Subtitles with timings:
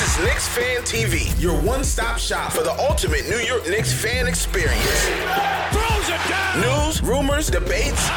[0.00, 4.26] This is Knicks Fan TV, your one-stop shop for the ultimate New York Knicks fan
[4.26, 5.10] experience.
[6.56, 8.08] News, rumors, debates,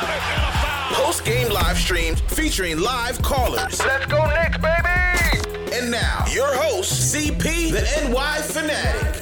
[0.94, 3.84] post-game live streams featuring live callers.
[3.84, 5.75] Let's go Knicks, baby!
[5.75, 9.20] And now, your host, CP, the NY Fanatic.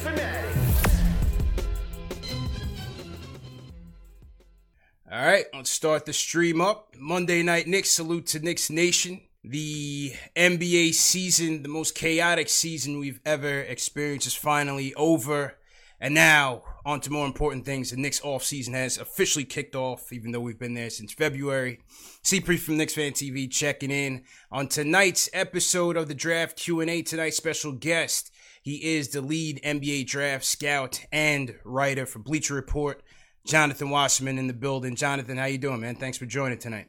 [5.10, 6.94] All right, let's start the stream up.
[6.96, 9.20] Monday Night Knicks, salute to Knicks Nation.
[9.44, 15.58] The NBA season, the most chaotic season we've ever experienced, is finally over.
[16.00, 17.90] And now, on to more important things.
[17.90, 21.80] The Knicks offseason has officially kicked off, even though we've been there since February.
[22.22, 27.02] CP from Knicks Fan TV checking in on tonight's episode of the Draft Q&A.
[27.02, 28.32] Tonight's special guest,
[28.62, 33.02] he is the lead NBA draft scout and writer for Bleacher Report.
[33.44, 34.94] Jonathan Wasserman in the building.
[34.94, 35.96] Jonathan, how you doing, man?
[35.96, 36.86] Thanks for joining tonight.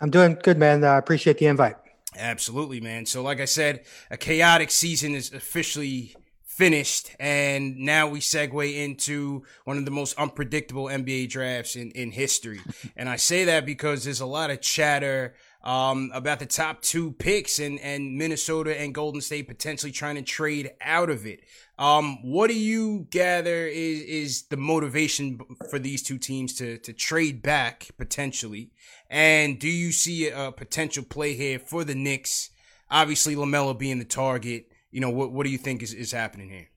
[0.00, 0.84] I'm doing good, man.
[0.84, 1.74] I uh, appreciate the invite.
[2.16, 3.06] Absolutely, man.
[3.06, 9.44] So, like I said, a chaotic season is officially finished, and now we segue into
[9.64, 12.60] one of the most unpredictable NBA drafts in, in history.
[12.96, 17.12] and I say that because there's a lot of chatter um, about the top two
[17.12, 21.40] picks and, and Minnesota and Golden State potentially trying to trade out of it.
[21.78, 25.38] Um, what do you gather is, is the motivation
[25.70, 28.70] for these two teams to, to trade back potentially?
[29.10, 32.50] And do you see a potential play here for the Knicks?
[32.90, 34.66] Obviously, LaMelo being the target.
[34.90, 36.68] You know, what, what do you think is, is happening here?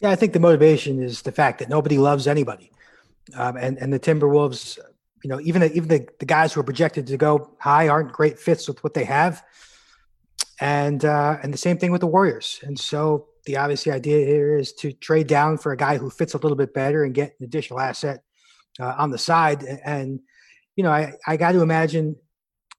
[0.00, 2.70] Yeah, I think the motivation is the fact that nobody loves anybody.
[3.36, 4.78] Um, and, and the Timberwolves,
[5.22, 8.38] you know, even, even the, the guys who are projected to go high aren't great
[8.38, 9.44] fits with what they have.
[10.60, 12.60] And, uh, and the same thing with the Warriors.
[12.62, 16.34] And so the obvious idea here is to trade down for a guy who fits
[16.34, 18.22] a little bit better and get an additional asset
[18.78, 19.64] uh, on the side.
[19.84, 20.20] And,
[20.76, 22.16] you know, I, I got to imagine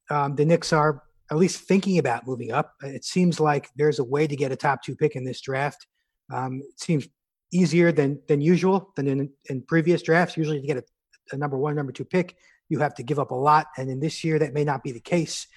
[0.09, 2.73] um, the Knicks are at least thinking about moving up.
[2.83, 5.87] It seems like there's a way to get a top two pick in this draft.
[6.31, 7.07] Um, it seems
[7.51, 10.37] easier than than usual than in, in previous drafts.
[10.37, 10.83] Usually, to get a,
[11.31, 12.35] a, number one, number two pick,
[12.69, 14.91] you have to give up a lot, and in this year, that may not be
[14.91, 15.47] the case.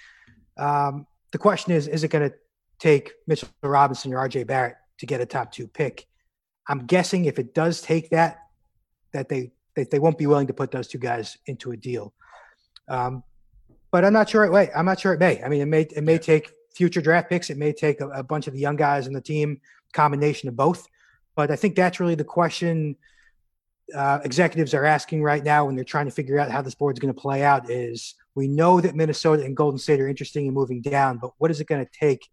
[0.59, 2.37] Um, the question is: Is it going to
[2.79, 4.45] take Mitchell Robinson or R.J.
[4.45, 6.07] Barrett to get a top two pick?
[6.69, 8.39] I'm guessing if it does take that,
[9.13, 12.15] that they that they won't be willing to put those two guys into a deal.
[12.89, 13.23] Um,
[13.91, 14.71] but I'm not sure it may.
[14.73, 15.43] I'm not sure it may.
[15.43, 17.51] I mean, it may it may take future draft picks.
[17.51, 19.61] It may take a, a bunch of the young guys in the team,
[19.93, 20.87] combination of both.
[21.35, 22.97] But I think that's really the question
[23.95, 26.99] uh, executives are asking right now when they're trying to figure out how this board's
[26.99, 27.71] going to play out.
[27.71, 31.51] Is we know that Minnesota and Golden State are interesting in moving down, but what
[31.51, 32.29] is it going to take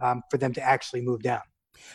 [0.00, 1.40] um, for them to actually move down?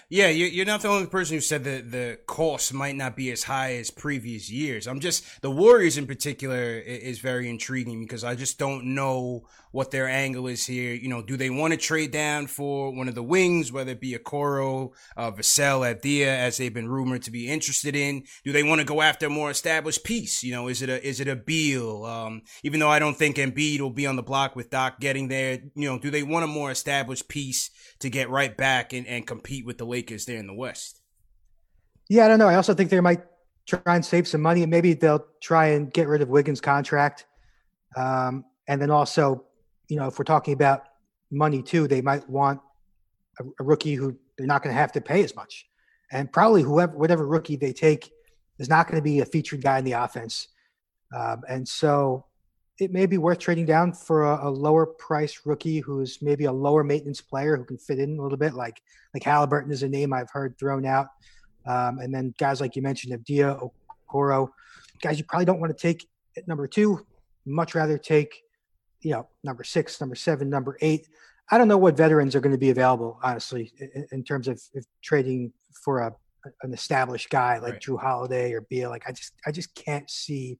[0.09, 3.43] Yeah, you're not the only person who said that the cost might not be as
[3.43, 4.87] high as previous years.
[4.87, 9.89] I'm just the Warriors in particular is very intriguing because I just don't know what
[9.89, 10.93] their angle is here.
[10.93, 13.99] You know, do they want to trade down for one of the wings, whether it
[13.99, 18.23] be Okoro, uh, Vassell, as they've been rumored to be interested in?
[18.45, 20.43] Do they want to go after a more established piece?
[20.43, 22.05] You know, is it a is it a Beal?
[22.05, 25.27] Um, even though I don't think Embiid will be on the block with Doc getting
[25.27, 29.07] there, you know, do they want a more established piece to get right back and,
[29.07, 31.01] and compete with the Lakers there in the West?
[32.09, 32.47] Yeah, I don't know.
[32.47, 33.23] I also think they might
[33.65, 34.61] try and save some money.
[34.61, 37.25] And maybe they'll try and get rid of Wiggins' contract.
[37.95, 39.45] Um, and then also
[39.87, 40.83] you know, if we're talking about
[41.31, 42.61] money too, they might want
[43.39, 45.65] a, a rookie who they're not going to have to pay as much,
[46.11, 48.11] and probably whoever, whatever rookie they take,
[48.59, 50.47] is not going to be a featured guy in the offense.
[51.15, 52.25] Um, and so,
[52.79, 56.51] it may be worth trading down for a, a, lower price rookie who's maybe a
[56.51, 58.53] lower maintenance player who can fit in a little bit.
[58.53, 58.81] Like
[59.13, 61.07] like Haliburton is a name I've heard thrown out,
[61.65, 63.69] um, and then guys like you mentioned, Avdija,
[64.09, 64.49] Okoro,
[65.01, 66.07] guys you probably don't want to take
[66.37, 67.05] at number two.
[67.45, 68.42] Much rather take,
[69.03, 71.07] you know, number six, number seven, number eight.
[71.51, 74.61] I don't know what veterans are going to be available, honestly, in, in terms of
[75.01, 75.53] trading
[75.83, 76.15] for a
[76.61, 77.81] an established guy like right.
[77.81, 78.89] Jrue Holiday or Beal.
[78.89, 80.59] Like I just I just can't see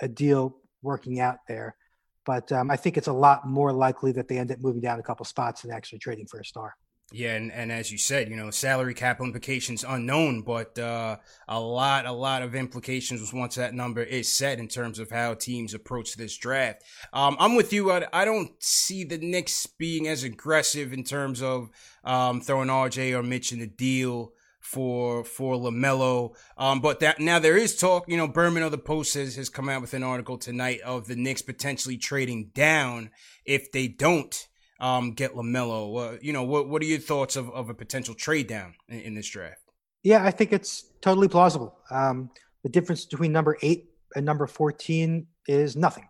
[0.00, 1.76] a deal working out there.
[2.24, 4.98] But um, I think it's a lot more likely that they end up moving down
[5.00, 6.74] a couple spots and actually trading for a star.
[7.12, 11.16] Yeah, and, and as you said, you know, salary cap implications unknown, but uh,
[11.48, 15.34] a lot, a lot of implications once that number is set in terms of how
[15.34, 16.84] teams approach this draft.
[17.12, 17.90] Um, I'm with you.
[17.90, 21.70] I, I don't see the Knicks being as aggressive in terms of
[22.04, 26.36] um, throwing RJ or Mitch in the deal for for Lamelo.
[26.56, 28.04] Um, but that now there is talk.
[28.08, 31.08] You know, Berman of the Post has, has come out with an article tonight of
[31.08, 33.10] the Knicks potentially trading down
[33.44, 34.46] if they don't
[34.80, 36.14] um, get Lamelo.
[36.14, 39.00] Uh, you know, what what are your thoughts of, of a potential trade down in,
[39.00, 39.60] in this draft?
[40.02, 41.78] Yeah, I think it's totally plausible.
[41.90, 42.30] Um,
[42.62, 46.06] the difference between number eight and number fourteen is nothing.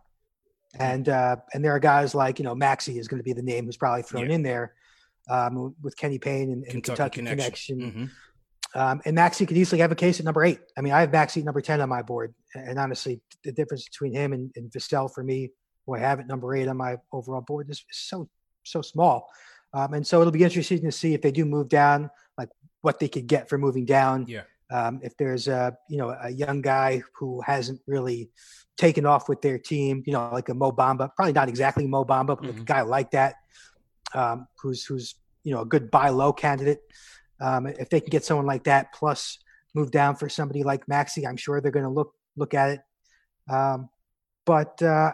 [0.79, 3.43] And uh, and there are guys like you know Maxey is going to be the
[3.43, 4.37] name who's probably thrown yeah.
[4.37, 4.75] in there
[5.29, 7.79] um, with Kenny Payne and, and Kentucky, Kentucky, connection.
[7.79, 8.03] connection.
[8.03, 8.07] Mm-hmm.
[8.75, 10.61] Um, and Maxey could easily have a case at number eight.
[10.77, 12.35] I mean, I have Maxey number 10 on my board.
[12.55, 15.51] And honestly, the difference between him and, and Vassell for me,
[15.87, 18.29] who I have at number eight on my overall board, is so,
[18.71, 19.29] so small.
[19.73, 22.49] Um, and so it'll be interesting to see if they do move down, like
[22.81, 24.27] what they could get for moving down.
[24.27, 24.43] Yeah.
[24.73, 28.31] Um, if there's a, you know, a young guy who hasn't really
[28.77, 32.05] taken off with their team, you know, like a Mo Bamba, probably not exactly Mo
[32.05, 32.47] Bamba, but mm-hmm.
[32.47, 32.65] like a mm-hmm.
[32.65, 33.35] guy like that,
[34.15, 36.81] um, who's, who's, you know, a good buy low candidate.
[37.41, 39.39] Um, if they can get someone like that, plus
[39.75, 42.81] move down for somebody like Maxey, I'm sure they're going to look look at it.
[43.49, 43.89] Um,
[44.47, 45.13] but uh,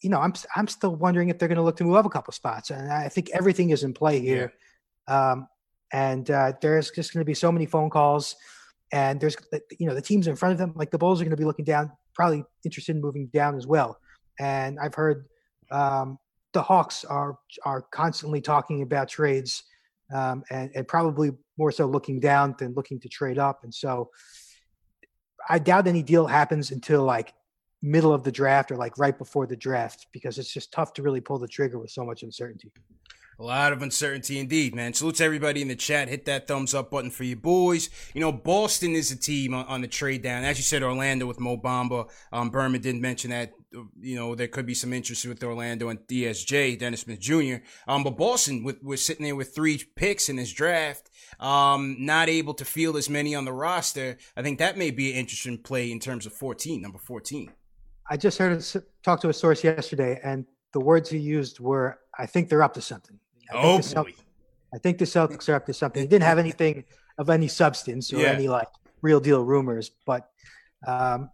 [0.00, 2.10] you know, I'm I'm still wondering if they're going to look to move up a
[2.10, 4.52] couple spots, and I think everything is in play here.
[5.08, 5.30] Yeah.
[5.30, 5.48] Um,
[5.92, 8.36] and uh, there's just going to be so many phone calls,
[8.92, 9.36] and there's
[9.78, 11.44] you know the teams in front of them, like the Bulls, are going to be
[11.44, 13.98] looking down, probably interested in moving down as well.
[14.38, 15.26] And I've heard
[15.70, 16.18] um,
[16.52, 19.64] the Hawks are are constantly talking about trades
[20.14, 23.64] um, and, and probably more so looking down than looking to trade up.
[23.64, 24.10] And so
[25.48, 27.32] I doubt any deal happens until like
[27.82, 31.02] middle of the draft or like right before the draft because it's just tough to
[31.02, 32.72] really pull the trigger with so much uncertainty.
[33.40, 34.92] A lot of uncertainty indeed, man.
[34.92, 36.08] Salute to everybody in the chat.
[36.08, 37.88] Hit that thumbs up button for you boys.
[38.12, 40.42] You know, Boston is a team on, on the trade down.
[40.42, 42.10] As you said, Orlando with Mo Bamba.
[42.32, 43.52] Um, Berman didn't mention that.
[44.00, 47.56] You know, there could be some interest with Orlando and DSJ, Dennis Smith Jr.
[47.86, 51.08] Um, but Boston with, was sitting there with three picks in this draft.
[51.38, 54.18] Um, not able to field as many on the roster.
[54.36, 57.52] I think that may be an interesting play in terms of 14, number 14.
[58.10, 58.64] I just heard
[59.02, 62.74] talk to a source yesterday, and the words he used were, "I think they're up
[62.74, 63.18] to something."
[63.52, 64.12] I oh boy.
[64.74, 66.02] I think the Celtics are up to something.
[66.02, 66.84] He didn't have anything
[67.18, 68.32] of any substance or yeah.
[68.32, 68.68] any like
[69.02, 70.28] real deal rumors, but
[70.86, 71.30] um,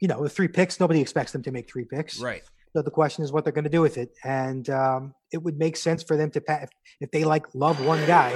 [0.00, 2.20] you know, with three picks, nobody expects them to make three picks.
[2.20, 2.42] Right.
[2.74, 5.58] So the question is what they're going to do with it, and um, it would
[5.58, 6.70] make sense for them to if,
[7.00, 8.30] if they like love one guy.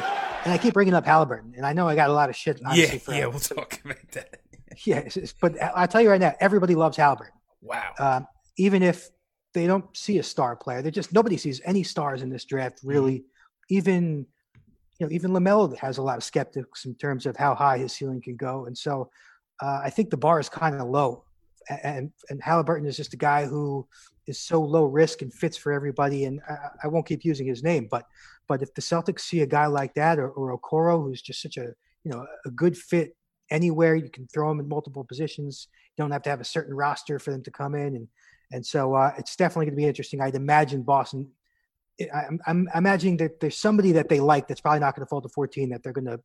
[0.44, 2.60] And I keep bringing up Haliburton, and I know I got a lot of shit.
[2.74, 4.40] Yeah, for yeah, we'll talk about that.
[4.84, 5.08] yeah,
[5.40, 7.28] but I tell you right now, everybody loves Haliburton.
[7.62, 7.94] Wow.
[7.98, 8.26] Um,
[8.58, 9.08] even if
[9.54, 12.80] they don't see a star player, they just nobody sees any stars in this draft
[12.82, 13.20] really.
[13.20, 13.26] Mm-hmm
[13.72, 14.26] even
[14.98, 17.92] you know even Lamelo has a lot of skeptics in terms of how high his
[17.92, 19.10] ceiling can go, and so
[19.60, 21.24] uh, I think the bar is kind of low.
[21.82, 23.86] And and Haliburton is just a guy who
[24.26, 26.24] is so low risk and fits for everybody.
[26.24, 28.04] And I, I won't keep using his name, but
[28.48, 31.56] but if the Celtics see a guy like that or, or Okoro, who's just such
[31.56, 31.72] a
[32.04, 33.16] you know a good fit
[33.50, 35.68] anywhere, you can throw him in multiple positions.
[35.96, 38.08] Don't have to have a certain roster for them to come in, and
[38.50, 40.20] and so uh, it's definitely going to be interesting.
[40.20, 41.30] I'd imagine Boston
[42.12, 45.20] I'm, I'm imagining that there's somebody that they like that's probably not going to fall
[45.20, 46.20] to 14 that they're going to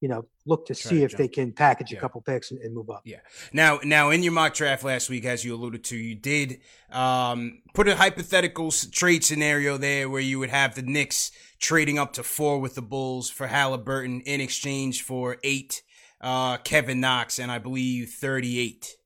[0.00, 1.18] you know look to Try see to if jump.
[1.18, 1.98] they can package yeah.
[1.98, 3.02] a couple picks and, and, move up.
[3.04, 3.20] Yeah.
[3.52, 6.60] Now, now in your mock draft last week, as you alluded to, you did
[6.90, 12.14] um, put a hypothetical trade scenario there where you would have the Knicks trading up
[12.14, 15.82] to four with the Bulls for Haliburton in exchange for eight,
[16.20, 18.96] uh, Kevin Knox, and I believe 38.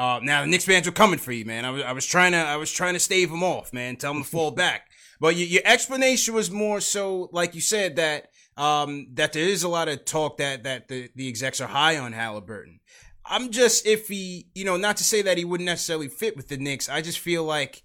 [0.00, 1.66] Uh, now the Knicks fans were coming for you, man.
[1.66, 3.96] I was, I was trying to, I was trying to stave them off, man.
[3.96, 4.88] Tell them to fall back.
[5.20, 9.62] But your, your explanation was more so, like you said, that um, that there is
[9.62, 12.78] a lot of talk that that the, the execs are high on Haliburton.
[13.26, 16.48] I'm just if he, you know, not to say that he wouldn't necessarily fit with
[16.48, 16.88] the Knicks.
[16.88, 17.82] I just feel like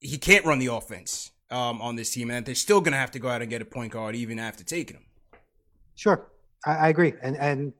[0.00, 3.10] he can't run the offense um, on this team, and they're still going to have
[3.10, 5.04] to go out and get a point guard even after taking him.
[5.94, 6.26] Sure,
[6.64, 7.74] I, I, agree, and and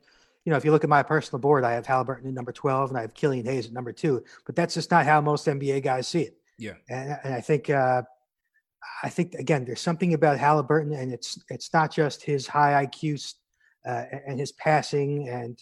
[0.44, 2.90] you know, if you look at my personal board, I have Haliburton at number twelve,
[2.90, 4.24] and I have Killian Hayes at number two.
[4.46, 6.36] But that's just not how most NBA guys see it.
[6.58, 8.02] Yeah, and, and I think uh,
[9.02, 13.34] I think again, there's something about Haliburton, and it's it's not just his high IQ
[13.86, 15.58] uh, and his passing and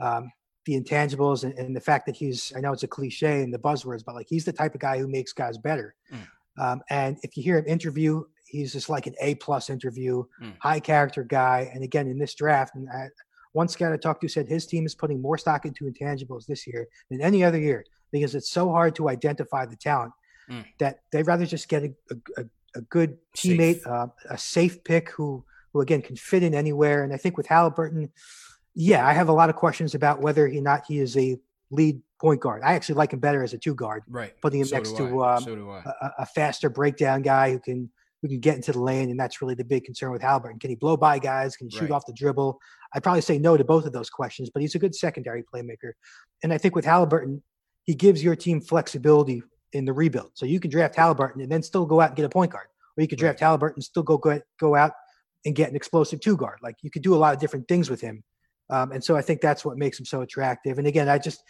[0.00, 0.30] um,
[0.64, 3.58] the intangibles and, and, the fact that he's I know it's a cliche and the
[3.58, 5.94] buzzwords, but like he's the type of guy who makes guys better.
[6.12, 6.62] Mm.
[6.62, 10.54] Um, and if you hear him interview, he's just like an A plus interview, mm.
[10.60, 11.70] high character guy.
[11.72, 13.08] And again, in this draft, and I,
[13.52, 16.66] one scout I talked to said his team is putting more stock into intangibles this
[16.66, 20.12] year than any other year because it's so hard to identify the talent
[20.50, 20.64] mm.
[20.78, 21.92] that they'd rather just get a,
[22.36, 22.44] a,
[22.76, 27.04] a good teammate, uh, a safe pick who who again can fit in anywhere.
[27.04, 28.10] And I think with Haliburton,
[28.74, 31.38] yeah, I have a lot of questions about whether he not he is a
[31.70, 32.62] lead point guard.
[32.64, 34.02] I actually like him better as a two guard.
[34.08, 34.38] Right.
[34.40, 37.90] Putting him so next to um, so a, a, faster breakdown guy who can
[38.22, 40.60] who can get into the lane, and that's really the big concern with Haliburton.
[40.60, 41.56] Can he blow by guys?
[41.56, 41.92] Can he shoot right.
[41.92, 42.58] off the dribble?
[42.94, 45.92] I'd probably say no to both of those questions, but he's a good secondary playmaker.
[46.42, 47.42] And I think with Haliburton,
[47.84, 50.32] he gives your team flexibility in the rebuild.
[50.34, 52.66] So you can draft Haliburton and then still go out and get a point guard,
[52.96, 53.48] or you could draft right.
[53.48, 54.92] Haliburton and still go go, go out
[55.44, 56.58] and get an explosive two guard.
[56.62, 58.24] Like you could do a lot of different things with him.
[58.70, 60.78] Um, and so I think that's what makes him so attractive.
[60.78, 61.42] And again, I just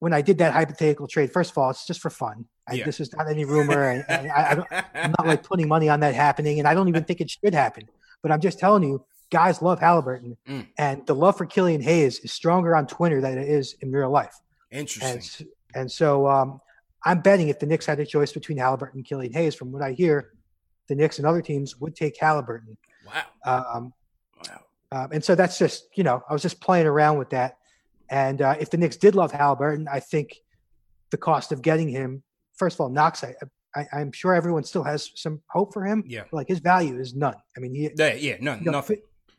[0.00, 2.46] when I did that hypothetical trade, first of all, it's just for fun.
[2.70, 2.84] I, yeah.
[2.84, 6.14] This is not any rumor, and, and I, am not like putting money on that
[6.14, 7.88] happening, and I don't even think it should happen.
[8.22, 10.66] But I'm just telling you, guys love Haliburton, mm.
[10.78, 14.10] and the love for Killian Hayes is stronger on Twitter than it is in real
[14.10, 14.34] life.
[14.70, 15.48] Interesting.
[15.74, 16.60] And, and so um,
[17.04, 19.82] I'm betting if the Knicks had a choice between Haliburton and Killian Hayes, from what
[19.82, 20.32] I hear,
[20.88, 22.76] the Knicks and other teams would take Haliburton.
[23.06, 23.22] Wow.
[23.46, 23.92] Um,
[24.46, 24.60] wow.
[24.92, 27.56] Um, and so that's just, you know, I was just playing around with that.
[28.10, 30.36] And uh, if the Knicks did love Haliburton, I think
[31.10, 32.22] the cost of getting him,
[32.60, 33.34] first of all, Knox, I,
[33.74, 36.04] I, am sure everyone still has some hope for him.
[36.06, 36.24] Yeah.
[36.30, 37.34] Like his value is none.
[37.56, 38.98] I mean, he, yeah, yeah none, you know, nothing.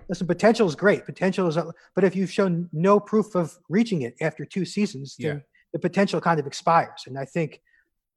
[0.09, 1.05] Listen, potential is great.
[1.05, 1.57] Potential is,
[1.95, 5.41] but if you've shown no proof of reaching it after two seasons, then yeah.
[5.71, 7.03] the potential kind of expires.
[7.05, 7.61] And I think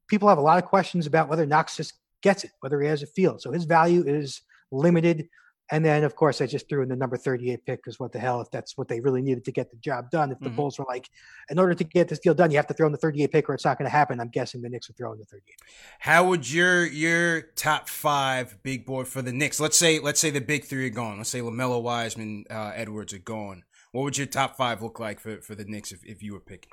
[0.09, 1.93] people have a lot of questions about whether Knox just
[2.23, 3.43] gets it, whether he has a field.
[3.43, 4.41] So his value is
[4.73, 5.29] limited.
[5.71, 8.19] And then, of course, I just threw in the number 38 pick because what the
[8.19, 10.31] hell, if that's what they really needed to get the job done.
[10.31, 10.57] If the mm-hmm.
[10.57, 11.09] Bulls were like,
[11.49, 13.49] in order to get this deal done, you have to throw in the 38 pick
[13.49, 15.57] or it's not going to happen, I'm guessing the Knicks would throw in the 38.
[16.01, 19.59] How would your your top five big board for the Knicks?
[19.59, 21.17] Let's say let's say the big three are gone.
[21.17, 23.65] Let's say LaMelo Wiseman, uh, Edwards are gone.
[23.93, 26.41] What would your top five look like for, for the Knicks if, if you were
[26.41, 26.73] picking?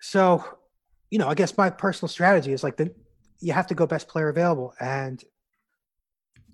[0.00, 0.44] So,
[1.10, 2.94] you know, I guess my personal strategy is like the
[3.40, 4.74] you have to go best player available.
[4.80, 5.22] And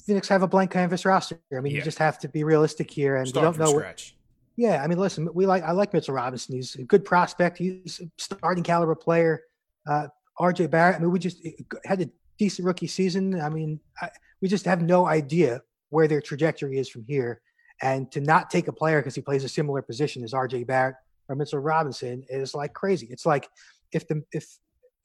[0.06, 1.40] Phoenix have a blank canvas roster.
[1.52, 1.78] I mean, yeah.
[1.78, 3.78] you just have to be realistic here, and Start we don't know.
[3.78, 4.14] Scratch.
[4.56, 6.54] yeah, I mean, listen, we like I like Mitchell Robinson.
[6.54, 7.58] He's a good prospect.
[7.58, 9.42] He's a starting caliber player.
[9.86, 10.08] Uh,
[10.38, 10.66] R.J.
[10.66, 10.96] Barrett.
[10.96, 11.46] I mean, we just
[11.84, 13.40] had a decent rookie season.
[13.40, 14.10] I mean, I,
[14.40, 17.40] we just have no idea where their trajectory is from here.
[17.82, 20.64] And to not take a player because he plays a similar position as R.J.
[20.64, 20.96] Barrett
[21.28, 23.06] or Mitchell Robinson is like crazy.
[23.10, 23.48] It's like
[23.92, 24.46] if the if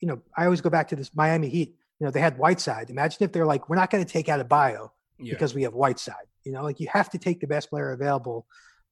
[0.00, 2.90] you know, I always go back to this Miami Heat you know, they had Whiteside.
[2.90, 4.90] Imagine if they're like, we're not going to take Adebayo
[5.20, 5.34] yeah.
[5.34, 6.26] because we have Whiteside.
[6.42, 8.44] You know, like you have to take the best player available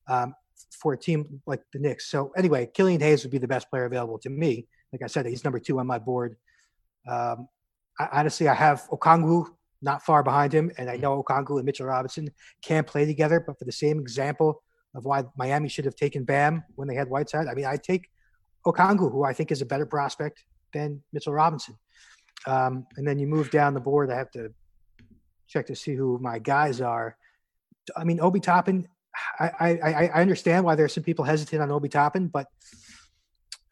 [0.06, 0.32] um,
[0.70, 2.06] for a team like the Knicks.
[2.06, 4.68] So anyway, Killian Hayes would be the best player available to me.
[4.92, 6.36] Like I said, he's number two on my board.
[7.08, 7.48] Um,
[7.98, 9.46] I, honestly, I have Okongwu
[9.82, 11.00] not far behind him, and I mm.
[11.00, 12.28] know Okongwu and Mitchell Robinson
[12.62, 13.42] can't play together.
[13.44, 14.62] But for the same example
[14.94, 18.08] of why Miami should have taken Bam when they had Whiteside, I mean, I take
[18.64, 21.74] Okongwu, who I think is a better prospect than Mitchell Robinson.
[22.46, 24.10] Um, and then you move down the board.
[24.10, 24.52] I have to
[25.48, 27.16] check to see who my guys are.
[27.96, 28.88] I mean, Obi Toppin.
[29.38, 32.46] I, I, I understand why there are some people hesitant on Obi Toppin, but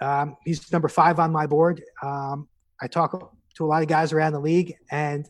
[0.01, 1.83] um, he's number five on my board.
[2.03, 2.49] Um,
[2.81, 5.27] I talk to a lot of guys around the league, and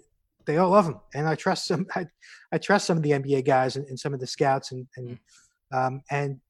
[0.47, 0.99] they all love him.
[1.15, 1.87] And I trust some.
[1.95, 2.07] I,
[2.51, 5.19] I trust some of the NBA guys and, and some of the scouts, and and
[5.73, 6.41] um, and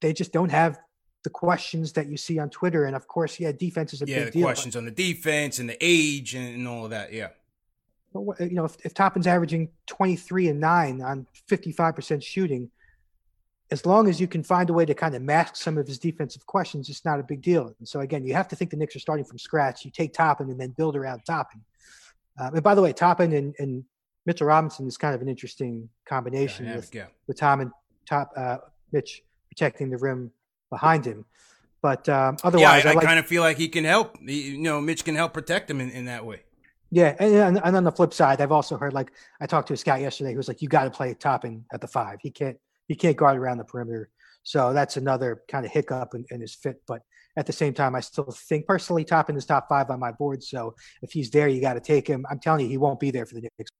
[0.00, 0.78] they just don't have
[1.28, 2.86] the questions that you see on Twitter.
[2.86, 4.40] And of course, yeah, defense is a yeah, big deal.
[4.40, 7.12] Yeah, questions on the defense and the age and, and all of that.
[7.12, 7.28] Yeah.
[8.14, 12.70] But, you know, if, if Toppin's averaging 23 and nine on 55% shooting,
[13.70, 15.98] as long as you can find a way to kind of mask some of his
[15.98, 17.74] defensive questions, it's not a big deal.
[17.78, 19.84] And so again, you have to think the Knicks are starting from scratch.
[19.84, 21.60] You take Toppin and then build around Toppin.
[22.38, 23.84] Um, and by the way, Toppin and, and
[24.24, 27.06] Mitchell Robinson is kind of an interesting combination yeah, with, yeah.
[27.26, 27.70] with Tom and
[28.06, 28.56] Top uh,
[28.92, 30.30] Mitch protecting the rim
[30.70, 31.24] behind him.
[31.80, 34.18] But um, otherwise, yeah, I, I, I like, kind of feel like he can help.
[34.20, 36.42] you know, Mitch can help protect him in, in that way.
[36.90, 39.76] Yeah, and, and on the flip side, I've also heard like I talked to a
[39.76, 42.18] scout yesterday who was like, "You got to play Toppin at the five.
[42.22, 42.56] He can't
[42.88, 44.10] he can't guard around the perimeter."
[44.42, 46.80] So that's another kind of hiccup in, in his fit.
[46.86, 47.02] But
[47.36, 50.42] at the same time, I still think personally Toppin is top five on my board.
[50.42, 52.24] So if he's there, you got to take him.
[52.30, 53.70] I'm telling you, he won't be there for the Knicks.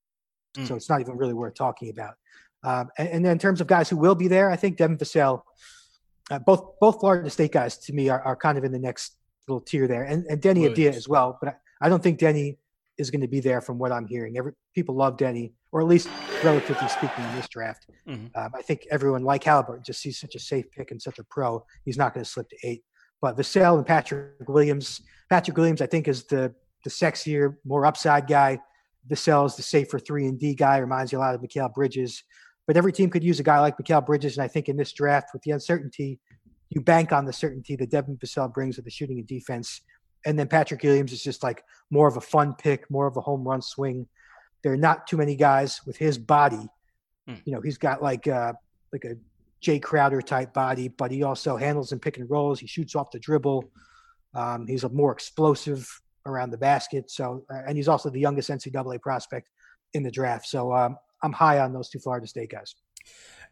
[0.57, 0.69] Mm.
[0.69, 2.15] So it's not even really worth talking about.
[2.65, 4.99] Um, and, and, then in terms of guys who will be there, I think Devin
[4.99, 5.43] Vassell
[6.31, 9.17] uh, both both Florida State guys to me are, are kind of in the next
[9.47, 10.79] little tier there, and, and Deni Williams.
[10.79, 11.39] Avdija as well.
[11.41, 12.59] But I, I, don't think Deni
[12.99, 14.37] is going to be there from what I'm hearing.
[14.37, 16.09] Every people love Deni, or at least
[16.45, 17.87] relatively speaking, in this draft.
[18.07, 18.27] Mm-hmm.
[18.39, 21.25] Um, I think everyone like Haliburton just sees such a safe pick and such a
[21.25, 21.65] pro.
[21.85, 22.85] He's not going to slip to eight.
[23.21, 26.55] But Vassell and Patrick Williams, Patrick Williams, I think is the
[26.85, 28.61] the sexier, more upside guy.
[29.09, 30.79] Vassell is the safer three and D guy.
[30.79, 32.23] Reminds you a lot of Mikal Bridges.
[32.69, 34.93] But every team could use a guy like Mikal Bridges, and I think in this
[34.93, 36.21] draft, with the uncertainty,
[36.69, 39.81] you bank on the certainty that Devin Vassell brings with the shooting and defense.
[40.27, 43.23] And then Patrick Williams is just like more of a fun pick, more of a
[43.23, 44.07] home run swing.
[44.63, 46.69] There are not too many guys with his body.
[47.27, 47.37] Hmm.
[47.47, 48.53] You know, he's got like uh,
[48.93, 49.17] like a
[49.63, 52.61] Jae Crowder type body, but he also handles and pick and rolls.
[52.61, 53.65] He shoots off the dribble.
[54.35, 55.89] Um, he's a more explosive
[56.27, 57.11] around the basket.
[57.11, 59.49] So, uh, and he's also the youngest NCAA prospect
[59.95, 60.47] in the draft.
[60.47, 62.75] So, um, I'm high on those two Florida State guys.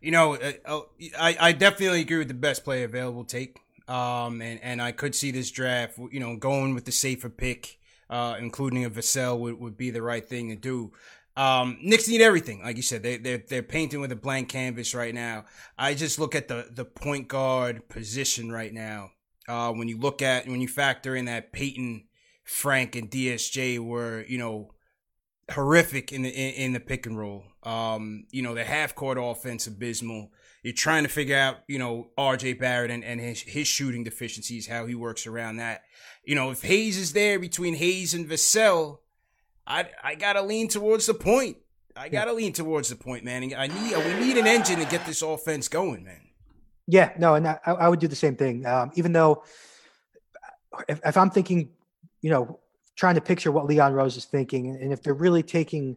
[0.00, 3.58] You know, uh, oh, I, I definitely agree with the best player available take.
[3.88, 7.78] Um, and, and I could see this draft, you know, going with the safer pick,
[8.10, 10.92] uh, including a Vassell would, would be the right thing to do.
[11.36, 13.02] Um, Knicks need everything, like you said.
[13.02, 15.44] They they're they're painting with a blank canvas right now.
[15.76, 19.10] I just look at the the point guard position right now.
[19.46, 22.06] Uh, when you look at when you factor in that Payton,
[22.42, 24.70] Frank, and DSJ were you know
[25.50, 27.44] horrific in the in, in the pick and roll.
[27.62, 30.30] Um, you know, the half court offense abysmal.
[30.62, 34.66] You're trying to figure out, you know, RJ Barrett and, and his, his shooting deficiencies,
[34.66, 35.82] how he works around that.
[36.24, 38.98] You know, if Hayes is there between Hayes and Vassell,
[39.66, 41.58] I I gotta lean towards the point.
[41.96, 42.36] I gotta yeah.
[42.36, 43.54] lean towards the point, man.
[43.56, 46.20] I need we need an engine to get this offense going, man.
[46.88, 48.64] Yeah, no, and I, I would do the same thing.
[48.64, 49.42] Um, even though,
[50.88, 51.70] if, if I'm thinking,
[52.22, 52.60] you know,
[52.96, 55.96] trying to picture what Leon Rose is thinking, and if they're really taking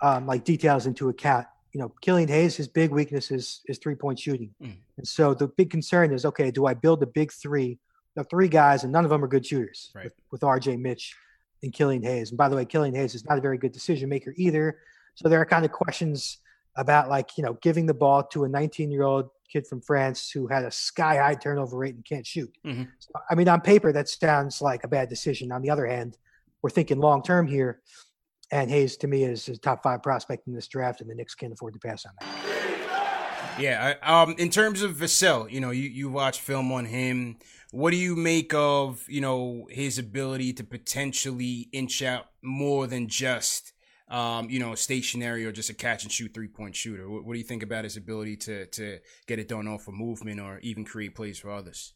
[0.00, 3.94] um, like details into account, you know, Killian Hayes, his big weakness is, is three
[3.94, 4.54] point shooting.
[4.62, 4.76] Mm.
[4.96, 7.78] And so the big concern is, okay, do I build a big three,
[8.14, 10.04] the three guys, and none of them are good shooters right.
[10.04, 11.14] with, with RJ Mitch
[11.62, 12.30] and Killian Hayes.
[12.30, 14.78] And by the way, Killian Hayes is not a very good decision maker either.
[15.14, 16.38] So there are kind of questions
[16.76, 20.30] about like, you know, giving the ball to a 19 year old kid from France
[20.30, 22.52] who had a sky high turnover rate and can't shoot.
[22.64, 22.84] Mm-hmm.
[22.98, 25.50] So, I mean, on paper, that sounds like a bad decision.
[25.50, 26.16] On the other hand,
[26.62, 27.80] we're thinking long term here.
[28.50, 31.34] And Hayes, to me, is a top five prospect in this draft, and the Knicks
[31.34, 33.58] can't afford to pass on that.
[33.60, 33.94] Yeah.
[34.02, 37.38] Um, in terms of Vassell, you know, you, you watch film on him.
[37.72, 43.08] What do you make of, you know, his ability to potentially inch out more than
[43.08, 43.72] just,
[44.08, 47.10] um, you know, stationary or just a catch and shoot three point shooter?
[47.10, 49.92] What, what do you think about his ability to to get it done off a
[49.92, 51.94] movement or even create plays for others?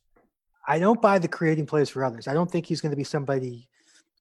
[0.66, 2.28] I don't buy the creating plays for others.
[2.28, 3.68] I don't think he's going to be somebody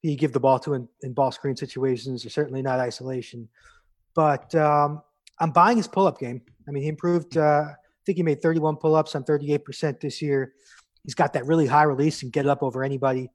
[0.02, 3.48] you give the ball to in, in ball screen situations, or certainly not isolation.
[4.14, 5.02] But um,
[5.38, 6.42] I'm buying his pull up game.
[6.68, 7.36] I mean, he improved.
[7.36, 10.54] Uh, I think he made 31 pull ups on 38% this year.
[11.04, 13.30] He's got that really high release and get up over anybody.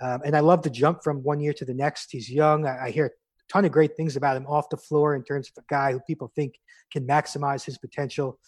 [0.00, 2.10] Um, and I love the jump from one year to the next.
[2.10, 2.66] He's young.
[2.66, 3.10] I, I, hear a
[3.50, 6.00] ton of great things about him off the floor in terms of a guy who
[6.00, 6.54] people think
[6.92, 8.38] can maximize his potential.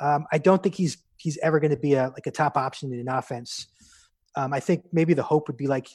[0.00, 2.92] Um, I don't think he's he's ever going to be a like a top option
[2.92, 3.66] in an offense.
[4.36, 5.88] Um, I think maybe the hope would be like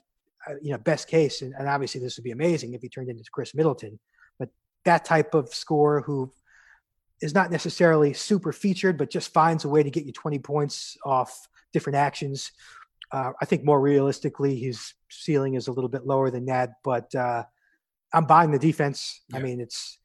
[0.62, 3.23] you know, best case, and, and, obviously this would be amazing if he turned into
[3.32, 3.99] Khris Middleton,
[4.39, 4.49] but
[4.86, 6.32] that type of scorer who
[7.21, 10.97] is not necessarily super featured, but just finds a way to get you 20 points
[11.06, 12.51] off different actions.
[13.12, 17.13] Uh, I think more realistically, his ceiling is a little bit lower than that, but
[17.13, 17.43] uh,
[18.13, 19.21] I'm buying the defense.
[19.30, 19.38] Yeah.
[19.38, 19.99] I mean, it's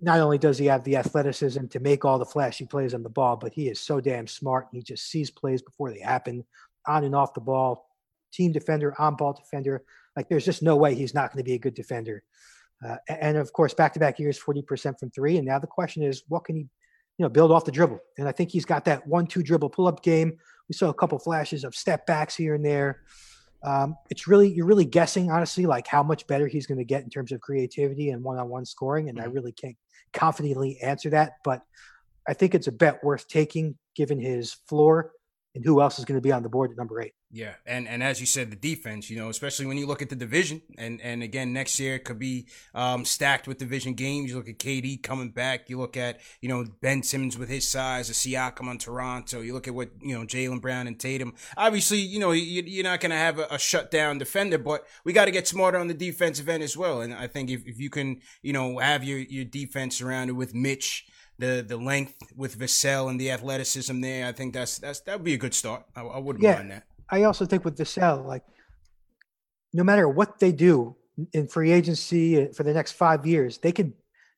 [0.00, 3.10] not only does he have the athleticism to make all the flashy plays on the
[3.10, 4.68] ball, but he is so damn smart.
[4.72, 6.44] He just sees plays before they happen
[6.86, 7.86] on and off the ball
[8.34, 9.84] team defender, on ball defender.
[10.16, 12.22] Like there's just no way he's not going to be a good defender.
[12.84, 15.36] Uh, and of course, back to back years, 40% from three.
[15.38, 18.00] And now the question is, what can he, you know, build off the dribble?
[18.18, 20.36] And I think he's got that one two dribble pull up game.
[20.68, 23.02] We saw a couple flashes of step backs here and there.
[23.62, 27.02] Um, it's really, you're really guessing, honestly, like how much better he's going to get
[27.02, 29.08] in terms of creativity and one on one scoring.
[29.08, 29.34] And I mm-hmm.
[29.34, 29.76] really can't
[30.12, 31.34] confidently answer that.
[31.44, 31.62] But
[32.28, 35.12] I think it's a bet worth taking given his floor
[35.54, 37.14] and who else is going to be on the board at number eight.
[37.30, 40.08] Yeah, and and as you said, the defense, you know, especially when you look at
[40.08, 44.30] the division, and and again next year it could be um, stacked with division games.
[44.30, 45.68] You look at KD coming back.
[45.68, 49.40] You look at you know Ben Simmons with his size, a Siakam on Toronto.
[49.40, 51.34] You look at what you know Jaylen Brown and Tatum.
[51.56, 55.12] Obviously, you know you, are not going to have a, a shutdown defender, but we
[55.12, 57.00] got to get smarter on the defensive end as well.
[57.00, 60.54] And I think if, if you can, you know, have your your defense surrounded with
[60.54, 61.06] Mitch
[61.38, 64.26] the the length with Vassell and the athleticism there.
[64.26, 65.84] I think that's that's that would be a good start.
[65.96, 66.84] I, I wouldn't yeah, mind that.
[67.10, 68.44] I also think with Vassell, like
[69.72, 70.96] no matter what they do
[71.32, 73.92] in free agency uh, for the next five years, they could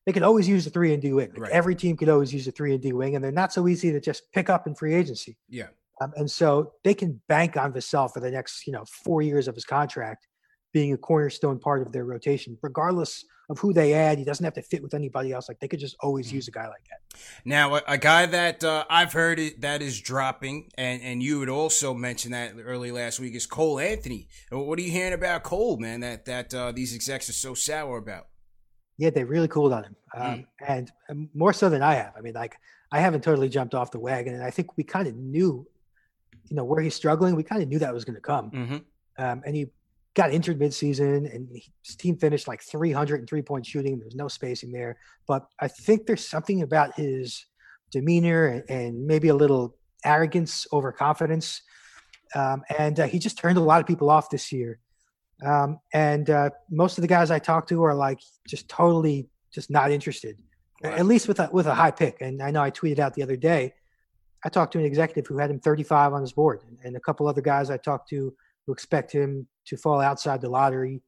[0.05, 1.31] they could always use a three and D wing.
[1.35, 1.51] Right.
[1.51, 3.91] Every team could always use a three and D wing, and they're not so easy
[3.91, 5.37] to just pick up in free agency.
[5.49, 5.67] Yeah.
[5.99, 9.47] Um, and so they can bank on Vassell for the next, you know, four years
[9.47, 10.26] of his contract
[10.77, 14.19] being a cornerstone part of their rotation, regardless of who they add.
[14.19, 15.49] He doesn't have to fit with anybody else.
[15.49, 17.19] Like they could just always use a guy like that.
[17.43, 21.39] Now, a, a guy that uh, I've heard it, that is dropping, and and you
[21.39, 24.27] had also mentioned that early last week is Cole Anthony.
[24.51, 26.01] What are you hearing about Cole, man?
[26.01, 28.27] That that uh, these execs are so sour about.
[28.99, 30.45] Yeah, they really cooled on him, um, mm.
[30.67, 32.13] and um, more so than I have.
[32.15, 32.55] I mean, like
[32.91, 35.65] I haven't totally jumped off the wagon, and I think we kind of knew,
[36.45, 37.35] you know, where he's struggling.
[37.35, 38.77] We kind of knew that was going to come, mm-hmm.
[39.23, 39.67] um, and he
[40.17, 41.47] got injured midseason, and
[41.85, 43.99] his team finished like 300 and three point shooting.
[43.99, 47.45] There's no spacing there, but I think there's something about his
[47.91, 51.61] demeanor and, maybe a little arrogance, overconfidence,
[52.33, 54.79] um, and uh, he just turned a lot of people off this year.
[55.45, 59.69] Um, and uh, most of the guys I talk to are like just totally just
[59.69, 60.41] not interested,
[60.83, 60.97] right.
[60.97, 62.21] at least with a, with a high pick.
[62.21, 63.75] And I know I tweeted out the other day,
[64.43, 67.27] I talked to an executive who had him 35 on his board, and a couple
[67.27, 68.33] other guys I talked to
[68.65, 71.01] who expect him to fall outside the lottery.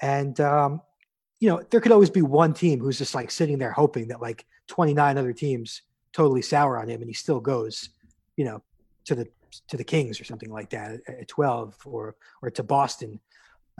[0.00, 0.80] And um,
[1.40, 4.20] you know, there could always be one team who's just like sitting there hoping that
[4.20, 7.88] like 29 other teams totally sour on him, and he still goes,
[8.36, 8.62] you know,
[9.06, 9.28] to the
[9.68, 13.20] to the Kings or something like that at 12 or or to Boston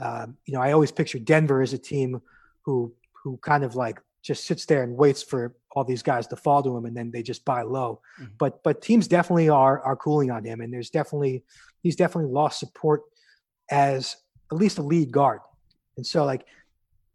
[0.01, 2.21] um, you know, I always picture Denver as a team
[2.61, 6.35] who who kind of like just sits there and waits for all these guys to
[6.35, 8.01] fall to him, and then they just buy low.
[8.19, 8.33] Mm-hmm.
[8.37, 11.43] But but teams definitely are are cooling on him, and there's definitely
[11.81, 13.01] he's definitely lost support
[13.69, 14.15] as
[14.51, 15.39] at least a lead guard.
[15.97, 16.45] And so like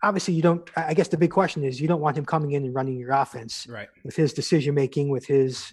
[0.00, 2.64] obviously you don't i guess the big question is you don't want him coming in
[2.64, 5.72] and running your offense right with his decision making with his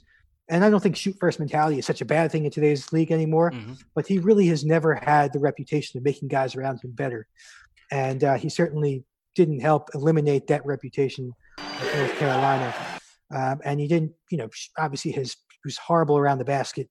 [0.49, 3.11] and I don't think shoot first mentality is such a bad thing in today's league
[3.11, 3.51] anymore.
[3.51, 3.73] Mm-hmm.
[3.95, 7.27] But he really has never had the reputation of making guys around him better,
[7.91, 12.73] and uh, he certainly didn't help eliminate that reputation at North Carolina.
[13.33, 16.89] Um, and he didn't, you know, obviously his he was horrible around the basket.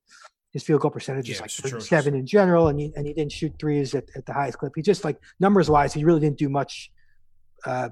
[0.55, 3.33] His field goal percentage yeah, is like 37 in general, and he, and he didn't
[3.33, 4.73] shoot threes at, at the highest clip.
[4.75, 6.91] He just like numbers wise, he really didn't do much.
[7.67, 7.91] Uh,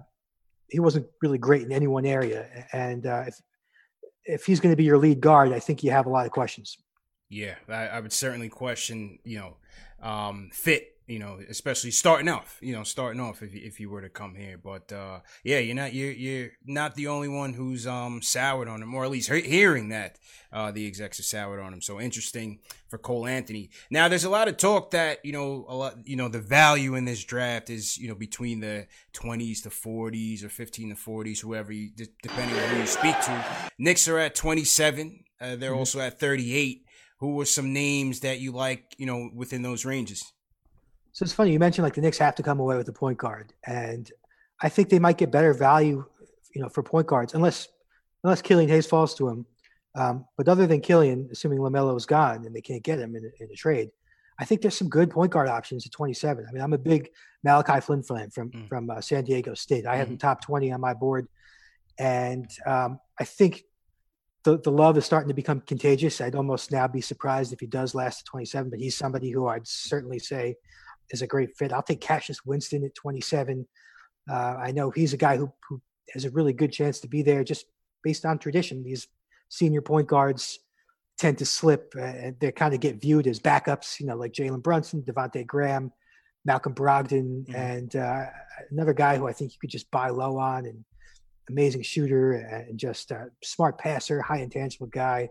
[0.68, 3.40] he wasn't really great in any one area, and uh, if
[4.24, 6.32] if he's going to be your lead guard, I think you have a lot of
[6.32, 6.78] questions.
[7.28, 9.56] Yeah, I, I would certainly question, you know,
[10.06, 13.90] um, fit you know, especially starting off, you know, starting off if you, if you
[13.90, 14.56] were to come here.
[14.56, 18.82] But uh, yeah, you're not you're you're not the only one who's um soured on
[18.82, 20.18] him, or at least he- hearing that
[20.52, 21.80] uh, the execs are soured on him.
[21.80, 23.70] So interesting for Cole Anthony.
[23.90, 26.94] Now, there's a lot of talk that you know a lot, you know, the value
[26.94, 31.40] in this draft is you know between the 20s to 40s or 15 to 40s,
[31.40, 31.90] whoever you
[32.22, 33.44] depending on who you speak to.
[33.78, 35.24] Knicks are at 27.
[35.40, 35.78] Uh, they're mm-hmm.
[35.78, 36.84] also at 38.
[37.18, 40.32] Who were some names that you like, you know, within those ranges?
[41.12, 43.18] So it's funny you mentioned like the Knicks have to come away with a point
[43.18, 44.10] guard, and
[44.60, 46.04] I think they might get better value,
[46.54, 47.68] you know, for point guards unless
[48.24, 49.46] unless Killian Hayes falls to him.
[49.94, 53.24] Um, but other than Killian, assuming LaMelo is gone and they can't get him in
[53.24, 53.90] a, in a, trade,
[54.38, 56.46] I think there's some good point guard options at 27.
[56.48, 57.10] I mean, I'm a big
[57.44, 58.68] Malachi Flynn fan from mm.
[58.68, 59.86] from uh, San Diego State.
[59.86, 59.98] I mm.
[59.98, 61.28] have him top 20 on my board,
[61.98, 63.64] and um, I think
[64.44, 66.20] the, the love is starting to become contagious.
[66.20, 69.46] I'd almost now be surprised if he does last to 27, but he's somebody who
[69.46, 70.56] I'd certainly say
[71.12, 71.72] is a great fit.
[71.72, 73.66] I'll take Cassius Winston at 27.
[74.30, 75.80] Uh, I know he's a guy who, who
[76.12, 77.66] has a really good chance to be there just
[78.02, 78.82] based on tradition.
[78.82, 79.08] These
[79.48, 80.58] senior point guards
[81.18, 84.62] tend to slip and they kind of get viewed as backups, you know, like Jalen
[84.62, 85.92] Brunson, Devonte Graham,
[86.44, 87.54] Malcolm Brogdon, mm-hmm.
[87.54, 88.24] and uh,
[88.70, 90.84] another guy who I think you could just buy low on and
[91.48, 95.28] amazing shooter and just a smart passer, high intangible guy.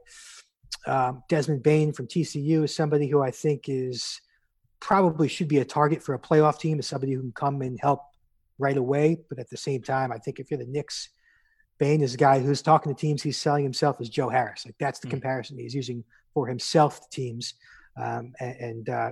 [0.87, 4.19] Um, Desmond Bane from TCU is somebody who I think is
[4.81, 7.79] probably should be a target for a playoff team as somebody who can come and
[7.79, 8.01] help
[8.57, 9.17] right away.
[9.29, 11.09] But at the same time, I think if you're the Knicks,
[11.79, 13.23] Bane is a guy who's talking to teams.
[13.23, 14.65] He's selling himself as Joe Harris.
[14.65, 15.15] Like that's the mm-hmm.
[15.15, 17.53] comparison he's using for himself to teams.
[17.95, 19.11] Um, and, and uh,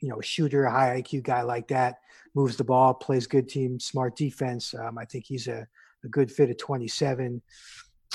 [0.00, 1.96] you know, a shooter, a high IQ guy like that
[2.34, 4.74] moves the ball, plays good team, smart defense.
[4.74, 5.66] Um, I think he's a,
[6.04, 7.40] a good fit at 27.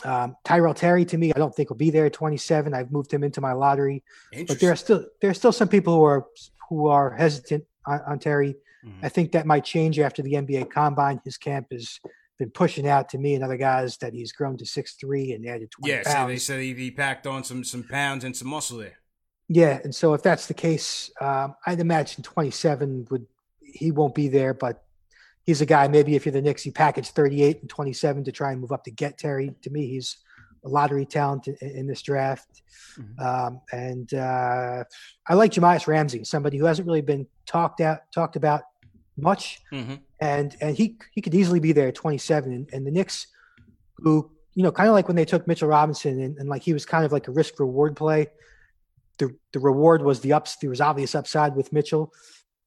[0.04, 2.74] Um, Tyrell Terry to me, I don't think will be there at 27.
[2.74, 4.04] I've moved him into my lottery,
[4.48, 6.26] but there are still there are still some people who are
[6.70, 8.56] who are hesitant on, on Terry.
[8.86, 9.06] Mm-hmm.
[9.06, 11.20] I think that might change after the NBA Combine.
[11.26, 12.00] His camp has
[12.38, 15.46] been pushing out to me and other guys that he's grown to six three and
[15.46, 15.94] added twenty.
[15.94, 16.16] Yeah, pounds.
[16.16, 18.98] so they said he, he, packed on some some pounds and some muscle there.
[19.50, 23.26] Yeah, and so if that's the case, um, I'd imagine twenty seven would
[23.62, 24.84] he won't be there, but
[25.44, 25.88] he's a guy.
[25.90, 28.62] Maybe if you're the Knicks, you package thirty eight and twenty seven to try and
[28.62, 29.54] move up to get Terry.
[29.64, 30.18] To me, he's
[30.64, 32.62] lottery talent in, this draft.
[32.98, 33.20] Mm-hmm.
[33.26, 34.84] Um, and uh,
[35.28, 38.64] I like Jahmi'us Ramsey, somebody who hasn't really been talked out talked about
[39.18, 39.96] much, mm-hmm.
[40.20, 42.52] and and he he could easily be there at 27.
[42.52, 43.28] And, and the Knicks,
[43.98, 46.74] who you know, kind of like when they took Mitchell Robinson, and, and like he
[46.74, 48.28] was kind of like a risk reward play.
[49.18, 50.58] The the reward was the ups.
[50.58, 52.12] There was obvious upside with Mitchell.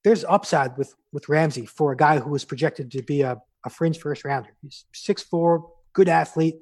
[0.05, 3.70] there's upside with with Ramsey for a guy who was projected to be a, a
[3.70, 4.50] fringe first rounder.
[4.62, 6.57] He's six four, good athlete,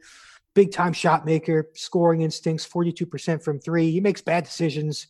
[0.54, 3.90] big time shot maker, scoring instincts, 42% from three.
[3.90, 5.06] He makes bad decisions.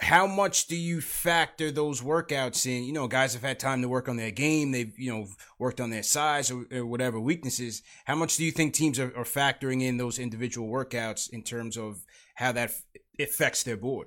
[0.00, 2.84] how much do you factor those workouts in?
[2.84, 4.70] You know, guys have had time to work on their game.
[4.70, 5.26] They've, you know,
[5.58, 7.82] worked on their size or, or whatever weaknesses.
[8.04, 11.76] How much do you think teams are, are, factoring in those individual workouts in terms
[11.76, 12.04] of
[12.36, 12.70] how that
[13.18, 14.06] affects their board?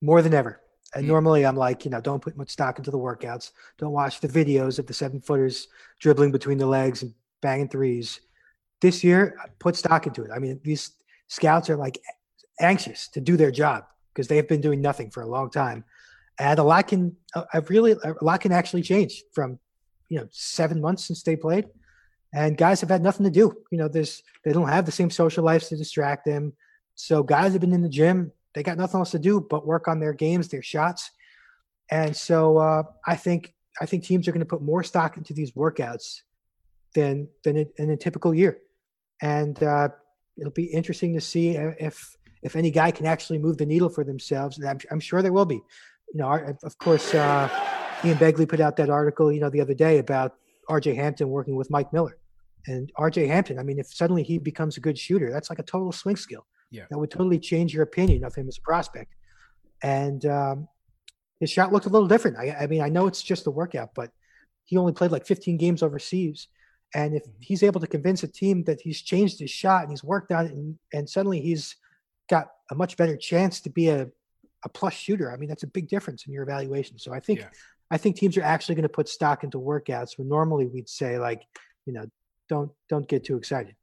[0.00, 0.60] More than ever.
[0.94, 1.12] And mm-hmm.
[1.12, 3.52] normally I'm like, you know, don't put much stock into the workouts.
[3.78, 5.68] Don't watch the videos of the seven footers
[6.00, 8.20] dribbling between the legs and banging threes.
[8.80, 10.30] This year, put stock into it.
[10.34, 10.90] I mean, these
[11.28, 12.00] scouts are like
[12.60, 15.84] anxious to do their job because they've been doing nothing for a long time.
[16.38, 19.58] And a lot can, uh, I've really, a lot can actually change from,
[20.08, 21.66] you know, seven months since they played.
[22.34, 23.54] And guys have had nothing to do.
[23.70, 26.52] You know, there's, they don't have the same social lives to distract them.
[26.94, 28.32] So guys have been in the gym.
[28.54, 31.10] They got nothing else to do but work on their games, their shots.
[31.90, 35.34] And so uh, I think, I think teams are going to put more stock into
[35.34, 36.20] these workouts
[36.94, 38.58] than, than in a typical year.
[39.22, 39.90] And, uh,
[40.38, 44.04] it'll be interesting to see if if any guy can actually move the needle for
[44.04, 44.58] themselves.
[44.58, 45.56] And I'm, I'm sure there will be.
[45.56, 47.48] You know, of course, uh,
[48.04, 50.34] Ian Begley put out that article, you know, the other day about
[50.68, 50.94] R.J.
[50.94, 52.18] Hampton working with Mike Miller,
[52.66, 53.26] and R.J.
[53.26, 53.58] Hampton.
[53.58, 56.46] I mean, if suddenly he becomes a good shooter, that's like a total swing skill.
[56.70, 59.14] Yeah, that would totally change your opinion of him as a prospect.
[59.82, 60.68] And um,
[61.40, 62.36] his shot looked a little different.
[62.36, 64.10] I, I mean, I know it's just a workout, but
[64.64, 66.48] he only played like 15 games overseas
[66.94, 67.40] and if mm-hmm.
[67.40, 70.46] he's able to convince a team that he's changed his shot and he's worked on
[70.46, 71.76] it, and, and suddenly he's
[72.28, 74.08] got a much better chance to be a,
[74.64, 76.98] a plus shooter, I mean, that's a big difference in your evaluation.
[76.98, 77.48] So I think yeah.
[77.90, 81.18] I think teams are actually going to put stock into workouts when normally we'd say
[81.18, 81.46] like,
[81.84, 82.06] you know,
[82.48, 83.76] don't don't get too excited.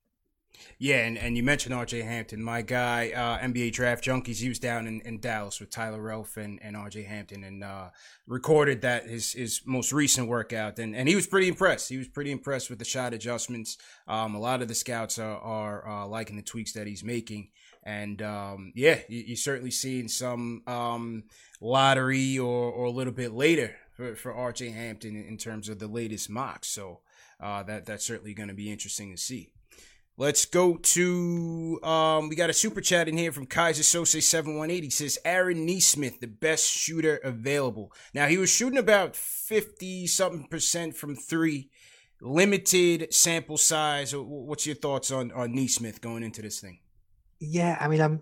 [0.77, 4.39] Yeah, and, and you mentioned RJ Hampton, my guy, uh, NBA Draft Junkies.
[4.39, 7.89] He was down in, in Dallas with Tyler Relph and, and RJ Hampton and uh,
[8.27, 10.79] recorded that his his most recent workout.
[10.79, 11.89] And, and he was pretty impressed.
[11.89, 13.77] He was pretty impressed with the shot adjustments.
[14.07, 17.49] Um, a lot of the scouts are, are uh, liking the tweaks that he's making.
[17.83, 21.23] And um, yeah, you, are certainly seeing some um,
[21.59, 25.87] lottery or, or a little bit later for, for RJ Hampton in terms of the
[25.87, 26.69] latest mocks.
[26.69, 26.99] So
[27.39, 29.49] uh, that that's certainly going to be interesting to see.
[30.15, 34.83] Let's go to um we got a super chat in here from Kaiser Sose 718.
[34.83, 37.91] He says Aaron Nesmith, the best shooter available.
[38.13, 41.69] Now he was shooting about 50 something percent from three.
[42.21, 44.13] Limited sample size.
[44.15, 46.79] What's your thoughts on on Nesmith going into this thing?
[47.39, 48.21] Yeah, I mean I'm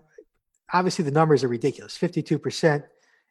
[0.71, 1.97] obviously the numbers are ridiculous.
[1.97, 2.83] 52%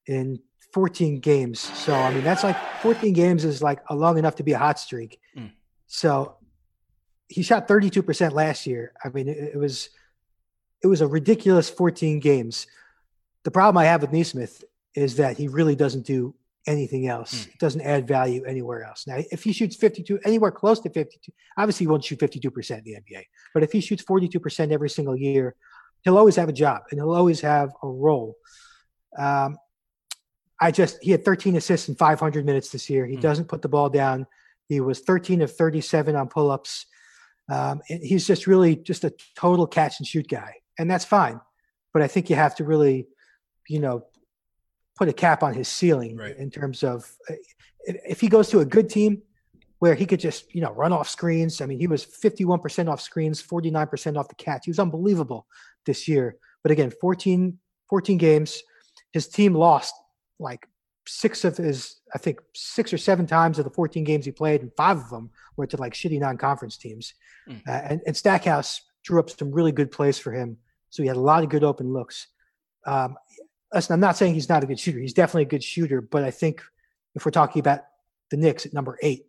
[0.06, 0.38] in
[0.74, 1.60] 14 games.
[1.60, 4.58] So I mean that's like 14 games is like a long enough to be a
[4.58, 5.18] hot streak.
[5.34, 5.52] Mm.
[5.86, 6.36] So
[7.30, 8.92] he shot 32% last year.
[9.02, 9.90] I mean, it, it, was
[10.82, 12.66] it was a ridiculous 14 games.
[13.44, 14.64] The problem I have with Nesmith
[14.94, 16.34] is that he really doesn't do
[16.66, 17.32] anything else.
[17.32, 17.54] Mm.
[17.54, 19.06] It doesn't add value anywhere else.
[19.06, 22.84] Now, if he shoots 52, anywhere close to 52, obviously he won't shoot 52% in
[22.84, 23.22] the NBA.
[23.54, 25.54] But if he shoots 42% every single year,
[26.02, 28.36] he'll always have a job and he'll always have a role.
[29.16, 29.56] Um,
[30.60, 33.06] I just he had 13 assists in 500 minutes this year.
[33.06, 33.20] He mm.
[33.20, 34.26] doesn't put the ball down.
[34.68, 36.86] He was 13 of 37 on pull-ups.
[37.50, 41.40] Um, he's just really just a total catch and shoot guy, and that's fine.
[41.92, 43.08] But I think you have to really,
[43.68, 44.04] you know,
[44.96, 46.36] put a cap on his ceiling right.
[46.36, 47.34] in terms of uh,
[47.86, 49.22] if he goes to a good team
[49.80, 51.60] where he could just you know run off screens.
[51.60, 54.66] I mean, he was 51% off screens, 49% off the catch.
[54.66, 55.46] He was unbelievable
[55.86, 56.36] this year.
[56.62, 57.58] But again, 14
[57.88, 58.62] 14 games,
[59.12, 59.94] his team lost
[60.38, 60.66] like
[61.06, 64.62] six of his, I think six or seven times of the 14 games he played,
[64.62, 67.14] and five of them were to like shitty non-conference teams.
[67.48, 67.66] Mm.
[67.66, 70.58] Uh, and, and Stackhouse drew up some really good plays for him,
[70.90, 72.28] so he had a lot of good open looks.
[72.86, 73.16] Um,
[73.72, 74.98] listen, I'm not saying he's not a good shooter.
[74.98, 76.62] He's definitely a good shooter, but I think
[77.14, 77.80] if we're talking about
[78.30, 79.26] the Knicks at number eight,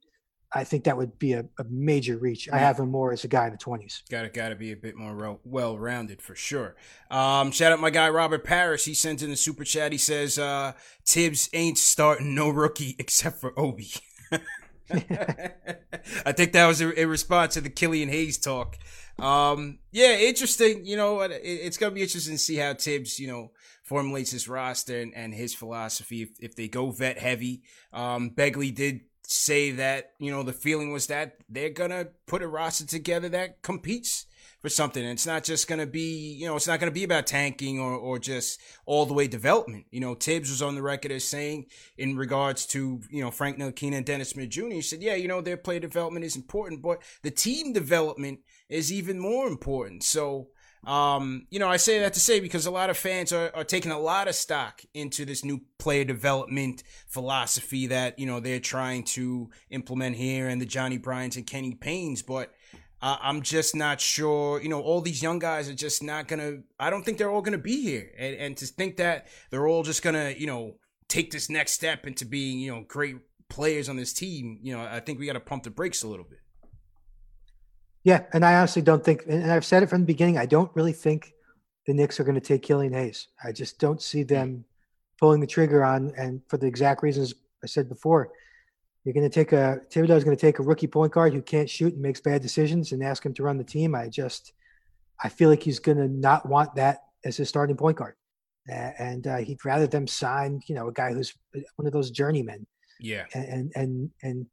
[0.53, 2.49] I think that would be a, a major reach.
[2.51, 4.03] I have him more as a guy in the twenties.
[4.09, 6.75] Got to got to be a bit more well rounded for sure.
[7.09, 8.85] Um, shout out my guy Robert Paris.
[8.85, 9.91] He sent in the super chat.
[9.91, 10.73] He says uh,
[11.05, 13.91] Thibs ain't starting no rookie except for Obi.
[14.91, 18.77] I think that was a, a, response to the Killian Hayes talk.
[19.19, 20.85] Um, yeah, interesting.
[20.85, 23.51] You know, it, it's gonna be interesting to see how Thibs, you know,
[23.83, 26.23] formulates his roster and, and his philosophy.
[26.23, 30.91] If, if they go vet heavy, um, Begley did say that you know the feeling
[30.91, 34.25] was that they're gonna put a roster together that competes
[34.61, 35.01] for something.
[35.01, 37.93] And it's not just gonna be you know it's not gonna be about tanking or
[37.93, 39.85] or just all the way development.
[39.89, 41.67] You know, Thibs was on the record as saying
[41.97, 44.67] in regards to you know Frank Ntilikina and Dennis Smith Jr.
[44.67, 48.39] He said, yeah, you know their play development is important, but the team development
[48.69, 50.03] is even more important.
[50.03, 50.49] So.
[50.83, 53.63] Um, you know, I say that to say because a lot of fans are, are
[53.63, 58.59] taking a lot of stock into this new player development philosophy that, you know, they're
[58.59, 62.25] trying to implement here and the Johnnie Bryants and Kenny Paynes.
[62.25, 62.51] But
[62.99, 66.63] uh, I'm just not sure, you know, all these young guys are just not to,
[66.79, 68.11] I don't think they're all to be here.
[68.17, 72.07] And, and to think that they're all just to, you know, take this next step
[72.07, 73.17] into being, you know, great
[73.49, 76.07] players on this team, you know, I think we got to pump the brakes a
[76.07, 76.39] little bit.
[78.03, 80.71] Yeah, and I honestly don't think, and I've said it from the beginning, I don't
[80.75, 81.33] really think
[81.85, 83.27] the Knicks are going to take Killian Hayes.
[83.43, 84.65] I just don't see them
[85.19, 87.33] pulling the trigger on, and for the exact reasons
[87.63, 88.31] I said before.
[89.03, 91.41] You're going to take a Thibodeau is going to take a rookie point guard who
[91.41, 93.95] can't shoot and makes bad decisions and ask him to run the team.
[93.95, 94.53] I just,
[95.23, 98.13] I feel like he's going to not want that as his starting point guard,
[98.67, 101.33] and uh, he'd rather them sign, you know, a guy who's
[101.75, 102.67] one of those journeymen.
[102.99, 104.45] Yeah, and and and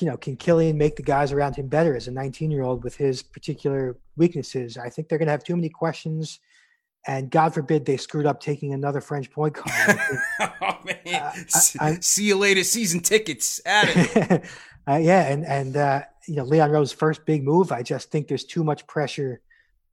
[0.00, 2.84] you know, can Killian make the guys around him better as a 19 year old
[2.84, 4.76] with his particular weaknesses?
[4.76, 6.40] I think they're going to have too many questions.
[7.06, 9.98] And God forbid they screwed up taking another French point guard.
[10.60, 10.98] oh, man.
[11.06, 11.32] Uh,
[11.80, 13.60] I, See you later season tickets.
[13.64, 14.44] At it.
[14.88, 15.28] uh, yeah.
[15.28, 18.64] And, and uh, you know, Leon Rose's first big move, I just think there's too
[18.64, 19.40] much pressure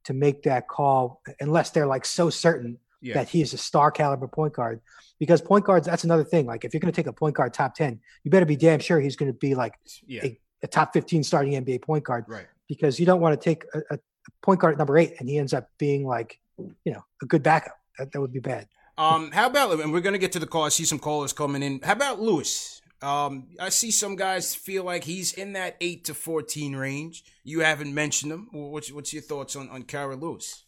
[0.04, 3.14] to make that call unless they're like so certain yeah.
[3.14, 4.80] that he is a star caliber point guard.
[5.18, 6.46] Because point guards, that's another thing.
[6.46, 8.80] Like if you're going to take a point guard top 10, you better be damn
[8.80, 9.74] sure he's going to be like
[10.06, 10.24] yeah.
[10.24, 12.24] a, a, top 15 starting NBA point guard.
[12.28, 12.46] Right.
[12.68, 13.98] Because you don't want to take a, a,
[14.42, 17.42] point guard at number eight and he ends up being like, you know, a good
[17.42, 17.78] backup.
[17.98, 18.68] That, that would be bad.
[18.96, 20.64] Um, how about, and we're going to get to the call.
[20.64, 21.80] I see some callers coming in.
[21.82, 22.82] How about Lewis?
[23.00, 27.24] Um, I see some guys feel like he's in that eight to 14 range.
[27.44, 28.48] You haven't mentioned him.
[28.52, 30.64] What's, what's your thoughts on, on Kira Lewis?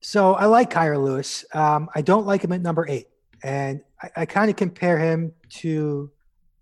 [0.00, 1.44] So I like Kira Lewis.
[1.52, 3.08] Um, I don't like him at number eight,
[3.42, 6.10] and I, I kind of compare him to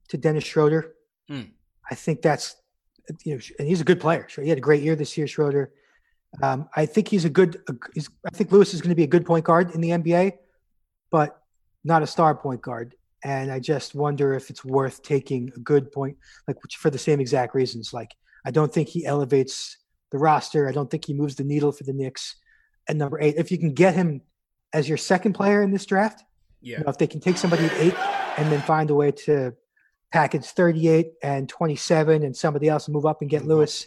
[0.08, 0.94] to Dennis Schroeder.
[1.30, 1.50] Mm.
[1.90, 2.56] I think that's
[3.24, 4.26] you know, and he's a good player.
[4.42, 5.72] He had a great year this year, Schroeder.
[6.42, 7.62] Um, I think he's a good.
[7.94, 10.32] He's, I think Lewis is going to be a good point guard in the NBA,
[11.10, 11.40] but
[11.84, 12.94] not a star point guard.
[13.24, 17.20] And I just wonder if it's worth taking a good point, like for the same
[17.20, 17.92] exact reasons.
[17.92, 19.78] Like I don't think he elevates
[20.12, 20.68] the roster.
[20.68, 22.36] I don't think he moves the needle for the Knicks
[22.88, 23.34] at number eight.
[23.36, 24.22] If you can get him
[24.72, 26.22] as your second player in this draft,
[26.66, 26.78] yeah.
[26.78, 27.94] You know, if they can take somebody at eight
[28.38, 29.54] and then find a way to
[30.12, 33.86] package 38 and 27 and somebody else and move up and get Lewis,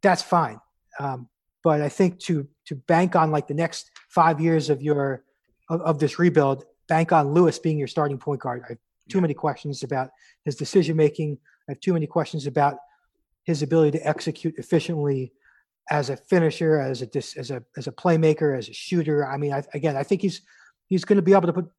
[0.00, 0.60] that's fine.
[1.00, 1.28] Um,
[1.64, 5.24] but I think to to bank on like the next five years of your
[5.68, 8.62] of, of this rebuild, bank on Lewis being your starting point guard.
[8.64, 9.22] I have too yeah.
[9.22, 10.10] many questions about
[10.44, 11.38] his decision making.
[11.68, 12.78] I have too many questions about
[13.42, 15.32] his ability to execute efficiently
[15.90, 19.26] as a finisher, as a as a as a playmaker, as a shooter.
[19.26, 20.42] I mean, I, again, I think he's
[20.86, 21.70] he's going to be able to put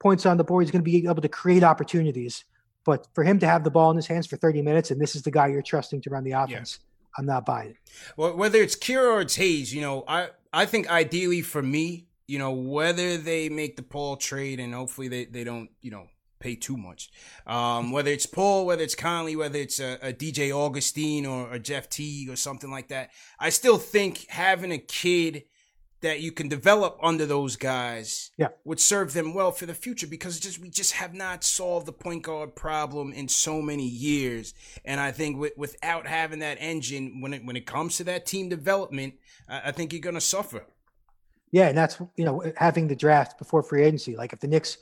[0.00, 0.64] points on the board.
[0.64, 2.44] He's going to be able to create opportunities.
[2.84, 5.16] But for him to have the ball in his hands for 30 minutes, and this
[5.16, 7.18] is the guy you're trusting to run the offense, yeah.
[7.18, 7.76] I'm not buying it.
[8.16, 12.06] Well, whether it's Kira or it's Hayes, you know, I I think ideally for me,
[12.26, 16.06] you know, whether they make the Paul trade and hopefully they, they don't, you know,
[16.44, 17.10] pay too much.
[17.46, 21.58] Um, whether it's Paul, whether it's Conley, whether it's a, a DJ Augustin or a
[21.58, 25.44] Jeff Teague or something like that, I still think having a kid
[26.04, 28.48] that you can develop under those guys yeah.
[28.64, 31.92] would serve them well for the future because just we just have not solved the
[31.92, 34.52] point guard problem in so many years
[34.84, 38.26] and I think with, without having that engine when it when it comes to that
[38.26, 39.14] team development
[39.48, 40.66] I, I think you're going to suffer
[41.52, 44.76] yeah and that's you know having the draft before free agency like if the Knicks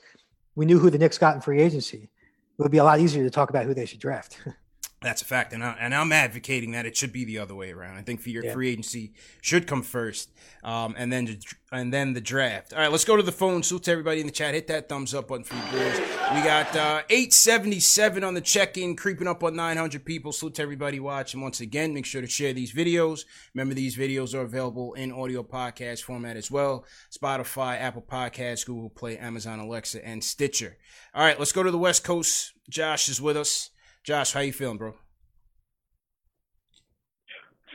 [0.54, 2.10] we knew who the Knicks got in free agency,
[2.58, 4.38] it would be a lot easier to talk about who they should draft.
[5.02, 7.72] That's a fact, and I, and I'm advocating that it should be the other way
[7.72, 7.96] around.
[7.96, 8.52] I think for your yeah.
[8.52, 10.30] free agency should come first,
[10.62, 11.38] um, and then
[11.72, 12.72] and then the draft.
[12.72, 13.62] All right, let's go to the phone.
[13.62, 14.54] Salute to everybody in the chat.
[14.54, 15.98] Hit that thumbs up button for you boys.
[16.34, 20.32] We got uh, 877 on the check-in, creeping up on 900 people.
[20.32, 21.40] Salute to everybody watching.
[21.40, 23.24] Once again, make sure to share these videos.
[23.54, 26.84] Remember, these videos are available in audio podcast format as well.
[27.10, 30.76] Spotify, Apple Podcasts, Google Play, Amazon Alexa, and Stitcher.
[31.14, 32.52] All right, let's go to the West Coast.
[32.70, 33.71] Josh is with us.
[34.04, 34.94] Josh, how you feeling, bro?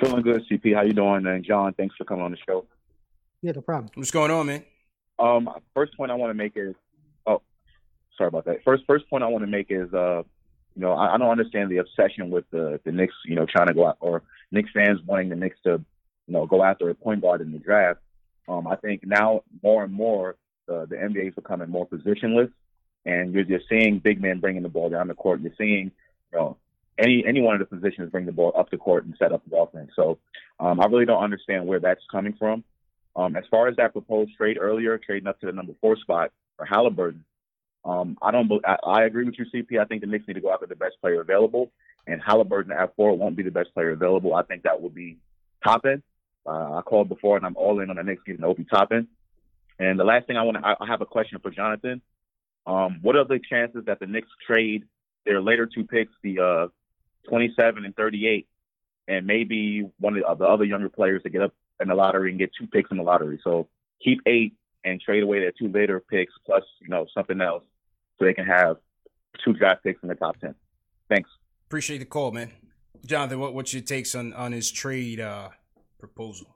[0.02, 0.76] Feeling good, CP.
[0.76, 1.26] How you doing?
[1.26, 2.66] And John, thanks for coming on the show.
[3.42, 3.90] Yeah, no problem.
[3.96, 4.64] What's going on, man?
[5.20, 6.76] Um, first point I want to make is,
[7.26, 7.42] oh,
[8.18, 8.64] sorry about that.
[8.64, 10.24] First, first point I want to make is, uh,
[10.76, 13.68] you know, I, I don't understand the obsession with the the Knicks, you know, trying
[13.68, 14.22] to go out or
[14.52, 15.82] Knicks fans wanting the Knicks to,
[16.28, 18.00] you know, go after a point guard in the draft.
[18.48, 20.36] Um, I think now more and more
[20.70, 22.52] uh, the NBA is becoming more positionless,
[23.06, 25.42] and you're just seeing big men bringing the ball down the court.
[25.42, 25.92] You're seeing, you
[26.34, 26.58] know,
[26.98, 29.44] any any one of the positions bring the ball up the court and set up
[29.50, 29.92] the offense.
[29.96, 30.18] So
[30.60, 32.64] um, I really don't understand where that's coming from.
[33.16, 36.32] Um, as far as that proposed trade earlier, trading up to the number four spot
[36.56, 37.22] for Haliburton,
[37.86, 38.52] um, I don't.
[38.66, 39.80] I, I agree with you, CP.
[39.80, 41.72] I think the Knicks need to go after the best player available,
[42.06, 44.36] and Haliburton at four won't be the best player available.
[44.36, 45.18] I think that would be
[45.64, 46.04] Toppin.
[46.46, 49.08] Uh, I called before, and I'm all in on the Knicks getting Obi Toppin.
[49.80, 52.02] And the last thing I want to, I, I have a question for Jonathan.
[52.66, 54.84] Um, what are the chances that the Knicks trade
[55.28, 56.68] their later two picks, the uh,
[57.30, 58.48] 27 and 38,
[59.08, 62.40] and maybe one of the other younger players to get up in the lottery and
[62.40, 63.40] get two picks in the lottery.
[63.44, 63.68] So
[64.04, 64.54] keep eight
[64.84, 67.64] and trade away their two later picks plus, you know, something else
[68.18, 68.78] so they can have
[69.44, 70.56] two draft picks in the top 10.
[71.10, 71.30] Thanks.
[71.68, 72.52] Appreciate the call, man.
[73.06, 75.50] Jonathan, what, what's your takes on, on his trade uh,
[76.00, 76.56] proposal?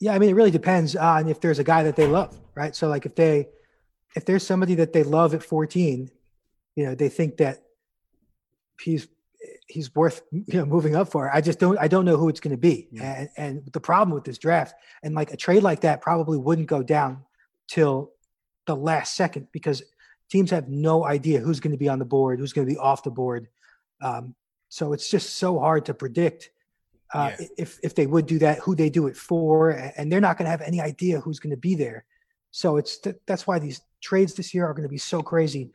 [0.00, 2.74] Yeah, I mean, it really depends on if there's a guy that they love, right?
[2.74, 3.48] So, like, if they,
[4.16, 6.10] if there's somebody that they love at 14,
[6.74, 7.62] you know, they think that
[8.82, 9.08] he's
[9.66, 11.30] he's worth you know moving up for.
[11.34, 12.88] I just don't I don't know who it's going to be.
[12.90, 13.14] Yeah.
[13.18, 16.68] And and the problem with this draft and like a trade like that probably wouldn't
[16.68, 17.24] go down
[17.68, 18.12] till
[18.66, 19.82] the last second because
[20.30, 22.78] teams have no idea who's going to be on the board, who's going to be
[22.78, 23.48] off the board.
[24.00, 24.34] Um,
[24.68, 26.50] so it's just so hard to predict
[27.12, 27.46] uh, yeah.
[27.58, 30.46] if if they would do that, who they do it for, and they're not going
[30.46, 32.04] to have any idea who's going to be there.
[32.50, 35.70] So it's th- that's why these trades this year are going to be so crazy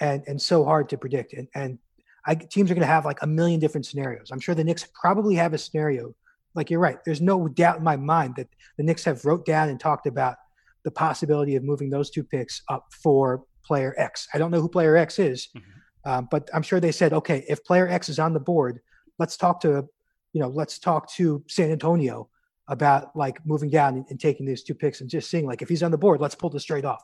[0.00, 1.34] and and so hard to predict.
[1.34, 1.78] And and
[2.26, 4.30] I, teams are going to have like a million different scenarios.
[4.30, 6.14] I'm sure the Knicks probably have a scenario.
[6.54, 6.98] Like you're right.
[7.04, 10.36] There's no doubt in my mind that the Knicks have wrote down and talked about
[10.84, 14.28] the possibility of moving those two picks up for player X.
[14.34, 16.10] I don't know who player X is, mm-hmm.
[16.10, 18.80] um, but I'm sure they said, okay, if player X is on the board,
[19.18, 19.88] let's talk to,
[20.32, 22.28] you know, let's talk to San Antonio
[22.68, 25.68] about like moving down and, and taking these two picks and just seeing like if
[25.68, 27.02] he's on the board, let's pull this straight off.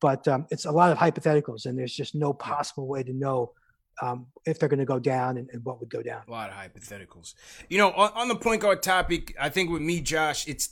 [0.00, 3.52] But um, it's a lot of hypotheticals, and there's just no possible way to know
[4.02, 6.22] um, if they're going to go down and, and, what would go down.
[6.28, 7.34] A lot of hypotheticals.
[7.68, 10.70] You know, on, on, the point guard topic, I think with me, Josh, it's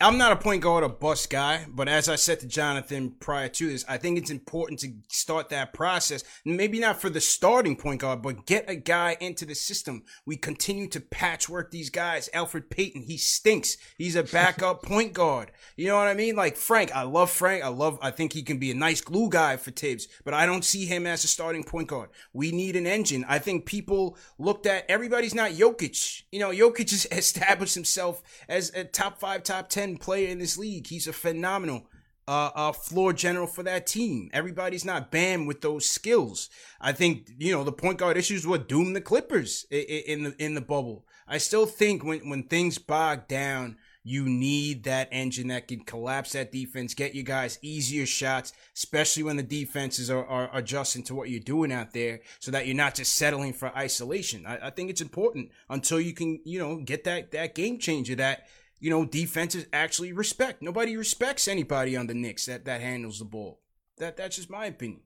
[0.00, 3.48] I'm not a point guard or bust guy, but as I said to Jonathan prior
[3.50, 6.24] to this, I think it's important to start that process.
[6.44, 10.02] Maybe not for the starting point guard, but get a guy into the system.
[10.26, 12.28] We continue to patchwork these guys.
[12.34, 13.76] Elfrid Payton, he stinks.
[13.96, 15.52] He's a backup point guard.
[15.76, 16.34] You know what I mean?
[16.34, 17.62] Like Frank, I love Frank.
[17.62, 20.44] I love, I think he can be a nice glue guy for Thibs, but I
[20.44, 22.10] don't see him as a starting point guard.
[22.32, 23.24] We need an engine.
[23.28, 26.24] I think people looked at, everybody's not Jokic.
[26.32, 30.56] You know, Jokic has established himself as a top five, top 10 player in this
[30.56, 30.86] league.
[30.86, 31.86] He's a phenomenal
[32.26, 34.30] uh, uh, floor general for that team.
[34.32, 36.48] Everybody's not Bam with those skills.
[36.80, 40.34] I think you know the point guard issues would doom the Clippers in, in the
[40.42, 41.04] in the bubble.
[41.28, 46.32] I still think when when things bog down, you need that engine that can collapse
[46.32, 51.14] that defense, get you guys easier shots, especially when the defenses are, are adjusting to
[51.14, 54.46] what you're doing out there, so that you're not just settling for isolation.
[54.46, 58.14] I, I think it's important until you can you know get that that game changer
[58.14, 58.46] that
[58.84, 60.60] you know, defenses actually respect.
[60.60, 63.62] Nobody respects anybody on the Knicks that, that handles the ball.
[63.96, 65.00] That that's just my opinion.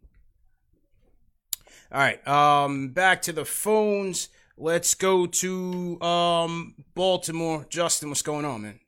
[1.93, 4.31] All right, um, back to the phones.
[4.57, 7.67] Let's go to um Baltimore.
[7.71, 8.81] Justin, what's going on, man?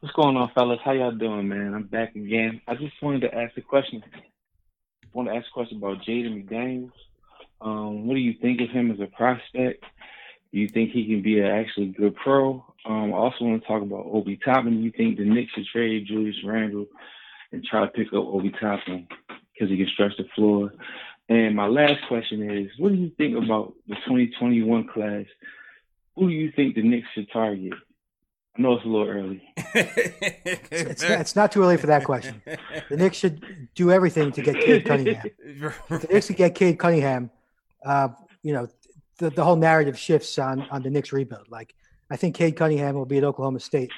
[0.00, 0.80] What's going on, fellas?
[0.84, 1.74] How y'all doing, man?
[1.74, 2.60] I'm back again.
[2.66, 4.02] I just wanted to ask a question.
[4.12, 6.90] I want to ask a question about Jaden McDaniels.
[7.60, 9.84] Um, what do you think of him as a prospect?
[10.54, 12.64] Do you think he can be an actually good pro?
[12.86, 14.76] Um, I also want to talk about Obi Toppin.
[14.76, 16.86] Do you think the Knicks should trade Julius Randle
[17.50, 19.08] and try to pick up Obi Toppin
[19.52, 20.72] because he can stretch the floor?
[21.28, 25.24] And my last question is, what do you think about the 2021 class?
[26.14, 27.72] Who do you think the Knicks should target?
[28.56, 29.42] I know it's a little early.
[29.56, 32.40] it's, it's, not, it's, not, too early for that question.
[32.90, 33.44] The Knicks should
[33.74, 35.24] do everything to get Cade Cunningham.
[35.90, 37.32] If the Knicks could get Cade Cunningham,
[37.84, 38.10] uh,
[38.44, 38.68] you know,
[39.18, 41.50] the, the whole narrative shifts on on the Knicks rebuild.
[41.50, 41.74] Like
[42.10, 43.90] I think Cade Cunningham will be at Oklahoma State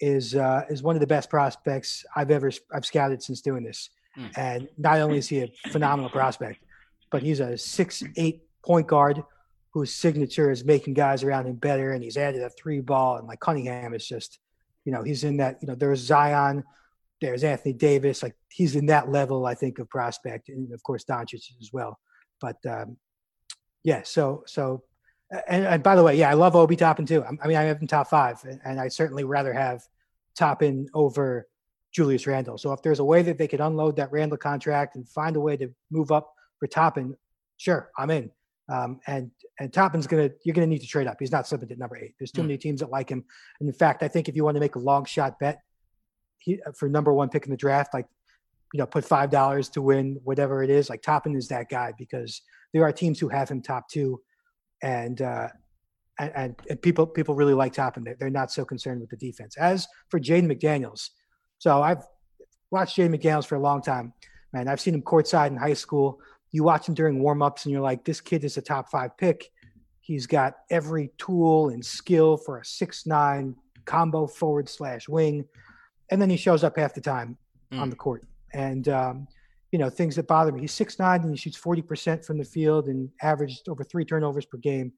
[0.00, 3.90] is uh, is one of the best prospects I've ever I've scouted since doing this.
[4.18, 4.30] Mm.
[4.36, 6.64] And not only is he a phenomenal prospect,
[7.10, 9.22] but he's a six eight point guard
[9.72, 13.16] whose signature is making guys around him better, and he's added a three ball.
[13.16, 14.38] And like Cunningham is just,
[14.84, 15.58] you know, he's in that.
[15.60, 16.64] You know, there's Zion,
[17.20, 18.22] there's Anthony Davis.
[18.22, 21.98] Like he's in that level, I think, of prospect, and of course Doncic as well.
[22.40, 22.96] But um,
[23.84, 24.02] Yeah.
[24.02, 24.82] So so,
[25.48, 27.24] and, and by the way, yeah, I love Obi Toppin too.
[27.24, 29.82] I, mean, I have him top five, and, and I certainly rather have
[30.36, 31.46] Toppin over
[31.92, 32.58] Julius Randle.
[32.58, 35.40] So if there's a way that they could unload that Randle contract and find a
[35.40, 37.16] way to move up for Toppin,
[37.56, 38.30] sure, I'm in.
[38.68, 39.30] Um, and
[39.60, 41.16] and Toppin's gonna you're gonna need to trade up.
[41.20, 42.14] He's not slipping to number eight.
[42.18, 42.46] There's too mm.
[42.46, 43.24] many teams that like him.
[43.60, 45.60] And in fact, I think if you want to make a long shot bet
[46.38, 48.06] he, for number one pick in the draft, like
[48.72, 50.88] you know, put five dollars to win whatever it is.
[50.90, 52.42] Like Toppin is that guy because
[52.74, 54.20] there are teams who have him top two,
[54.82, 55.48] and uh,
[56.18, 58.04] and, and people people really like Toppin.
[58.04, 59.56] They're, they're not so concerned with the defense.
[59.56, 61.10] As for Jaden McDaniels,
[61.58, 62.02] so I've
[62.70, 64.12] watched Jaden McDaniels for a long time.
[64.52, 66.20] Man, I've seen him courtside in high school.
[66.50, 69.50] You watch him during warmups, and you're like, this kid is a top five pick.
[70.00, 73.54] He's got every tool and skill for a six nine
[73.84, 75.44] combo forward slash wing,
[76.10, 77.38] and then he shows up half the time
[77.72, 77.78] mm.
[77.78, 78.24] on the court.
[78.52, 79.28] And um,
[79.74, 80.60] you know things that bother me.
[80.60, 84.04] He's six nine and he shoots forty percent from the field and averaged over three
[84.04, 84.92] turnovers per game.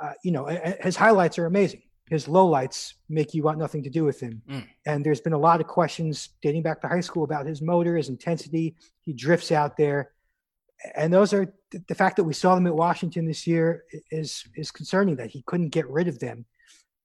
[0.00, 0.44] Uh, you know,
[0.82, 4.40] his highlights are amazing his lowlights make you want nothing to do with him.
[4.48, 4.64] Mm.
[4.86, 7.96] And there's been a lot of questions dating back to high school about his motor,
[7.96, 8.76] his intensity.
[9.00, 10.12] He drifts out there.
[10.94, 11.52] And those are
[11.88, 15.42] the fact that we saw them at Washington this year is is concerning that he
[15.42, 16.44] couldn't get rid of them.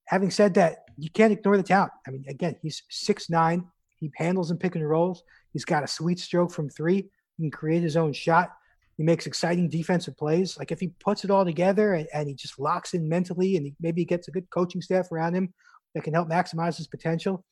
[0.05, 1.93] Having said that, you can't ignore the talent.
[2.05, 3.65] I mean, again, he's six nine.
[3.97, 5.23] He handles and pick and rolls.
[5.53, 7.09] He's got a sweet stroke from three.
[7.37, 8.51] He can create his own shot.
[8.97, 10.57] He makes exciting defensive plays.
[10.57, 13.65] Like if he puts it all together and, and he just locks in mentally and
[13.65, 15.53] he, maybe he gets a good coaching staff around him
[15.95, 17.43] that can help maximize his potential,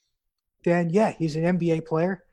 [0.64, 2.24] then yeah, he's an NBA player.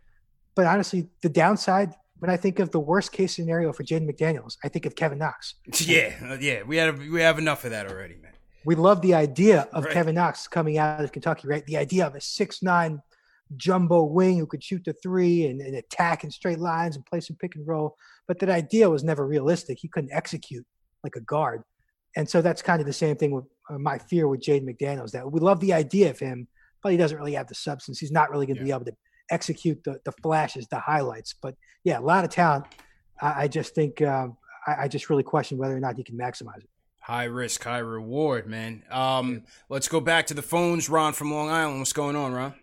[0.55, 4.57] But honestly, the downside, when I think of the worst case scenario for Jaden McDaniels,
[4.65, 5.55] I think of Kevin Knox.
[5.81, 8.33] Yeah, yeah, we have we have enough of that already, man.
[8.65, 9.93] We love the idea of right.
[9.93, 11.65] Kevin Knox coming out of Kentucky, right?
[11.67, 13.01] The idea of a six nine
[13.57, 17.21] jumbo wing who could shoot the three and, and, attack in straight lines and play
[17.21, 17.97] some pick and roll.
[18.27, 19.79] But that idea was never realistic.
[19.81, 20.67] He couldn't execute
[21.05, 21.63] like a guard.
[22.17, 25.13] And so that's kind of the same thing with uh, my fear with Jaden McDaniels
[25.13, 26.49] that we love the idea of him,
[26.83, 27.99] but he doesn't really have the substance.
[27.99, 28.67] He's not really going to yeah.
[28.67, 28.97] be able to
[29.31, 31.35] execute the, the flashes, the highlights.
[31.41, 32.65] But yeah, a lot of talent.
[33.21, 34.37] I, I just think um,
[34.67, 36.71] I, I just really question whether or not he can maximize it.
[37.01, 38.83] High risk, high reward, man.
[38.91, 40.91] Um, let's go back to the phones.
[40.91, 41.79] Ron from Long Island.
[41.79, 42.55] What's going on, Ron?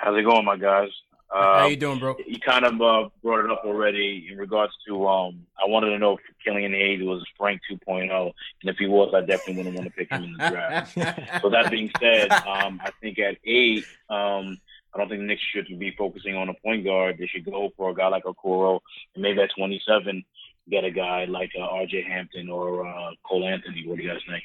[0.00, 0.88] How's it going, my guys?
[1.30, 2.16] Uh, How you doing, bro?
[2.26, 5.06] You kind of uh, brought it up already in regards to.
[5.06, 9.12] Um, I wanted to know if Killian Hayes was Frank 2.0, and if he was,
[9.14, 10.94] I definitely wouldn't want to pick him in the draft.
[11.42, 14.58] so that being said, um, I think at eight, um,
[14.94, 17.18] I don't think the Knicks should be focusing on a point guard.
[17.18, 18.80] They should go for a guy like Okoro,
[19.14, 20.24] and maybe at 27,
[20.70, 22.04] get a guy like uh, R.J.
[22.04, 23.86] Hampton or uh, Cole Anthony.
[23.86, 24.44] What do you guys think?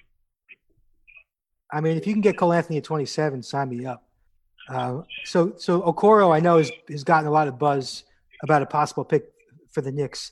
[1.71, 4.04] I mean, if you can get Cole Anthony at 27, sign me up.
[4.69, 8.03] Uh, so so Okoro, I know has has gotten a lot of buzz
[8.41, 9.31] about a possible pick
[9.71, 10.31] for the Knicks,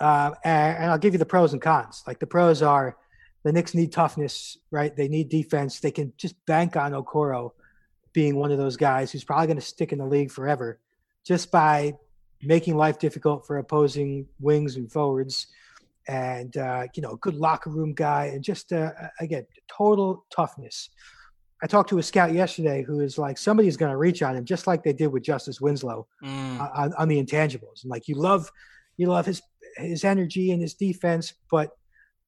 [0.00, 2.04] uh, and, and, I'll give you the pros and cons.
[2.06, 2.96] Like the pros are,
[3.42, 4.94] the Knicks need toughness, right?
[4.94, 5.80] They need defense.
[5.80, 7.52] They can just bank on Okoro
[8.12, 10.78] being one of those guys who's probably going to stick in the league forever,
[11.24, 11.94] just by
[12.42, 15.48] making life difficult for opposing wings and forwards,
[16.06, 20.90] and uh, you know, a good locker room guy, and just uh, again, total toughness.
[21.62, 24.44] I talked to a scout yesterday who is like somebody's going to reach on him
[24.44, 26.60] just like they did with Justice Winslow mm.
[26.60, 27.82] uh, on, on, the intangibles.
[27.82, 28.50] And like you love,
[28.96, 29.42] you love his
[29.76, 31.70] his energy and his defense, but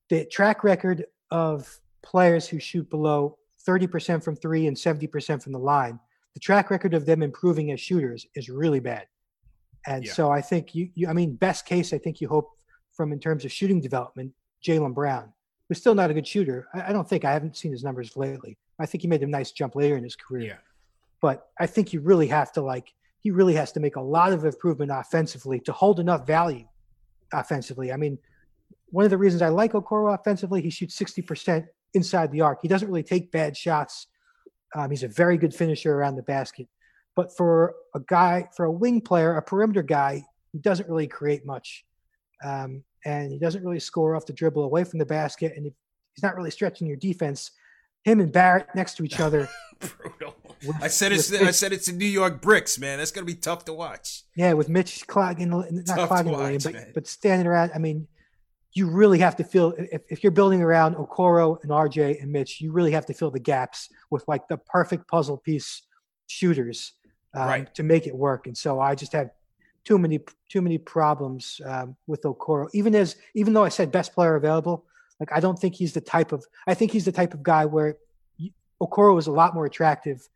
[0.08, 5.58] the track record of players who shoot below 30% from three and 70% from the
[5.58, 5.98] line,
[6.34, 9.06] the track record of them improving as shooters is really bad.
[9.86, 10.12] And yeah.
[10.12, 12.50] so I think you, you, I mean, best case, I think you hope
[12.92, 14.32] from in terms of shooting development,
[14.64, 15.32] Jaylen Brown,
[15.70, 16.68] who's still not a good shooter.
[16.74, 19.26] I, I don't think I haven't seen his numbers lately I think he made a
[19.26, 20.48] nice jump later in his career.
[20.48, 20.56] Yeah.
[21.20, 24.32] But I think you really have to like he really has to make a lot
[24.32, 26.66] of improvement offensively to hold enough value
[27.34, 27.92] offensively.
[27.92, 28.18] I mean,
[28.86, 32.60] one of the reasons I like Okoro offensively, he shoots 60% inside the arc.
[32.62, 34.06] He doesn't really take bad shots.
[34.74, 36.66] Um, he's a very good finisher around the basket.
[37.14, 41.44] But for a guy, for a wing player, a perimeter guy, he doesn't really create
[41.44, 41.84] much.
[42.42, 45.52] Um, and he doesn't really score off the dribble away from the basket.
[45.56, 47.50] And he's not really stretching your defense
[48.04, 49.48] him and Barrett next to each other.
[49.78, 50.36] Brutal.
[50.66, 52.98] With, I said it's I said it's in New York bricks, man.
[52.98, 54.24] That's gonna be tough to watch.
[54.36, 57.72] Yeah, with Mitch clogging, not tough clogging the lane, but but standing around.
[57.74, 58.06] I mean,
[58.74, 62.60] you really have to feel if, if you're building around Okoro and RJ and Mitch,
[62.60, 65.82] you really have to fill the gaps with like the perfect puzzle piece
[66.26, 66.92] shooters
[67.34, 67.74] um, right.
[67.74, 68.46] to make it work.
[68.46, 69.30] And so I just have
[69.84, 72.68] too many too many problems um, with Okoro.
[72.72, 74.84] Even as even though I said best player available,
[75.18, 77.64] like I don't think he's the type of I think he's the type of guy
[77.64, 77.96] where
[78.82, 80.28] Okoro is a lot more attractive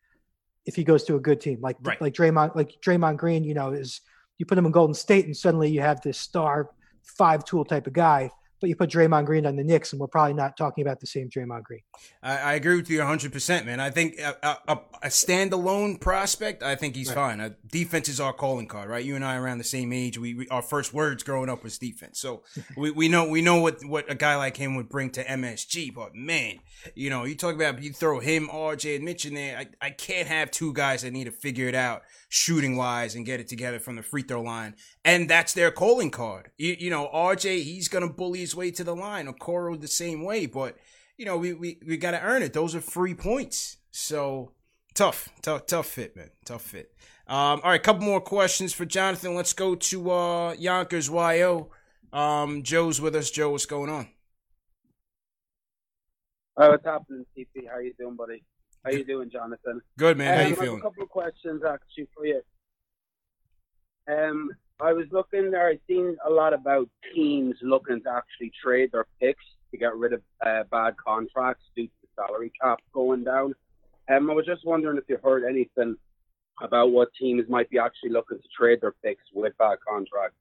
[0.67, 1.61] if he goes to a good team.
[1.61, 2.01] Like right.
[2.01, 4.01] like Draymond like Draymond Green, you know, is
[4.39, 6.71] you put him in Golden State and suddenly you have this star
[7.03, 8.31] five tool type of guy
[8.65, 11.07] but you put Draymond Green on the Knicks, and we're probably not talking about the
[11.07, 11.83] same Draymond Green.
[12.23, 13.79] I, I agree with you 100%, man.
[13.79, 17.15] I think a, a, a standalone prospect, I think he's right.
[17.15, 17.41] fine.
[17.43, 19.05] Uh, defense is our calling card, right?
[19.05, 20.17] You and I are around the same age.
[20.17, 22.43] We, we our first words growing up was defense, so
[22.79, 25.95] we, we know we know what what a guy like him would bring to MSG.
[25.95, 26.61] But man,
[26.95, 29.59] you know, you talk about you throw him, RJ, and Mitch in there.
[29.59, 32.01] I, I can't have two guys that need to figure it out
[32.35, 34.75] shooting wise and get it together from the free throw line.
[35.05, 36.51] And that's their calling card.
[36.59, 39.29] You, you know, RJ, he's going to bully his way to the line.
[39.29, 40.47] Okoro the same way.
[40.47, 40.77] But,
[41.17, 42.53] you know, we, we, we got to earn it.
[42.53, 43.77] Those are free points.
[43.93, 44.51] So
[44.95, 46.31] tough, tough, tough fit, man.
[46.45, 46.91] Tough fit.
[47.29, 49.37] Um, all right, couple more questions for Jonathan.
[49.37, 51.71] Let's go to uh, Yonkers YO.
[52.13, 53.31] Um, Joe's with us.
[53.31, 54.09] Joe, what's going on?
[56.59, 57.69] Hi, what's happening, CP?
[57.73, 58.43] How you doing, buddy?
[58.85, 59.81] How you doing, Jonathan?
[59.99, 60.37] Good, man.
[60.37, 60.81] How um, you feeling?
[60.81, 62.43] a couple of questions actually for you.
[64.07, 65.69] Um, I was looking there.
[65.69, 70.13] I've seen a lot about teams looking to actually trade their picks to get rid
[70.13, 73.55] of uh, bad contracts due to the salary cap going down.
[74.11, 75.97] Um, I was just wondering if you heard anything
[76.61, 80.37] about what teams might be actually looking to trade their picks with bad contracts.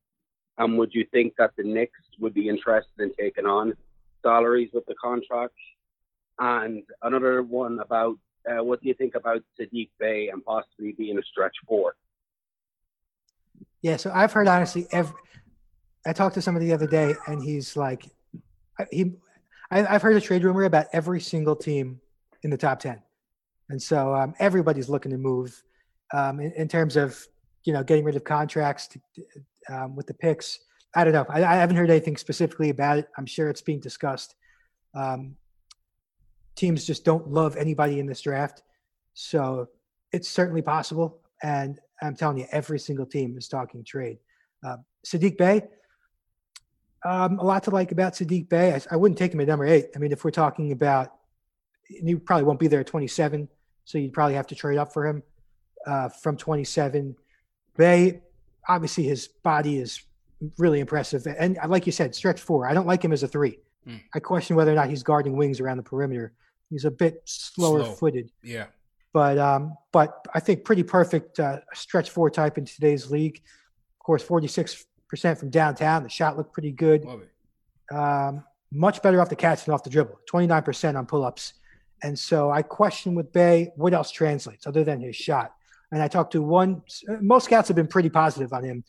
[0.58, 3.74] And would you think that the Knicks would be interested in taking on
[4.22, 5.56] salaries with the contracts?
[6.40, 8.18] And another one about
[8.50, 11.96] uh, what do you think about Saddiq Bey and possibly being a stretch four?
[13.82, 15.16] Yeah, so I've heard honestly every.
[16.06, 18.10] I talked to somebody the other day, and he's like,
[18.92, 19.14] he,
[19.72, 22.02] I, have heard a trade rumor about every single team
[22.44, 23.02] in the top ten,
[23.70, 25.64] and so um, everybody's looking to move
[26.14, 27.18] um, in, in, terms of
[27.64, 29.00] you know getting rid of contracts to,
[29.70, 30.60] um, with the picks.
[30.96, 31.26] I don't know.
[31.30, 33.08] I, I, haven't heard anything specifically about it.
[33.18, 34.36] I'm sure it's being discussed.
[34.94, 35.36] Um,
[36.56, 38.64] teams just don't love anybody in this draft.
[39.14, 39.70] So
[40.12, 41.22] it's certainly possible.
[41.42, 44.18] And I'm telling you, every single team is talking trade.
[44.66, 45.64] Uh, Saddiq Bey,
[47.06, 48.74] um, a lot to like about Saddiq Bey.
[48.74, 49.88] I, I, wouldn't take him at number eight.
[49.96, 51.14] I mean, if we're talking about,
[51.86, 53.50] he probably won't be there at 27,
[53.84, 55.22] so you'd probably have to trade up for him
[55.86, 57.16] uh, from 27.
[57.76, 58.22] Bay,
[58.70, 60.02] obviously, his body is
[60.58, 61.28] really impressive.
[61.28, 62.68] And like you said, stretch four.
[62.68, 63.60] I don't like him as a three.
[63.88, 64.02] Mm.
[64.14, 66.34] I question whether or not he's guarding wings around the perimeter.
[66.70, 67.94] He's a bit slower Slow.
[67.94, 68.32] footed.
[68.42, 68.66] Yeah.
[69.14, 73.42] But um, but I think pretty perfect uh, stretch four type in today's league.
[74.00, 74.86] Of course, 46%
[75.38, 76.04] from downtown.
[76.04, 77.06] The shot looked pretty good.
[77.92, 80.20] Um, much better off the catch than off the dribble.
[80.32, 81.54] 29% on pull ups.
[82.02, 85.54] And so I question with Bey what else translates other than his shot.
[85.92, 86.82] And I talked to one,
[87.22, 88.84] most scouts have been pretty positive on him.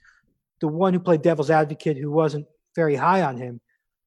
[0.60, 3.60] The one who played devil's advocate, who wasn't very high on him,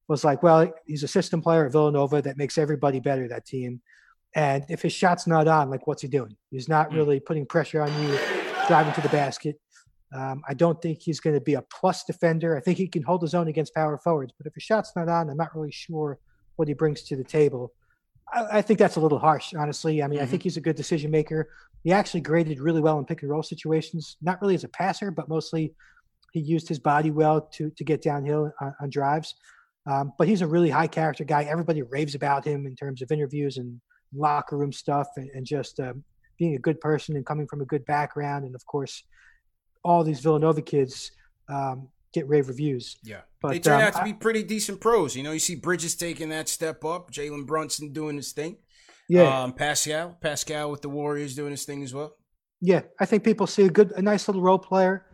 [0.08, 3.80] was like, well, he's a system player at Villanova that makes everybody better, that team.
[4.34, 6.36] And if his shot's not on, like, what's he doing?
[6.50, 6.96] He's not hmm.
[6.96, 8.18] really putting pressure on you,
[8.66, 9.60] driving to the basket.
[10.14, 12.56] Um, I don't think he's going to be a plus defender.
[12.56, 15.08] I think he can hold his own against power forwards, but if his shot's not
[15.08, 16.18] on, I'm not really sure
[16.56, 17.72] what he brings to the table.
[18.32, 20.02] I, I think that's a little harsh, honestly.
[20.02, 20.24] I mean, mm-hmm.
[20.24, 21.50] I think he's a good decision maker.
[21.84, 25.10] He actually graded really well in pick and roll situations, not really as a passer,
[25.10, 25.74] but mostly
[26.32, 29.34] he used his body well to to get downhill on, on drives.
[29.88, 31.44] Um, but he's a really high character guy.
[31.44, 33.80] Everybody raves about him in terms of interviews and
[34.14, 36.04] locker room stuff and, and just um,
[36.38, 38.44] being a good person and coming from a good background.
[38.44, 39.02] And of course,
[39.82, 41.10] all these Villanova kids
[41.48, 42.98] um, get rave reviews.
[43.02, 43.22] Yeah.
[43.40, 45.16] But they turn um, out to be pretty decent pros.
[45.16, 48.58] You know, you see Bridges taking that step up, Jalen Brunson doing his thing.
[49.08, 49.42] Yeah.
[49.42, 52.14] Um, Paschall, Paschall with the Warriors doing his thing as well.
[52.60, 52.82] Yeah.
[53.00, 55.06] I think people see a good, a nice little role player.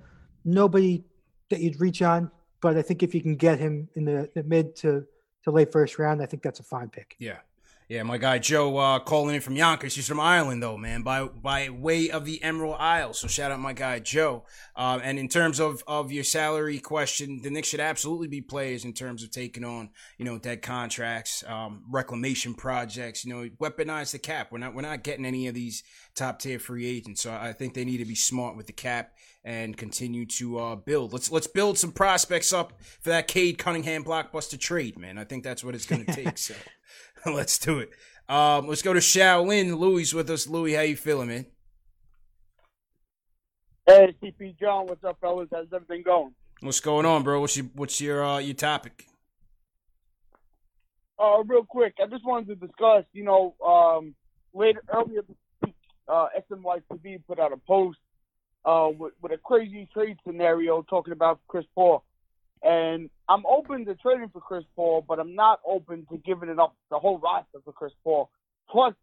[0.45, 1.05] Nobody
[1.51, 2.33] that you'd reach on
[2.65, 5.05] but I think if you can get him in the, the mid to,
[5.43, 7.15] to late first round, I think that's a fine pick.
[7.19, 7.41] Yeah.
[7.87, 9.95] Yeah, my guy Joe uh, calling in from Yonkers.
[9.95, 13.13] He's from Ireland, though, man, by by way of the Emerald Isle.
[13.13, 14.45] So shout out my guy Joe.
[14.75, 18.87] Um, and in terms of, of your salary question, the Knicks should absolutely be players
[18.87, 23.23] in terms of taking on you know dead contracts, um, reclamation projects.
[23.23, 24.51] You know, weaponize the cap.
[24.51, 25.83] We're not we're not getting any of these
[26.15, 27.21] top tier free agents.
[27.21, 29.13] So I think they need to be smart with the cap
[29.45, 31.13] and continue to uh, build.
[31.13, 35.19] Let's let's build some prospects up for that Cade Cunningham blockbuster trade, man.
[35.19, 36.39] I think that's what it's going to take.
[36.39, 36.55] so.
[37.33, 37.91] Let's do it.
[38.29, 39.79] Um, let's go to Shaolin.
[39.79, 40.47] Louis with us.
[40.47, 41.47] Louis, how you feeling, man?
[43.87, 45.49] Hey, CP John, what's up, fellas?
[45.53, 46.35] How's everything going?
[46.61, 47.41] What's going on, bro?
[47.41, 49.07] What's your what's your uh, your topic?
[51.19, 53.05] Uh, real quick, I just wanted to discuss.
[53.13, 54.15] You know, um,
[54.55, 55.75] later earlier this week,
[56.09, 57.99] uh, SNYTV put out a post
[58.65, 62.05] uh, with, with a crazy trade scenario talking about Chris Paul.
[62.65, 66.59] And I'm open to trading for Chris Paul, but I'm not open to giving it
[66.59, 68.31] up the whole roster for Chris Paul,
[68.71, 68.95] plus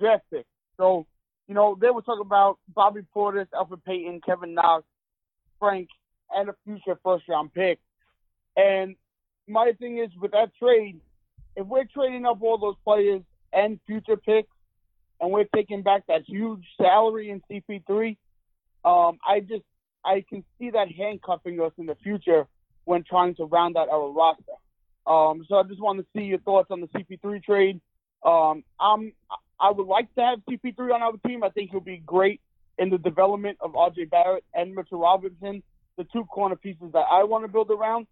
[0.00, 0.46] draft pick.
[0.78, 1.06] So,
[1.46, 4.84] you know, they were talking about Bobby Portis, Elfrid Payton, Kevin Knox,
[5.60, 5.88] Frank,
[6.34, 7.78] and a future first round pick.
[8.56, 8.96] And
[9.46, 10.98] my thing is with that trade,
[11.54, 13.20] if we're trading up all those players
[13.52, 14.48] and future picks,
[15.20, 18.16] and we're taking back that huge salary in CP3,
[18.84, 19.62] um, I just
[20.04, 22.48] I can see that handcuffing us in the future
[22.84, 24.52] when trying to round out our roster.
[25.06, 27.80] Um, so I just want to see your thoughts on the CP3 trade.
[28.24, 29.12] Um, I'm
[29.60, 31.44] I would like to have CP3 on our team.
[31.44, 32.40] I think he'll be great
[32.78, 35.62] in the development of RJ Barrett and Mitchell Robinson,
[35.96, 38.06] the two corner pieces that I want to build around.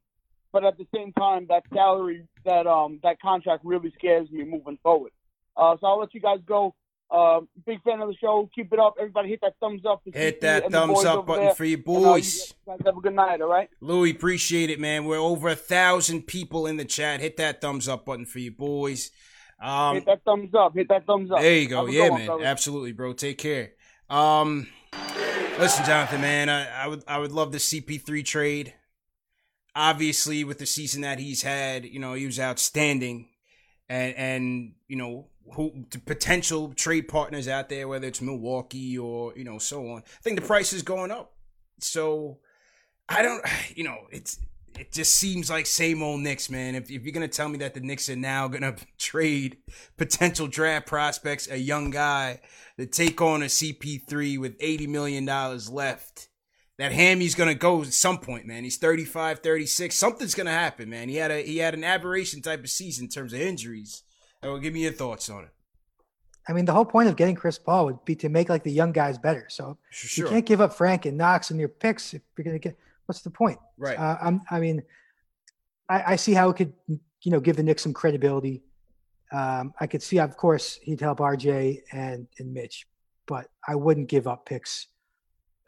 [0.52, 4.78] But at the same time, that salary, that um, that contract really scares me moving
[4.82, 5.12] forward.
[5.56, 6.74] Uh, so I'll let you guys go.
[7.10, 8.48] Uh, big fan of the show.
[8.54, 8.94] Keep it up.
[8.98, 10.02] Everybody hit that thumbs up.
[10.04, 11.54] Hit that thumbs up button there.
[11.54, 12.54] for you And, uh, boys.
[12.66, 13.68] you have a good night, all right?
[13.80, 15.04] Louis, appreciate it, man.
[15.04, 17.20] We're over a thousand people in the chat.
[17.20, 19.10] Hit that thumbs up button for you boys.
[19.60, 20.74] Um, hit that thumbs up.
[20.74, 21.40] Hit that thumbs up.
[21.40, 21.86] There you go.
[21.86, 22.26] Yeah, man.
[22.26, 22.44] fellas.
[22.46, 23.12] Absolutely, bro.
[23.12, 23.72] Take care.
[24.08, 24.68] Um,
[25.58, 28.74] listen, Jonathan, man, I, I would I would love the CP3 trade.
[29.74, 33.28] Obviously, with the season that he's had, you know, he was outstanding,
[33.88, 39.44] and and you know who potential trade partners out there, whether it's Milwaukee or you
[39.44, 39.98] know so on.
[39.98, 41.32] I think the price is going up,
[41.78, 42.38] so
[43.08, 43.44] I don't,
[43.74, 44.38] you know, it's
[44.78, 46.74] it just seems like same old Knicks, man.
[46.74, 49.58] If, if you're gonna tell me that the Knicks are now gonna trade
[49.96, 52.40] potential draft prospects, a young guy,
[52.78, 56.28] to take on a CP3 with 80 million dollars left,
[56.78, 58.64] that Hammy's gonna go at some point, man.
[58.64, 59.94] He's 35, 36.
[59.94, 61.08] Something's gonna happen, man.
[61.08, 64.02] He had a he had an aberration type of season in terms of injuries.
[64.42, 65.50] Oh, give me your thoughts on it.
[66.48, 68.72] I mean, the whole point of getting Chris Paul would be to make like the
[68.72, 69.46] young guys better.
[69.48, 70.24] So Sure.
[70.26, 72.76] you can't give up Frank and Knox and your picks if you're going to get.
[73.06, 73.58] What's the point?
[73.76, 73.98] Right.
[73.98, 74.82] Uh, I'm, I mean,
[75.88, 78.62] I, I see how it could, you know, give the Knicks some credibility.
[79.32, 82.86] Um, I could see, of course, he'd help RJ and and Mitch,
[83.26, 84.88] but I wouldn't give up picks.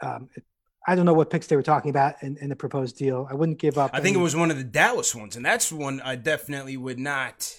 [0.01, 0.29] Um,
[0.87, 3.29] I don't know what picks they were talking about in, in the proposed deal.
[3.31, 3.91] I wouldn't give up.
[3.93, 6.99] I think it was one of the Dallas ones, and that's one I definitely would
[6.99, 7.55] not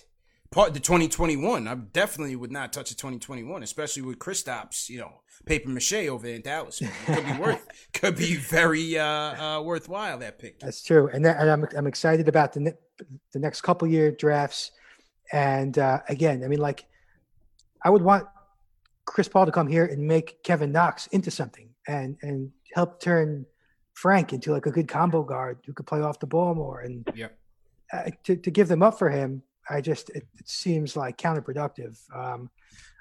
[0.54, 1.68] part the 2021.
[1.68, 6.26] I definitely would not touch the 2021, especially with Kristaps, you know, paper mache over
[6.28, 6.82] there in Dallas.
[6.82, 10.60] It could be worth, could be very uh, uh, worthwhile that pick.
[10.60, 12.78] That's true, and, that, and I'm I'm excited about the ne-
[13.34, 14.72] the next couple year drafts.
[15.32, 16.86] And uh, again, I mean, like,
[17.84, 18.28] I would want
[19.06, 23.46] Chris Paul to come here and make Kevin Knox into something, and and help turn
[23.96, 26.82] Frank into like a good combo guard who could play off the ball more.
[26.82, 27.30] And Yeah.
[27.92, 31.98] uh, to to give them up for him, I just it, it seems like counterproductive.
[32.14, 32.50] Um,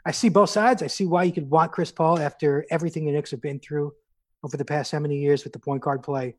[0.04, 0.82] I see both sides.
[0.82, 3.92] I see why you could want Chris Paul after everything the Knicks have been through
[4.42, 6.36] over the past how many years with the point guard play,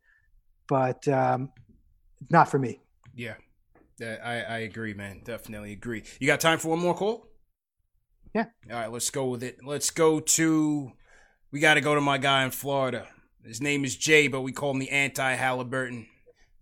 [0.68, 1.52] but um,
[2.30, 2.82] not for me.
[3.16, 3.36] Yeah,
[4.00, 5.22] Yeah, I I agree, man.
[5.24, 6.04] Definitely agree.
[6.20, 7.28] You got time for one more call?
[8.34, 8.46] Yeah.
[8.70, 9.60] All right, let's go with it.
[9.64, 10.92] Let's go to.
[11.52, 13.08] We got to go to my guy in Florida.
[13.46, 16.08] His name is Jay, but we call him the anti Haliburton.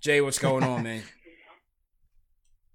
[0.01, 1.03] Jay, what's going on, man?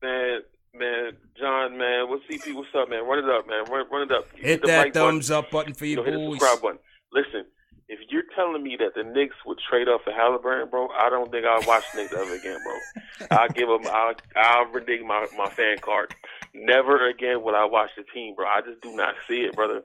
[0.03, 0.41] Man,
[0.79, 2.55] man, John, man, what's CP?
[2.55, 3.05] What's up, man?
[3.07, 3.65] Run it up, man.
[3.71, 4.27] Run, run it up.
[4.35, 5.09] Hit the that like button.
[5.13, 6.79] thumbs up button for You you know, hit the subscribe button.
[7.13, 7.45] Listen,
[7.89, 11.31] if you're telling me that the Knicks would trade up for Haliburton, bro, I don't
[11.31, 13.29] think I'll watch the Knicks ever again, bro.
[13.39, 16.15] I'll give them, I'll, I'll renege my, my fan card.
[16.55, 18.47] Never again will I watch the team, bro.
[18.47, 19.83] I just do not see it, brother.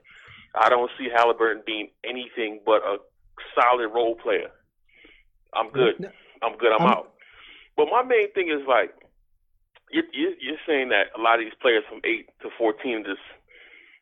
[0.56, 2.98] I don't see Haliburton being anything but a
[3.56, 4.50] solid role player.
[5.54, 6.12] I'm good.
[6.42, 6.72] I'm good.
[6.72, 7.08] I'm I'm- out.
[7.78, 8.94] But my main thing is like,
[9.92, 13.24] you're, you're, you're saying that a lot of these players from 8 to 14 just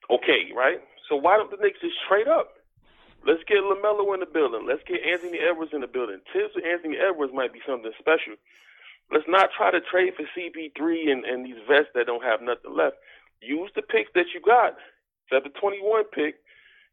[0.10, 0.80] okay, right?
[1.08, 2.54] So why don't the Knicks just trade up?
[3.26, 4.64] Let's get LaMelo in the building.
[4.64, 6.22] Let's get Anthony Edwards in the building.
[6.32, 8.40] Thibs with Anthony Edwards might be something special.
[9.12, 12.72] Let's not try to trade for CP3 and, and these vets that don't have nothing
[12.72, 12.96] left.
[13.42, 14.78] Use the picks that you got.
[15.28, 16.40] Except the 21 pick.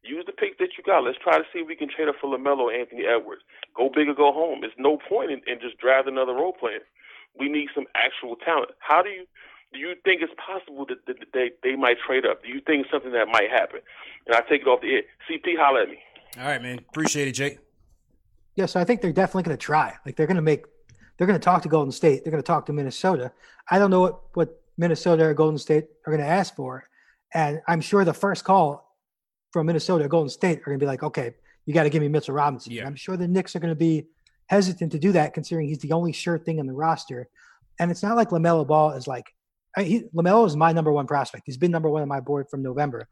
[0.02, 1.04] Use the picks that you got.
[1.04, 3.42] Let's try to see if we can trade up for LaMelo Anthony Edwards.
[3.76, 4.60] Go big or go home.
[4.62, 6.82] There's no point in, in just drafting another role player.
[7.38, 8.70] We need some actual talent.
[8.78, 9.26] How do you
[9.72, 12.42] do you think it's possible that, that they they might trade up?
[12.42, 13.80] Do you think something that might happen?
[14.26, 15.02] And I take it off the air.
[15.28, 15.98] CP, holla at me.
[16.38, 16.78] All right, man.
[16.78, 17.58] Appreciate it, Jake.
[18.54, 19.94] Yeah, so I think they're definitely going to try.
[20.04, 20.64] Like they're going to make,
[21.16, 22.24] they're going to talk to Golden State.
[22.24, 23.32] They're going to talk to Minnesota.
[23.70, 26.88] I don't know what what Minnesota or Golden State are going to ask for,
[27.34, 28.96] and I'm sure the first call
[29.52, 31.34] from Minnesota or Golden State are going to be like, okay,
[31.64, 32.72] you got to give me Mitchell Robinson.
[32.72, 32.86] Yeah.
[32.86, 34.06] I'm sure the Knicks are going to be
[34.46, 37.28] hesitant to do that, considering he's the only sure thing in the roster.
[37.78, 39.26] And it's not like Lamelo Ball is like,
[39.76, 41.44] I, he, Lamelo is my number one prospect.
[41.46, 43.08] He's been number one on my board from November,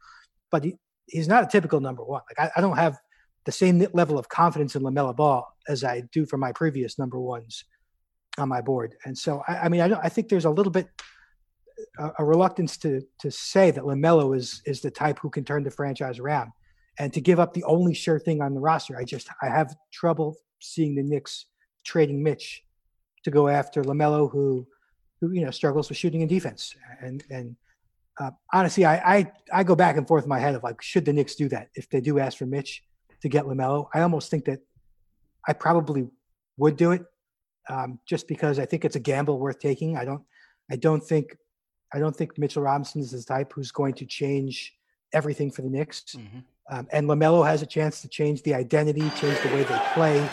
[0.51, 0.75] but he,
[1.07, 2.21] he's not a typical number one.
[2.29, 2.97] Like I, I don't have
[3.45, 7.19] the same level of confidence in Lamelo Ball as I do for my previous number
[7.19, 7.63] ones
[8.37, 8.95] on my board.
[9.05, 10.87] And so, I, I mean, I, I think there's a little bit
[11.97, 15.63] a, a reluctance to to say that Lamelo is is the type who can turn
[15.63, 16.51] the franchise around,
[16.99, 18.97] and to give up the only sure thing on the roster.
[18.97, 21.45] I just I have trouble seeing the Knicks
[21.83, 22.63] trading Mitch
[23.23, 24.67] to go after LaMelo, who,
[25.19, 26.75] who you know struggles with shooting and defense.
[27.01, 27.55] And and
[28.19, 31.05] uh, honestly, I, I I go back and forth in my head of like, should
[31.05, 32.83] the Knicks do that if they do ask for Mitch
[33.21, 33.87] to get LaMelo?
[33.93, 34.59] I almost think that
[35.47, 36.07] I probably
[36.57, 37.03] would do it,
[37.69, 39.97] um, just because I think it's a gamble worth taking.
[39.97, 40.23] I don't
[40.71, 41.37] I don't think
[41.93, 44.73] I don't think Mitchell Robinson is the type who's going to change
[45.13, 46.03] everything for the Knicks.
[46.15, 46.39] Mm-hmm.
[46.69, 50.29] Um, and Lamelo has a chance to change the identity, change the way they play.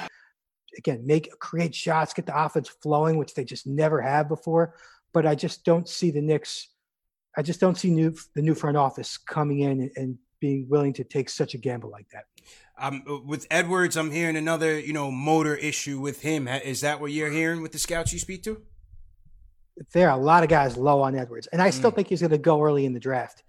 [0.79, 4.75] Again, make create shots, get the offense flowing, which they just never have before.
[5.13, 6.69] But I just don't see the Knicks.
[7.37, 11.05] I just don't see new the new front office coming in and being willing to
[11.05, 12.25] take such a gamble like that.
[12.79, 16.49] Um, with Edwards, I'm hearing another, you know, motor issue with him.
[16.49, 18.61] Is that what you're hearing with the scouts you speak to?
[19.95, 21.97] There are a lot of guys low on Edwards, and I still Mm.
[21.97, 23.43] think he's going to go early in the draft.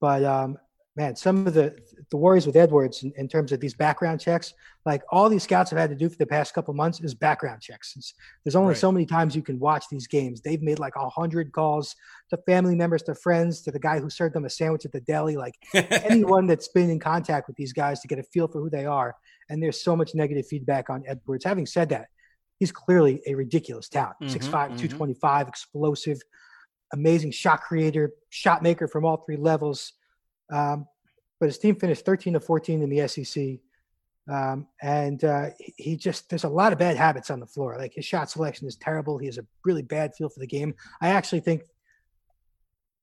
[0.00, 0.58] But um,
[0.96, 1.78] man, some of the
[2.10, 4.54] the worries with Edwards in, in terms of these background checks,
[4.84, 7.62] like all these scouts have had to do for the past couple months, is background
[7.62, 7.94] checks.
[7.96, 8.76] It's, there's only Right.
[8.78, 10.40] so many times you can watch these games.
[10.40, 11.94] They've made like a hundred calls
[12.30, 15.00] to family members, to friends, to the guy who served them a sandwich at the
[15.00, 18.60] deli, like anyone that's been in contact with these guys to get a feel for
[18.60, 19.14] who they are.
[19.48, 21.44] And there's so much negative feedback on Edwards.
[21.44, 22.08] Having said that,
[22.58, 24.16] he's clearly a ridiculous talent.
[24.22, 24.78] Mhm, 6'5, mhm.
[24.78, 26.20] 225, explosive,
[26.92, 29.92] amazing shot creator, shot maker from all three levels.
[30.52, 30.86] Um,
[31.40, 33.58] but his team finished 13 to 14 in the SEC.
[34.28, 37.76] Um, and uh, he- just, there's a lot of bad habits on the floor.
[37.78, 39.18] Like his shot selection is terrible.
[39.18, 40.74] He has a really bad feel for the game.
[41.00, 41.62] I actually think,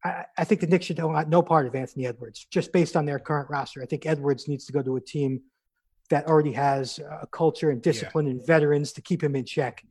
[0.03, 3.05] I, I think the Knicks should want no part of Anthony Edwards just based on
[3.05, 3.81] their current roster.
[3.81, 5.41] I think Edwards needs to go to a team
[6.09, 9.83] that already has a culture and discipline and veterans to keep him in check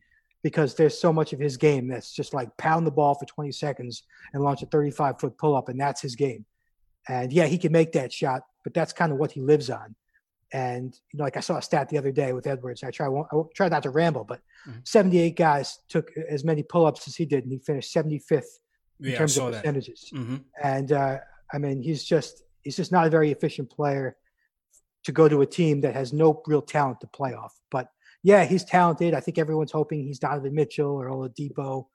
[0.42, 3.50] because there's so much of his game that's just like pound the ball for 20
[3.52, 6.46] seconds and launch a 35 foot pull up, and that's his game.
[7.08, 9.94] And yeah, he can make that shot, but that's kind of what he lives on.
[10.52, 12.82] And you know, like I saw a stat the other day with Edwards.
[12.84, 14.86] I try I try not to ramble, but Mhm.
[14.86, 18.60] 78 guys took as many pull ups as he did, and he finished 75th
[19.00, 20.08] in Yeah, terms of percentages.
[20.10, 21.18] hmm And uh,
[21.52, 24.16] I mean, he's just he's just not a very efficient player
[25.04, 27.54] to go to a team that has no real talent to play off.
[27.70, 27.88] But
[28.22, 29.14] yeah, he's talented.
[29.14, 31.86] I think everyone's hoping he's Donovan Mitchell or Oladipo,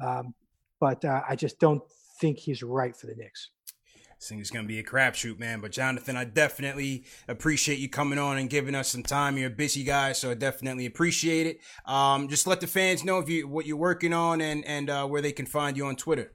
[0.00, 0.34] um,
[0.80, 1.82] but uh, I just don't
[2.20, 3.50] think he's right for the Knicks.
[4.24, 5.60] This thing is going to be a crapshoot, man.
[5.60, 9.36] But Jonathan, I definitely appreciate you coming on and giving us some time.
[9.36, 11.60] You're a busy guy, so I definitely appreciate it.
[11.84, 15.06] Um, just let the fans know if you what you're working on and and uh,
[15.06, 16.32] where they can find you on Twitter.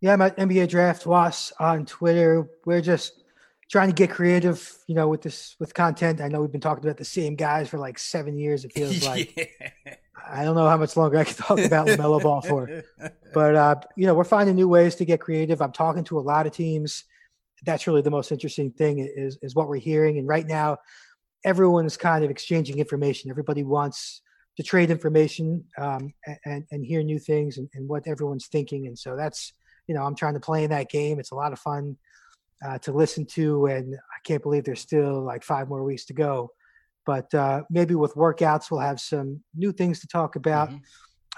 [0.00, 2.48] Yeah, I'm at NBA Draft Was on Twitter.
[2.64, 3.24] We're just
[3.70, 6.22] trying to get creative, you know, with this with content.
[6.22, 8.64] I know we've been talking about the same guys for like seven years.
[8.64, 9.36] It feels like
[9.84, 9.96] Yeah.
[10.28, 12.82] I don't know how much longer I can talk about Lamelo Ball for.
[13.34, 15.60] but uh, you know, we're finding new ways to get creative.
[15.62, 17.04] I'm talking to a lot of teams.
[17.64, 20.18] That's really the most interesting thing is is what we're hearing.
[20.18, 20.78] And right now,
[21.44, 23.30] everyone is kind of exchanging information.
[23.30, 24.22] Everybody wants
[24.56, 26.12] to trade information um,
[26.44, 28.86] and and hear new things and, and what everyone's thinking.
[28.86, 29.52] And so that's
[29.86, 31.18] you know, I'm trying to play in that game.
[31.18, 31.96] It's a lot of fun
[32.64, 36.12] uh, to listen to, and I can't believe there's still like five more weeks to
[36.12, 36.52] go.
[37.06, 40.70] But uh, maybe with workouts, we'll have some new things to talk about.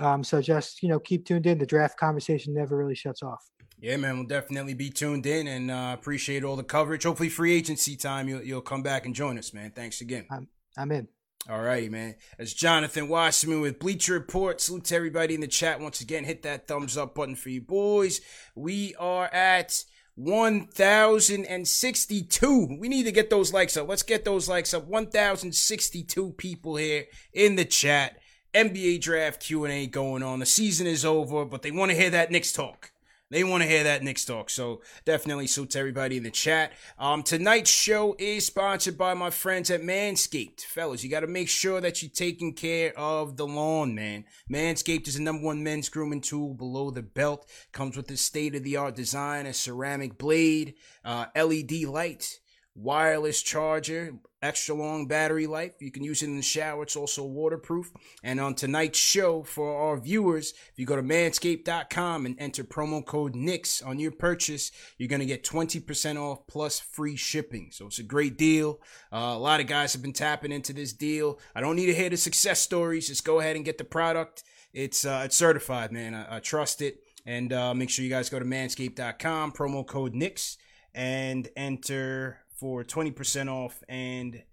[0.00, 1.58] Um, so just you know, keep tuned in.
[1.58, 3.44] The draft conversation never really shuts off.
[3.78, 7.02] Yeah, man, we'll definitely be tuned in and uh, appreciate all the coverage.
[7.02, 9.72] Hopefully, free agency time, you'll, you'll come back and join us, man.
[9.72, 10.26] Thanks again.
[10.30, 11.08] I'm I'm in.
[11.50, 12.14] All righty, man.
[12.38, 14.60] As Jonathan Wasserman with Bleacher Report.
[14.60, 16.22] Salute to everybody in the chat once again.
[16.22, 18.20] Hit that thumbs up button for you boys.
[18.54, 19.82] We are at
[20.16, 22.76] 1,062.
[22.78, 23.88] We need to get those likes up.
[23.88, 24.86] Let's get those likes up.
[24.86, 28.18] 1,062 people here in the chat.
[28.54, 30.38] NBA draft Q&A going on.
[30.38, 32.92] The season is over, but they want to hear that Knicks talk.
[33.32, 34.50] They want to hear that Knicks talk.
[34.50, 36.72] So definitely salute everybody in the chat.
[36.98, 40.60] Um, tonight's show is sponsored by my friends at Manscaped.
[40.60, 44.26] Fellas, you got to make sure that you're taking care of the lawn, man.
[44.52, 47.48] Manscaped is the number one men's grooming tool below the belt.
[47.72, 52.38] Comes with a state of the art design, a ceramic blade, uh, LED light,
[52.74, 54.12] wireless charger,
[54.42, 55.72] extra long battery life.
[55.80, 56.82] You can use it in the shower.
[56.82, 57.92] It's also waterproof.
[58.22, 63.04] And on tonight's show, for our viewers, if you go to manscaped.com and enter promo
[63.04, 67.68] code NIX on your purchase, you're going to get 20% off plus free shipping.
[67.70, 68.80] So it's a great deal.
[69.12, 71.38] Uh, a lot of guys have been tapping into this deal.
[71.54, 73.08] I don't need to hear the success stories.
[73.08, 74.42] Just go ahead and get the product.
[74.72, 76.14] It's, uh, it's certified, man.
[76.14, 76.98] I, I trust it.
[77.24, 80.56] And uh, make sure you guys go to manscaped.com, promo code NIX,
[80.92, 84.44] and enter for 20% off and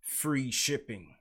[0.00, 1.14] free shipping.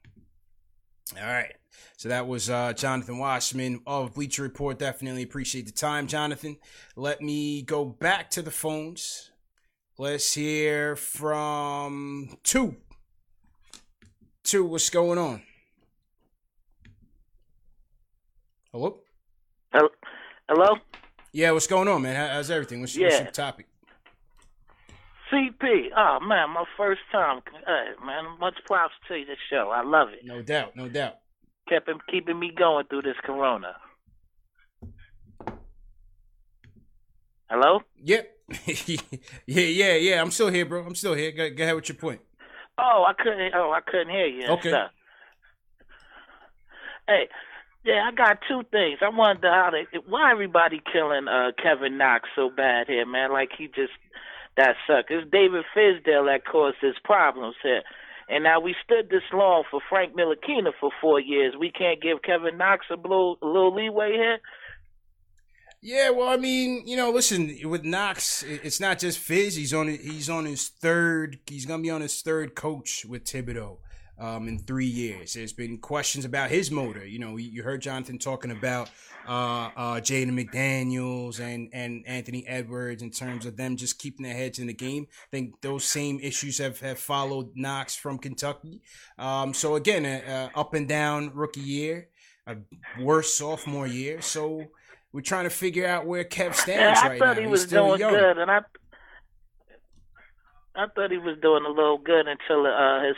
[1.17, 1.53] All right.
[1.97, 4.79] So that was uh, Jonathan Wasserman of Bleacher Report.
[4.79, 6.55] Definitely appreciate the time, Jonathan.
[6.95, 9.31] Let me go back to the phones.
[9.97, 12.77] Let's hear from two.
[14.45, 15.41] Two, what's going on?
[18.71, 18.99] Hello.
[19.73, 19.89] Hello.
[21.33, 22.15] Yeah, what's going on, man?
[22.15, 22.79] How's everything?
[22.79, 23.07] What's, yeah.
[23.07, 23.66] what's your topic?
[25.31, 25.89] CP.
[25.95, 27.41] Oh man, my first time.
[27.65, 29.71] Hey, man, much props to the show.
[29.73, 30.19] I love it.
[30.23, 31.15] No doubt, no doubt.
[31.67, 33.75] Kept him keeping me going through this corona.
[37.49, 37.81] Hello?
[38.03, 38.29] Yep.
[38.65, 38.97] yeah,
[39.45, 40.21] yeah, yeah.
[40.21, 40.83] I'm still here, bro.
[40.85, 41.31] I'm still here.
[41.31, 42.21] Go, go ahead with your point.
[42.77, 43.53] Oh, I couldn't.
[43.55, 44.47] Oh, I couldn't hear you.
[44.47, 44.69] Okay.
[44.69, 44.91] Stuff.
[47.07, 47.29] Hey,
[47.85, 48.99] yeah, I got two things.
[49.01, 53.31] I wonder how they, why everybody killing uh Kevin Knox so bad here, man.
[53.31, 53.93] Like he just
[54.57, 55.11] that sucked.
[55.11, 57.83] It's David Fizdale that caused his problems here.
[58.29, 61.55] And now we stood this long for Frank Ntilikina for four years.
[61.57, 64.39] We can't give Kevin Knox a little, a little leeway here.
[65.81, 69.55] Yeah, well, I mean, you know, listen, with Knox, it's not just Fizz.
[69.55, 71.37] He's on he's on his third.
[71.45, 73.77] He's gonna be on his third coach with Thibodeau
[74.19, 75.33] um, in three years.
[75.33, 77.05] There's been questions about his motor.
[77.05, 78.89] You know, you heard Jonathan talking about
[79.27, 84.33] uh, uh, Jaden McDaniels and, and Anthony Edwards in terms of them just keeping their
[84.35, 85.07] heads in the game.
[85.11, 88.81] I think those same issues have, have followed Knox from Kentucky.
[89.17, 92.09] Um, so again, a, a up and down rookie year,
[92.47, 92.55] a
[92.99, 94.21] worse sophomore year.
[94.21, 94.63] So
[95.11, 97.41] we're trying to figure out where Kev stands yeah, I right thought now.
[97.41, 98.13] he was He's still doing young.
[98.13, 98.61] good, and I
[100.75, 103.15] I thought he was doing a little good until uh, his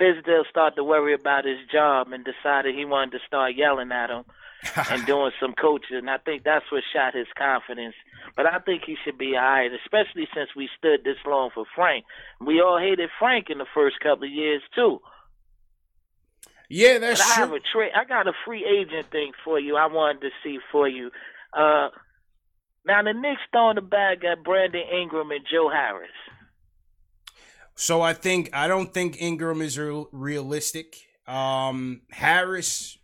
[0.00, 4.10] Fizdale started to worry about his job and decided he wanted to start yelling at
[4.10, 4.24] him
[4.90, 5.98] and doing some coaching.
[5.98, 7.94] And I think that's what shot his confidence.
[8.36, 11.64] But I think he should be all right, especially since we stood this long for
[11.74, 12.04] Frank.
[12.40, 15.00] We all hated Frank in the first couple of years too.
[16.70, 17.44] Yeah, that's but I true.
[17.44, 19.76] have a tra- I got a free agent thing for you.
[19.76, 21.10] I wanted to see for you.
[21.52, 21.88] Uh,
[22.86, 26.10] now the Knicks throwing the bag at Brandon Ingram and Joe Harris.
[27.80, 30.98] So I think I don't think Ingram is real, realistic.
[31.26, 32.98] Um, Harris,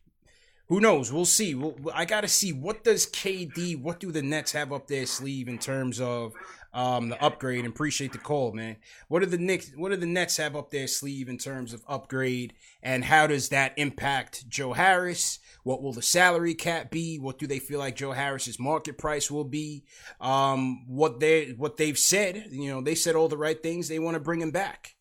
[0.68, 1.11] who knows?
[1.11, 1.55] We'll see.
[1.55, 5.07] We'll, I got to see what does KD, what do the Nets have up their
[5.07, 6.35] sleeve in terms of
[6.77, 7.64] um, the upgrade?
[7.64, 8.77] And appreciate the call, man.
[9.09, 9.72] What do the Knicks?
[9.74, 12.55] What do the Nets have up their sleeve in terms of upgrade?
[12.83, 15.39] And how does that impact Joe Harris?
[15.64, 17.18] What will the salary cap be?
[17.18, 19.85] What do they feel like Joe Harris's market price will be?
[20.20, 23.89] Um, what they what they've said, you know, they said all the right things.
[23.89, 24.95] They want to bring him back.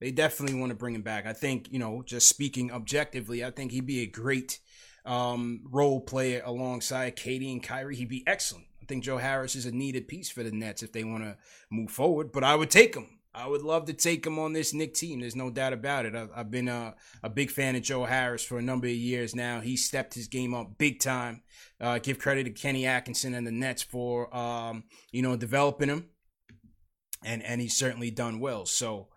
[0.00, 1.26] They definitely want to bring him back.
[1.26, 4.58] I think, you know, just speaking objectively, I think he'd be a great
[5.04, 7.96] um, role player alongside KD and Kyrie.
[7.96, 8.66] He'd be excellent.
[8.82, 11.36] I think Joe Harris is a needed piece for the Nets if they want to
[11.70, 12.32] move forward.
[12.32, 13.20] But I would take him.
[13.34, 15.20] I would love to take him on this Knick team.
[15.20, 16.14] There's no doubt about it.
[16.14, 19.34] I've, I've been a, a, big fan of Joe Harris for a number of years
[19.34, 19.60] now.
[19.60, 21.42] He stepped his game up big time.
[21.80, 26.10] Uh, give credit to Kenny Atkinson and the Nets for um, you know developing him,
[27.24, 28.66] and and he's certainly done well.
[28.66, 29.08] So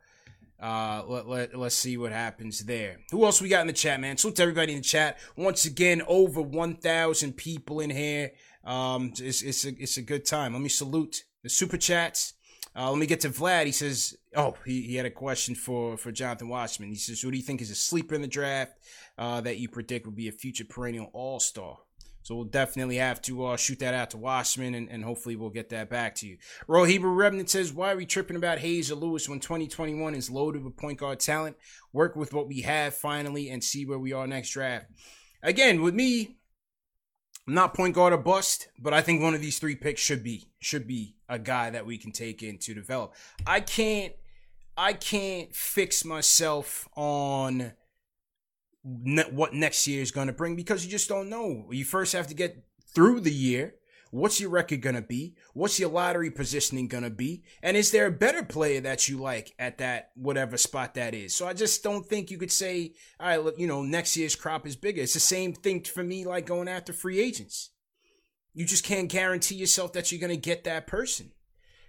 [0.59, 2.99] uh, let, let, let's see what happens there.
[3.11, 4.17] Who else we got in the chat, man?
[4.17, 5.19] Salute to everybody in the chat.
[5.35, 8.31] Once again, over 1,000 people in here.
[8.65, 10.53] Um, it's, it's, a, it's a good time.
[10.53, 12.33] Let me salute the super chats.
[12.75, 13.65] Uh, let me get to Vlad.
[13.65, 16.89] He says, "Oh, he, he had a question for for Jonathan Wasserman.
[16.89, 18.73] He says, "Who do you think is a sleeper in the draft
[19.17, 21.77] uh, that you predict will be a future perennial All Star?"
[22.23, 25.51] So we'll definitely have to uh, shoot that out to Wasserman, and, and hopefully we'll
[25.51, 26.37] get that back to you.
[26.67, 30.29] Royal Hebrew Remnant says, "Why are we tripping about Hayes or Lewis when 2021 is
[30.29, 31.55] loaded with point guard talent?
[31.93, 34.87] Work with what we have finally, and see where we are next draft."
[35.43, 36.35] Again, with me,
[37.47, 40.49] not point guard or bust, but I think one of these three picks should be
[40.59, 43.13] should be a guy that we can take in to develop.
[43.45, 44.13] I can't
[44.77, 47.73] I can't fix myself on
[48.83, 51.67] ne- what next year is going to bring because you just don't know.
[51.71, 53.75] You first have to get through the year.
[54.11, 55.35] What's your record going to be?
[55.53, 57.43] What's your lottery positioning going to be?
[57.61, 61.33] And is there a better player that you like at that whatever spot that is?
[61.33, 64.65] So I just don't think you could say, all right, you know, next year's crop
[64.65, 65.01] is bigger.
[65.01, 67.71] It's the same thing for me like going after free agents.
[68.53, 71.31] You just can't guarantee yourself that you're going to get that person.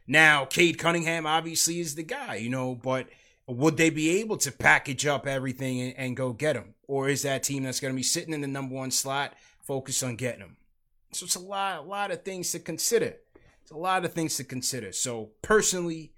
[0.09, 3.09] Now, Cade Cunningham obviously is the guy, you know, but
[3.49, 6.75] would they be able to package up everything and, and go get him?
[6.89, 10.03] Or is that team that's going to be sitting in the number one slot focused
[10.03, 10.57] on getting him?
[11.13, 13.17] So it's a lot, a lot of things to consider.
[13.63, 14.93] It's a lot of things to consider.
[14.93, 16.13] So personally,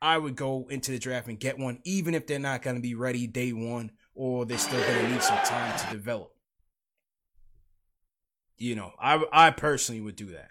[0.00, 2.82] I would go into the draft and get one, even if they're not going to
[2.82, 6.32] be ready day one or they're still going to need some time to develop.
[8.56, 10.50] You know, I I personally would do that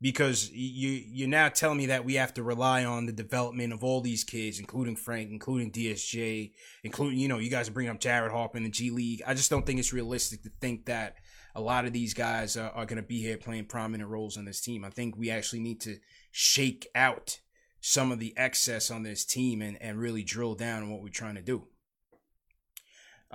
[0.00, 3.84] because you you're now telling me that we have to rely on the development of
[3.84, 6.52] all these kids, including Frank, including DSJ,
[6.84, 9.22] including you know you guys bringing up Jared Harper in the G League.
[9.26, 11.16] I just don't think it's realistic to think that
[11.54, 14.44] a lot of these guys are, are going to be here playing prominent roles on
[14.44, 14.84] this team.
[14.84, 15.98] I think we actually need to
[16.30, 17.40] shake out
[17.80, 21.08] some of the excess on this team and and really drill down on what we're
[21.08, 21.66] trying to do.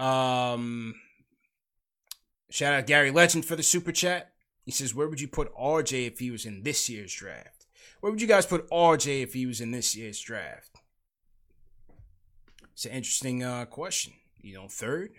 [0.02, 0.96] Um.
[2.52, 4.32] Shout out Gary Legend for the super chat.
[4.64, 7.66] He says, Where would you put RJ if he was in this year's draft?
[8.00, 10.78] Where would you guys put RJ if he was in this year's draft?
[12.74, 14.14] It's an interesting uh, question.
[14.42, 15.12] You know, third?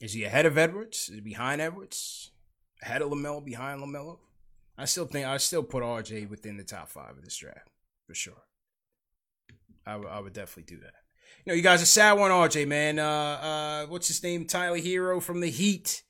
[0.00, 1.08] Is he ahead of Edwards?
[1.08, 2.30] Is he behind Edwards?
[2.82, 3.44] Ahead of LaMelo?
[3.44, 4.18] Behind LaMelo?
[4.78, 7.68] I still think I still put RJ within the top five of this draft
[8.06, 8.42] for sure.
[9.86, 10.94] I, w- I would definitely do that.
[11.44, 12.98] You know, you guys are sad one, RJ man.
[12.98, 14.46] Uh, uh, what's his name?
[14.46, 16.02] Tyler Herro from the Heat.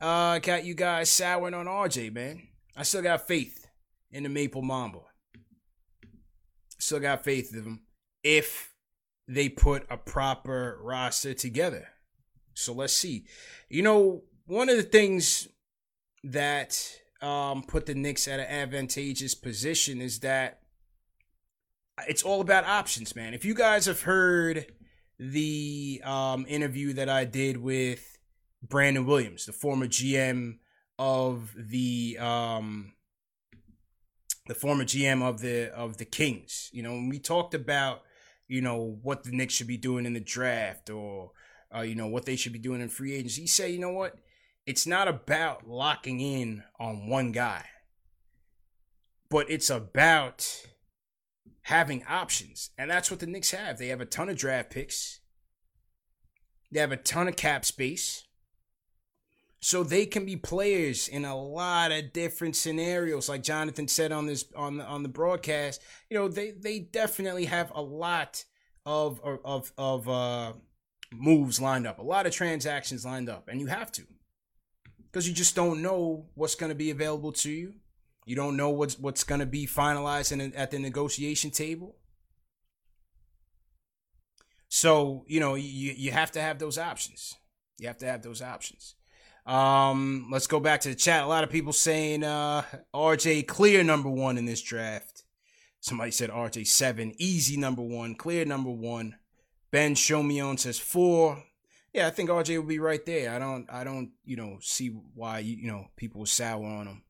[0.00, 2.42] Uh, got you guys souring on RJ, man.
[2.76, 3.66] I still got faith
[4.10, 5.00] in the Maple Mamba.
[6.78, 7.82] Still got faith in them
[8.22, 8.72] if
[9.28, 11.88] they put a proper roster together.
[12.54, 13.24] So let's see.
[13.68, 15.48] You know, one of the things
[16.24, 16.78] that
[17.22, 20.60] um, put the Knicks at an advantageous position is that
[22.08, 23.34] it's all about options, man.
[23.34, 24.66] If you guys have heard
[25.18, 28.18] the um, interview that I did with
[28.62, 30.58] Brandon Williams, the former GM
[30.98, 32.92] of the um,
[34.46, 38.02] the former GM of the of the Kings, you know, when we talked about
[38.48, 41.32] you know what the Knicks should be doing in the draft or
[41.74, 43.92] uh, you know what they should be doing in free agency, he said, you know
[43.92, 44.16] what,
[44.66, 47.64] it's not about locking in on one guy,
[49.28, 50.66] but it's about
[51.62, 52.70] having options.
[52.76, 53.78] And that's what the Knicks have.
[53.78, 55.20] They have a ton of draft picks.
[56.72, 58.24] They have a ton of cap space.
[59.62, 63.28] So they can be players in a lot of different scenarios.
[63.28, 67.44] Like Jonathan said on this on the on the broadcast, you know, they they definitely
[67.44, 68.44] have a lot
[68.86, 70.54] of of of uh
[71.12, 74.02] moves lined up, a lot of transactions lined up, and you have to.
[75.10, 77.74] Because you just don't know what's going to be available to you.
[78.26, 81.96] You don't know what's what's going to be finalized in, at the negotiation table.
[84.68, 87.34] So you know you you have to have those options.
[87.78, 88.94] You have to have those options.
[89.46, 91.24] Um, let's go back to the chat.
[91.24, 92.62] A lot of people saying uh,
[92.94, 95.24] RJ clear number one in this draft.
[95.80, 99.16] Somebody said RJ seven, easy number one, clear number one.
[99.70, 101.44] Ben Show Me On says four.
[101.92, 103.32] Yeah, I think RJ will be right there.
[103.32, 107.02] I don't I don't, you know, see why you, you know people sour on him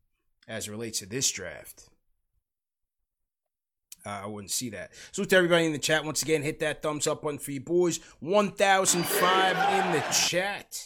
[0.48, 1.88] as relates to this draft.
[4.04, 4.92] Uh, I wouldn't see that.
[5.12, 7.60] So to everybody in the chat, once again, hit that thumbs up button for you
[7.60, 8.00] boys.
[8.20, 10.82] 1,005 in the chat.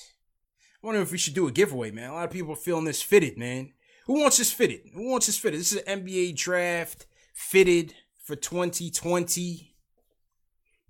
[0.83, 2.11] I wonder if we should do a giveaway, man.
[2.11, 3.73] A lot of people are feeling this fitted, man.
[4.07, 4.81] Who wants this fitted?
[4.95, 5.61] Who wants this fitted?
[5.61, 9.74] This is an NBA draft fitted for 2020.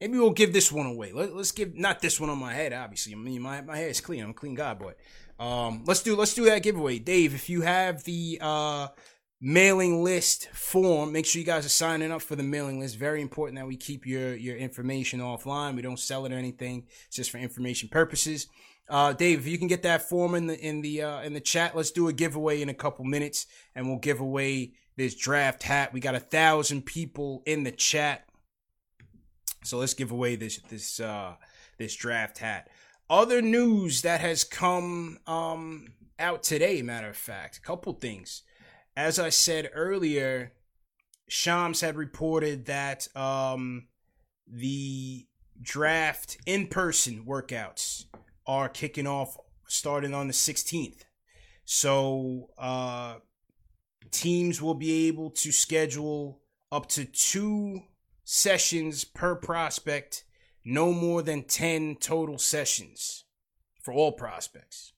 [0.01, 1.13] Maybe we'll give this one away.
[1.13, 3.13] Let, us give not this one on my head, obviously.
[3.13, 4.23] I mean, my, my hair is clean.
[4.23, 4.97] I'm a clean guy, but
[5.43, 6.99] um, let's do let's do that giveaway.
[6.99, 8.89] Dave, if you have the uh,
[9.41, 12.97] mailing list form, make sure you guys are signing up for the mailing list.
[12.97, 15.77] Very important that we keep your your information offline.
[15.77, 16.87] We don't sell it or anything.
[17.07, 18.49] It's just for information purposes.
[18.89, 21.41] Uh, Dave, if you can get that form in the in the uh, in the
[21.41, 25.63] chat, let's do a giveaway in a couple minutes, and we'll give away this draft
[25.63, 25.93] hat.
[25.93, 28.29] We got a thousand people in the chat,
[29.65, 31.35] so let's give away this this uh,
[31.79, 32.69] this draft hat.
[33.11, 35.89] Other news that has come um,
[36.19, 38.43] out today, matter of fact, a couple things.
[38.97, 40.53] As I said earlier,
[41.29, 43.89] Shams had reported that um,
[44.47, 45.27] the
[45.61, 48.05] draft in person workouts
[48.47, 49.37] are kicking off
[49.67, 51.03] starting on the 16th.
[51.65, 53.17] So uh,
[54.11, 57.83] teams will be able to schedule up to two
[58.25, 60.25] sessions per prospect,
[60.65, 63.25] no more than 10 total sessions
[63.81, 64.93] for all prospects.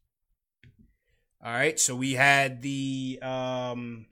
[1.44, 4.06] All right, so we had the um,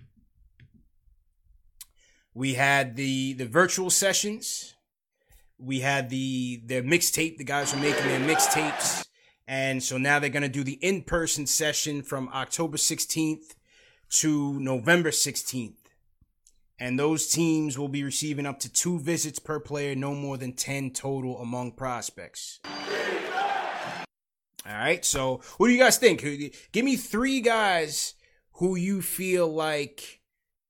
[2.32, 4.74] we had the the virtual sessions.
[5.58, 7.38] We had the the mixtape.
[7.38, 9.04] The guys are making their mixtapes
[9.46, 13.54] and so now they're to do the in person session from October 16th
[14.08, 15.74] to November 16th.
[16.78, 20.54] And those teams will be receiving up to two visits per player, no more than
[20.54, 22.60] 10 total among prospects.
[24.66, 25.04] All right.
[25.04, 26.22] So, what do you guys think?
[26.72, 28.14] Give me three guys
[28.54, 30.20] who you feel like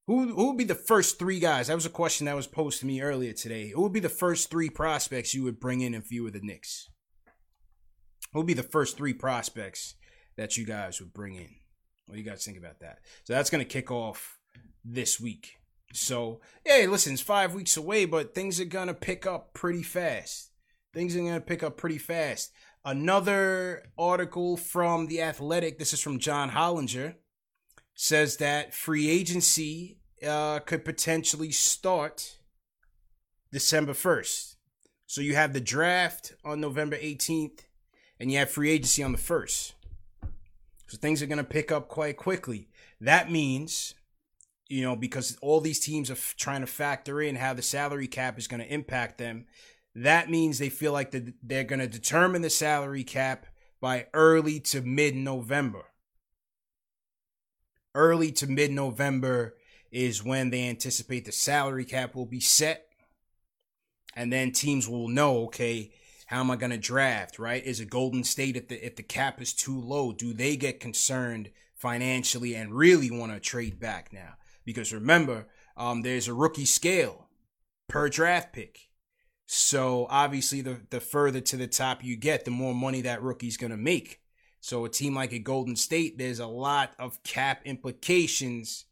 [0.07, 1.69] who who would be the first three guys?
[1.69, 3.69] That was a question that was posed to me earlier today.
[3.69, 6.41] Who would be the first three prospects you would bring in if you were the
[6.41, 6.91] Knicks?
[8.33, 9.95] Who would be the first three prospects
[10.37, 11.49] that you guys would bring in?
[12.07, 12.99] What do you guys think about that?
[13.25, 14.39] So that's going to kick off
[14.85, 15.55] this week.
[15.95, 19.85] So, hey, listen, it's five weeks away, but things are going to pick up pretty
[19.85, 20.51] fast.
[20.93, 22.53] Things are going to pick up pretty fast.
[22.85, 27.15] Another article from The Athletic, this is from John Hollinger,
[27.95, 32.39] says that free agency uh, could potentially start
[33.53, 34.57] December 1st.
[35.07, 37.61] So you have the draft on November 18th
[38.19, 39.75] and you have free agency on the first.
[40.89, 42.69] So things are going to pick up quite quickly.
[43.01, 43.95] That means,
[44.75, 48.09] you know, because all these teams are f- trying to factor in how the salary
[48.09, 49.47] cap is going to impact them.
[49.95, 53.47] That means they feel like the, they're going to determine the salary cap
[53.81, 55.85] by early to mid November.
[57.95, 59.55] Early to mid November
[59.93, 62.89] is when they anticipate the salary cap will be set.
[64.17, 65.93] And then teams will know, okay,
[66.27, 67.65] how am I going to draft, right?
[67.65, 70.13] Is it Golden State if the if the cap is too low?
[70.13, 74.35] Do they get concerned financially and really want to trade back now?
[74.65, 75.47] Because remember,
[75.77, 77.29] um, there's a rookie scale
[77.89, 78.89] per draft pick.
[79.47, 83.57] So obviously, the the further to the top you get, the more money that rookie's
[83.57, 84.21] gonna make.
[84.61, 88.87] So a team like a Golden State, there's a lot of cap implications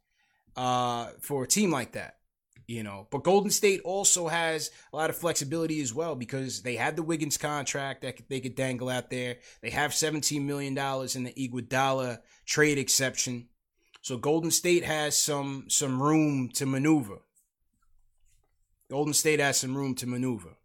[0.54, 2.18] uh, for a team like that.
[2.66, 6.76] You know, but Golden State also has a lot of flexibility as well because they
[6.76, 9.38] had the Wiggins contract that they could dangle out there.
[9.62, 13.48] They have $17 million in the Iguodala trade exception.
[14.02, 17.20] So Golden State has some some room to maneuver.
[18.90, 20.56] Golden State has some room to maneuver.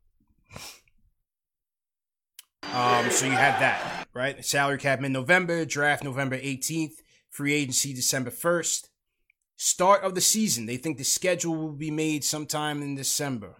[2.73, 4.43] Um, so you have that, right?
[4.43, 6.95] Salary cap in November, draft November 18th,
[7.29, 8.89] free agency December 1st.
[9.55, 13.55] Start of the season, they think the schedule will be made sometime in December.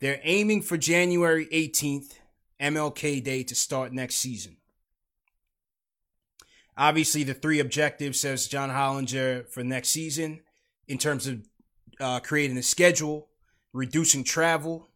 [0.00, 2.14] They're aiming for January 18th,
[2.60, 4.56] MLK Day, to start next season.
[6.76, 10.40] Obviously, the three objectives, says John Hollinger, for next season
[10.88, 11.42] in terms of
[12.00, 13.28] uh, creating a schedule,
[13.72, 14.88] reducing travel,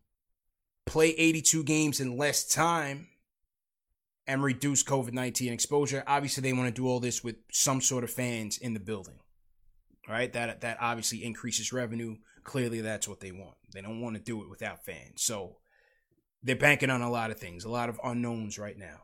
[0.87, 3.09] play 82 games in less time,
[4.27, 6.03] and reduce COVID 19 exposure.
[6.07, 9.19] Obviously, they want to do all this with some sort of fans in the building.
[10.09, 10.33] Right?
[10.33, 12.17] That that obviously increases revenue.
[12.45, 13.57] Clearly, that's what they want.
[13.73, 15.23] They don't want to do it without fans.
[15.23, 15.57] So
[16.43, 19.03] they're banking on a lot of things, a lot of unknowns right now.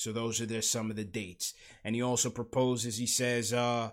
[0.00, 1.52] So those are their some of the dates.
[1.84, 3.90] And he also proposes, he says, uh,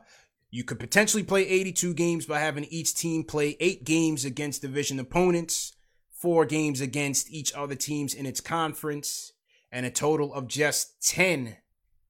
[0.50, 5.02] you could potentially play 82 games by having each team play eight games against division
[5.02, 5.74] opponents,
[6.10, 9.34] four games against each other teams in its conference,
[9.70, 11.58] and a total of just 10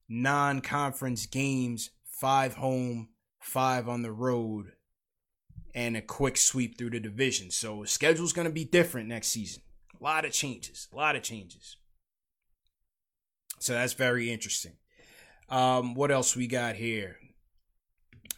[0.08, 3.08] non conference games, five home,
[3.40, 4.74] five on the road,
[5.74, 7.50] and a quick sweep through the division.
[7.50, 9.64] So schedule's going to be different next season.
[10.00, 11.78] A lot of changes, a lot of changes.
[13.58, 14.72] So that's very interesting.
[15.48, 17.16] Um, what else we got here?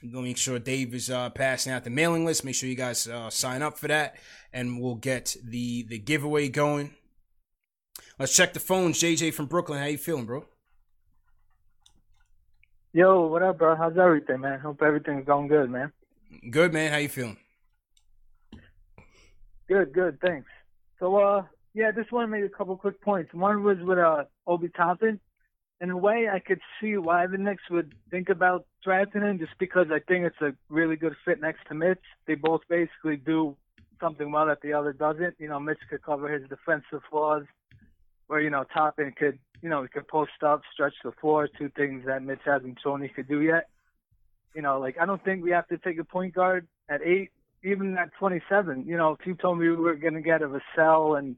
[0.03, 2.45] We'll make sure Dave is uh, passing out the mailing list.
[2.45, 4.17] Make sure you guys uh, sign up for that,
[4.53, 6.95] and we'll get the the giveaway going.
[8.19, 8.99] Let's check the phones.
[9.01, 10.47] JJ from Brooklyn, how you feeling, bro?
[12.93, 13.77] Yo, what up, bro?
[13.77, 14.59] How's everything, man?
[14.59, 15.93] Hope everything's going good, man.
[16.51, 16.91] Good, man.
[16.91, 17.37] How you feeling?
[19.69, 20.19] Good, good.
[20.21, 20.49] Thanks.
[20.99, 21.45] So, uh,
[21.75, 23.33] yeah, just want to make a couple quick points.
[23.33, 25.21] One was with uh Obi Toppin.
[25.81, 29.53] In a way, I could see why the Knicks would think about drafting him, just
[29.59, 32.03] because I think it's a really good fit next to Mitch.
[32.27, 33.57] They both basically do
[33.99, 35.37] something well that the other doesn't.
[35.39, 37.45] You know, Mitch could cover his defensive flaws,
[38.27, 41.71] where you know Toppin could, you know, he could post up, stretch the floor, two
[41.71, 43.69] things that Mitch hasn't shown he could do yet.
[44.55, 47.31] You know, like I don't think we have to take a point guard at eight,
[47.63, 48.85] even at 27.
[48.87, 51.37] You know, if you told me we were going to get a Vassell and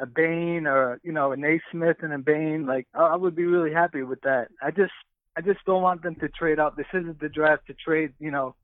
[0.00, 3.72] a Bane or you know a Nesmith and a Bane, like I would be really
[3.72, 4.48] happy with that.
[4.62, 4.92] I just
[5.36, 6.76] I just don't want them to trade up.
[6.76, 8.54] This isn't the draft to trade, you know,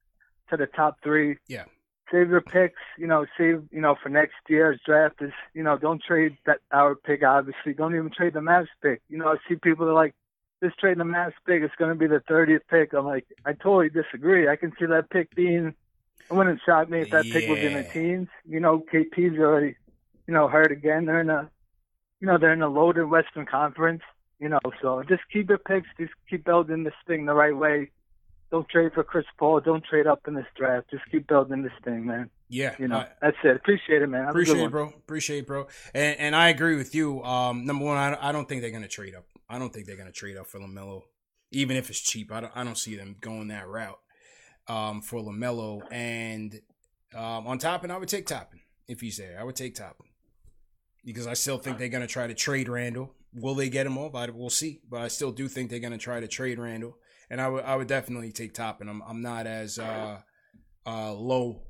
[0.51, 1.37] to the top three.
[1.49, 1.65] Yeah.
[2.11, 5.77] Save your picks, you know, save, you know, for next year's draft is, you know,
[5.77, 7.75] don't trade that our pick obviously.
[7.75, 9.03] Don't even trade the Mavs pick.
[9.09, 10.15] You know, I see people that are like,
[10.63, 12.95] just trade the Mavs pick, it's gonna be the thirtieth pick.
[12.95, 14.49] I'm like, I totally disagree.
[14.49, 15.75] I can see that pick being
[16.31, 18.29] it wouldn't shock me if that pick was in the teens.
[18.49, 19.77] You know, KP's already
[20.27, 21.07] you know, hurt again.
[21.07, 21.51] They're in a,
[22.21, 24.03] you know, they're in a loaded Western Conference.
[24.39, 25.89] You know, so just keep your picks.
[25.99, 27.91] Just keep building this thing the right way.
[28.51, 29.61] Don't trade for Chris Paul.
[29.61, 30.91] Don't trade up in this draft.
[30.91, 32.31] Just keep building this thing, man.
[32.49, 33.57] Yeah, You know, I- that's it.
[33.57, 34.21] Appreciate it, man.
[34.21, 34.89] Have Appreciate it, bro.
[34.89, 35.67] Appreciate it, bro.
[35.95, 37.23] And, and I agree with you.
[37.25, 39.25] Um, number one, I, I don't think they're gonna trade up.
[39.49, 41.03] I don't think they're gonna trade up for Lamelo,
[41.51, 42.31] even if it's cheap.
[42.31, 42.53] I don't.
[42.55, 43.99] I don't see them going that route.
[44.69, 46.55] Um, for Lamelo and
[47.15, 49.39] um, on Toppin, I would take Toppin if he's there.
[49.41, 50.07] I would take Toppin
[51.07, 53.15] because I still think they're gonna try to trade Randle.
[53.33, 54.15] Will they get him off?
[54.15, 54.81] I, we'll see.
[54.91, 56.99] But I still do think they're gonna try to trade Randle,
[57.31, 58.89] and I would I would definitely take Toppin.
[58.89, 60.19] I'm I'm not as uh,
[60.85, 61.63] uh, low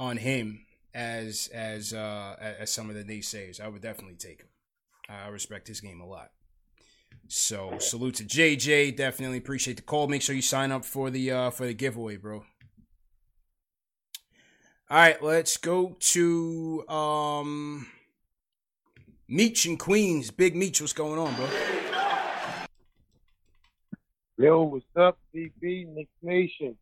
[0.00, 3.60] on him as as uh as some of the naysayers.
[3.60, 4.48] I would definitely take him.
[5.08, 6.30] I respect his game a lot.
[7.28, 8.96] So salute to JJ.
[8.96, 10.08] Definitely appreciate the call.
[10.08, 12.44] Make sure you sign up for the uh for the giveaway, bro.
[14.90, 17.86] All right, let's go to um
[19.30, 20.32] Meech and Queens.
[20.32, 21.48] Big Meech, what's going on, bro?
[24.36, 26.76] Yo, what's up, CP, Knicks Nation?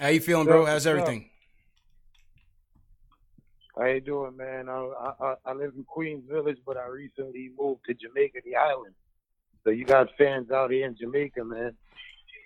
[0.00, 0.66] How you feeling, bro?
[0.66, 1.30] How's everything?
[3.78, 4.68] How you doing, man?
[4.68, 4.88] I,
[5.20, 8.94] I I live in Queens Village, but I recently moved to Jamaica, the island.
[9.62, 11.76] So you got fans out here in Jamaica, man.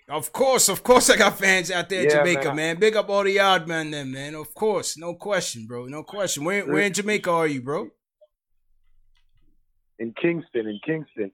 [0.07, 2.55] Of course, of course, I got fans out there in Yeah, Jamaica, man.
[2.55, 2.79] man.
[2.79, 4.35] Big up all the yard men, then, man.
[4.35, 5.85] Of course, no question, bro.
[5.87, 6.43] No question.
[6.45, 7.89] Where, where in Jamaica are you, bro?
[9.99, 11.31] In Kingston, in Kingston.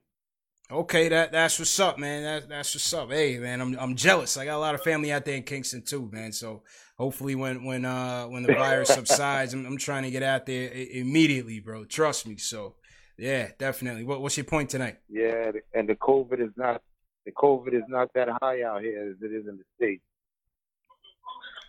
[0.70, 2.22] Okay, that that's what's up, man.
[2.22, 3.10] That, that's what's up.
[3.10, 4.36] Hey, man, I'm I'm jealous.
[4.38, 6.32] I got a lot of family out there in Kingston too, man.
[6.32, 6.62] So
[6.96, 10.70] hopefully, when when uh when the virus subsides, I'm, I'm trying to get out there
[10.72, 11.84] immediately, bro.
[11.84, 12.38] Trust me.
[12.38, 12.76] So
[13.18, 14.04] yeah, definitely.
[14.04, 14.96] What what's your point tonight?
[15.10, 16.80] Yeah, and the COVID is not
[17.26, 20.02] the COVID is not that high out here as it is in the states.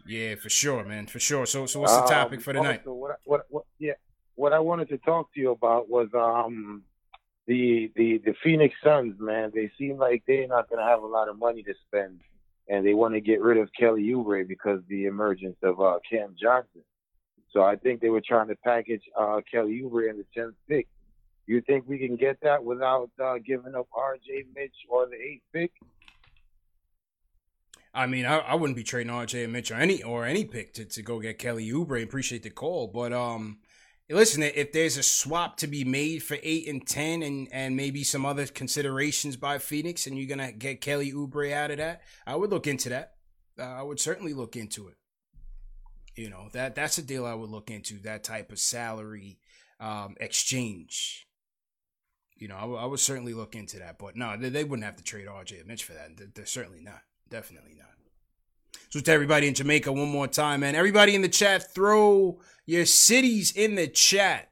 [0.08, 1.46] Yeah, for sure, man, for sure.
[1.46, 2.80] So so what's the topic Um, for tonight?
[2.86, 3.94] also, what, what, what, yeah,
[4.36, 6.84] what I wanted to talk to you about was um
[7.48, 9.52] the the the Phoenix Suns, man.
[9.54, 12.22] They seem like they're not going to have a lot of money to spend,
[12.68, 16.36] and they want to get rid of Kelly Oubre because the emergence of uh, Cam
[16.40, 16.82] Johnson.
[17.52, 20.88] So I think they were trying to package uh, Kelly Oubre in the tenth pick.
[21.48, 24.46] You think we can get that without uh, giving up R.J.
[24.56, 25.72] Mitch or the eighth pick?
[27.96, 30.84] I mean, I, I wouldn't be trading RJ Mitch or any or any pick to,
[30.84, 32.04] to go get Kelly Oubre.
[32.04, 33.60] Appreciate the call, but um,
[34.10, 38.04] listen, if there's a swap to be made for eight and ten, and and maybe
[38.04, 42.36] some other considerations by Phoenix, and you're gonna get Kelly Oubre out of that, I
[42.36, 43.14] would look into that.
[43.58, 44.96] Uh, I would certainly look into it.
[46.16, 48.00] You know that that's a deal I would look into.
[48.00, 49.40] That type of salary
[49.80, 51.28] um, exchange.
[52.38, 53.98] You know, I would- certainly look into that.
[53.98, 56.36] But no, they, they wouldn't have to trade RJ Mitch for that.
[56.36, 57.00] They're certainly not.
[57.30, 57.95] Definitely not.
[58.90, 60.76] So to everybody in Jamaica, one more time, man.
[60.76, 64.52] Everybody in the chat, throw your cities in the chat.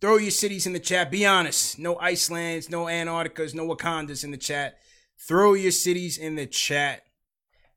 [0.00, 1.10] Throw your cities in the chat.
[1.10, 1.78] Be honest.
[1.78, 4.78] No Icelands, no Antarcticas, no Wakandas in the chat.
[5.18, 7.02] Throw your cities in the chat.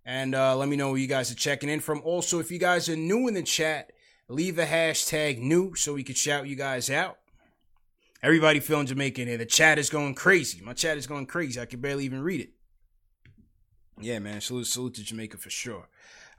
[0.05, 2.01] And uh, let me know where you guys are checking in from.
[2.03, 3.91] Also, if you guys are new in the chat,
[4.27, 7.17] leave a hashtag new so we can shout you guys out.
[8.21, 9.37] Everybody feeling Jamaican here.
[9.37, 10.61] The chat is going crazy.
[10.61, 11.61] My chat is going crazy.
[11.61, 12.49] I can barely even read it.
[14.01, 14.41] Yeah, man.
[14.41, 15.87] Salute, salute to Jamaica for sure.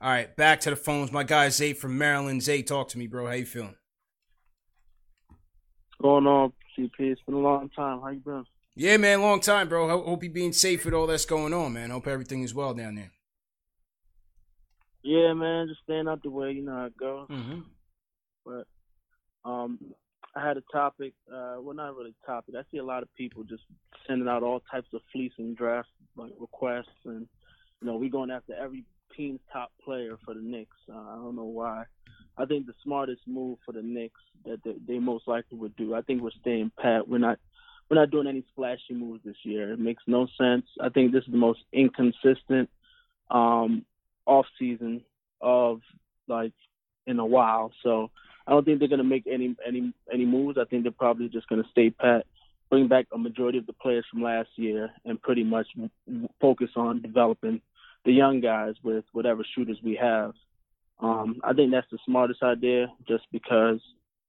[0.01, 1.13] All right, back to the phones.
[1.13, 2.43] My guy Zay from Maryland.
[2.43, 3.27] Zay, talk to me, bro.
[3.27, 3.77] How you feeling?
[6.01, 6.91] going on, CP?
[6.99, 8.01] It's been a long time.
[8.01, 8.45] How you been?
[8.75, 9.23] Yeah, man.
[9.23, 9.89] Long time, bro.
[9.89, 11.91] Hope you being safe with all that's going on, man.
[11.91, 13.11] Hope everything is well down there.
[15.03, 16.53] Yeah, man, just staying out the way.
[16.53, 17.29] You know how it goes.
[17.29, 17.61] Mm-hmm.
[18.45, 19.79] But um,
[20.37, 21.15] I had a topic.
[21.31, 22.55] Uh, well, not really a topic.
[22.57, 23.63] I see a lot of people just
[24.07, 27.27] sending out all types of fleecing draft like requests, and
[27.81, 28.85] you know, we're going after every
[29.17, 30.77] team's top player for the Knicks.
[30.89, 31.85] Uh, I don't know why.
[32.37, 35.95] I think the smartest move for the Knicks that they, they most likely would do.
[35.95, 37.09] I think we're staying pat.
[37.09, 37.39] We're not.
[37.89, 39.73] We're not doing any splashy moves this year.
[39.73, 40.65] It makes no sense.
[40.81, 42.71] I think this is the most inconsistent
[43.29, 43.85] um,
[44.27, 45.03] off season
[45.41, 45.81] of
[46.29, 46.53] like
[47.07, 47.73] in a while.
[47.83, 48.13] So
[48.47, 50.57] I don't think they're gonna make any any any moves.
[50.57, 52.27] I think they're probably just gonna stay pat,
[52.71, 55.67] bring back a majority of the players from last year, and pretty much
[56.41, 57.61] focus on developing
[58.05, 60.33] the young guys with whatever shooters we have.
[61.01, 63.81] Um, I think that's the smartest idea, just because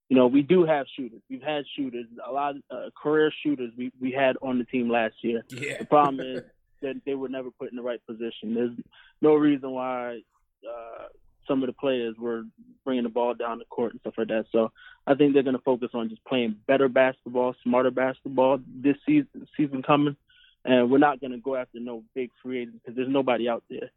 [0.09, 1.21] you know we do have shooters.
[1.29, 4.89] We've had shooters, a lot of uh, career shooters we we had on the team
[4.89, 5.43] last year.
[5.49, 5.79] Yeah.
[5.79, 6.43] The problem is
[6.81, 8.55] that they were never put in the right position.
[8.55, 8.77] There's
[9.21, 10.21] no reason why
[10.67, 11.07] uh,
[11.47, 12.43] some of the players were
[12.83, 14.45] bringing the ball down the court and stuff like that.
[14.51, 14.71] So
[15.05, 19.47] I think they're going to focus on just playing better basketball, smarter basketball this season,
[19.57, 20.15] season coming.
[20.63, 23.63] And we're not going to go after no big free agents because there's nobody out
[23.69, 23.89] there.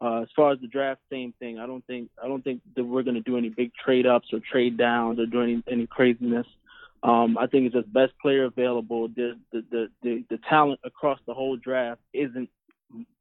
[0.00, 1.58] Uh, as far as the draft, same thing.
[1.58, 4.28] I don't think I don't think that we're going to do any big trade ups
[4.32, 6.46] or trade downs or do any any craziness.
[7.02, 9.08] Um, I think it's just best player available.
[9.08, 12.48] The the, the the the talent across the whole draft isn't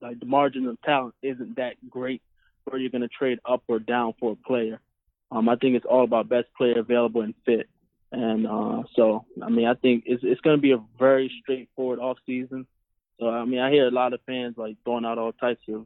[0.01, 2.21] like the margin of talent isn't that great
[2.65, 4.79] where you're going to trade up or down for a player.
[5.31, 7.67] Um, I think it's all about best player available and fit.
[8.11, 11.99] And uh, so, I mean, I think it's it's going to be a very straightforward
[11.99, 12.65] off season.
[13.19, 15.85] So, I mean, I hear a lot of fans like throwing out all types of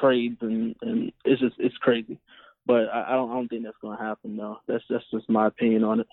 [0.00, 2.18] trades, and and it's just it's crazy.
[2.64, 4.58] But I, I don't I don't think that's going to happen though.
[4.66, 6.06] That's that's just my opinion on it.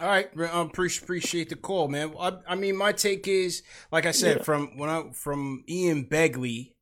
[0.00, 2.14] All right, um, appreciate appreciate the call, man.
[2.18, 3.62] I, I mean, my take is,
[3.92, 4.42] like I said, Yeah.
[4.44, 6.72] from when I from Ian Begley,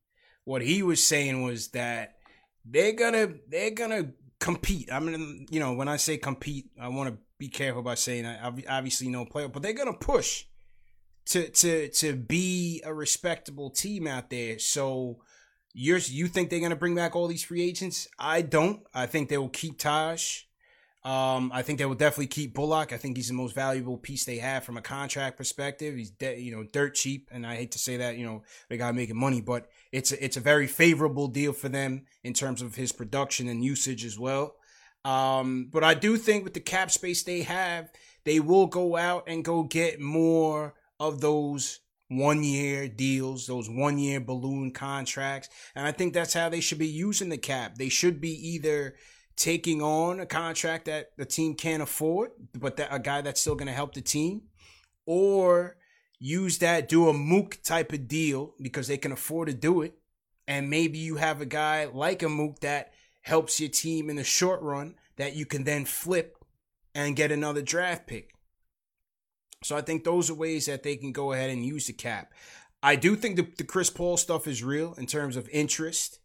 [0.45, 2.15] what he was saying was that
[2.63, 4.89] they're gonna they're gonna compete.
[4.91, 8.25] I mean, you know, when I say compete, I want to be careful by saying
[8.25, 10.45] I ob- obviously no player, but they're gonna push
[11.27, 14.59] to to to be a respectable team out there.
[14.59, 15.21] So
[15.73, 18.07] you're you think they're gonna bring back all these free agents?
[18.17, 18.81] I don't.
[18.93, 20.43] I think they will keep Taj.
[21.03, 22.91] Um, I think they will definitely keep Bullock.
[22.91, 25.95] I think he's the most valuable piece they have from a contract perspective.
[25.95, 28.77] He's de- you know dirt cheap, and I hate to say that you know they
[28.77, 32.61] got making money, but it's a, it's a very favorable deal for them in terms
[32.61, 34.55] of his production and usage as well.
[35.05, 37.89] Um, but I do think with the cap space they have,
[38.25, 43.99] they will go out and go get more of those one year deals, those one
[43.99, 45.49] year balloon contracts.
[45.75, 47.75] And I think that's how they should be using the cap.
[47.75, 48.95] They should be either
[49.35, 53.55] taking on a contract that the team can't afford, but that a guy that's still
[53.55, 54.41] going to help the team,
[55.05, 55.77] or
[56.19, 59.93] use that, do a Mook type of deal because they can afford to do it.
[60.47, 64.23] And maybe you have a guy like a Mook that helps your team in the
[64.23, 66.35] short run that you can then flip
[66.95, 68.31] and get another draft pick.
[69.61, 72.33] So I think those are ways that they can go ahead and use the cap.
[72.81, 76.19] I do think the, the Chris Paul stuff is real in terms of interest.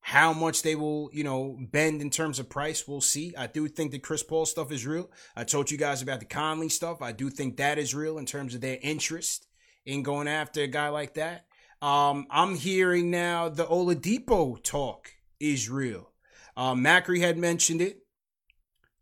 [0.00, 3.34] How much they will, you know, bend in terms of price, we'll see.
[3.36, 5.10] I do think the Chris Paul stuff is real.
[5.36, 7.02] I told you guys about the Conley stuff.
[7.02, 9.46] I do think that is real in terms of their interest
[9.84, 11.44] in going after a guy like that.
[11.82, 16.10] Um, I'm hearing now the Oladipo talk is real.
[16.56, 18.02] Uh, Macri had mentioned it.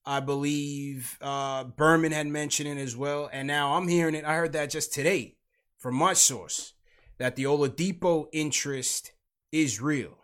[0.09, 3.29] I believe uh, Berman had mentioned it as well.
[3.31, 4.25] And now I'm hearing it.
[4.25, 5.37] I heard that just today
[5.77, 6.73] from my source
[7.19, 9.13] that the Oladipo interest
[9.53, 10.17] is real.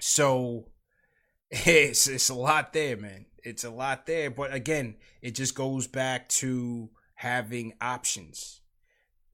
[0.00, 0.68] So
[1.50, 3.26] it's it's a lot there, man.
[3.44, 4.30] It's a lot there.
[4.30, 8.62] But again, it just goes back to having options.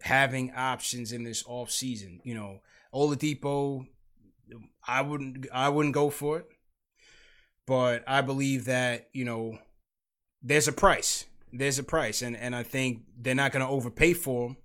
[0.00, 2.18] Having options in this off season.
[2.24, 2.62] You know,
[2.92, 3.86] Oladipo,
[4.84, 6.46] I wouldn't I wouldn't go for it
[7.66, 9.58] but I believe that you know
[10.42, 11.24] there's a price.
[11.52, 14.56] There's a price, and and I think they're not going to overpay for them,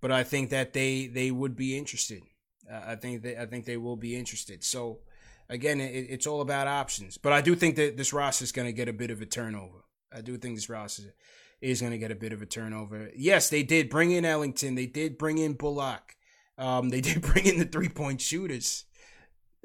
[0.00, 2.22] but I think that they they would be interested.
[2.70, 4.64] Uh, I think that I think they will be interested.
[4.64, 5.00] So
[5.48, 7.18] again, it, it's all about options.
[7.18, 9.26] But I do think that this roster is going to get a bit of a
[9.26, 9.84] turnover.
[10.12, 11.14] I do think this roster
[11.60, 13.10] is going to get a bit of a turnover.
[13.16, 14.74] Yes, they did bring in Ellington.
[14.74, 16.16] They did bring in Bullock.
[16.56, 18.84] Um, they did bring in the three point shooters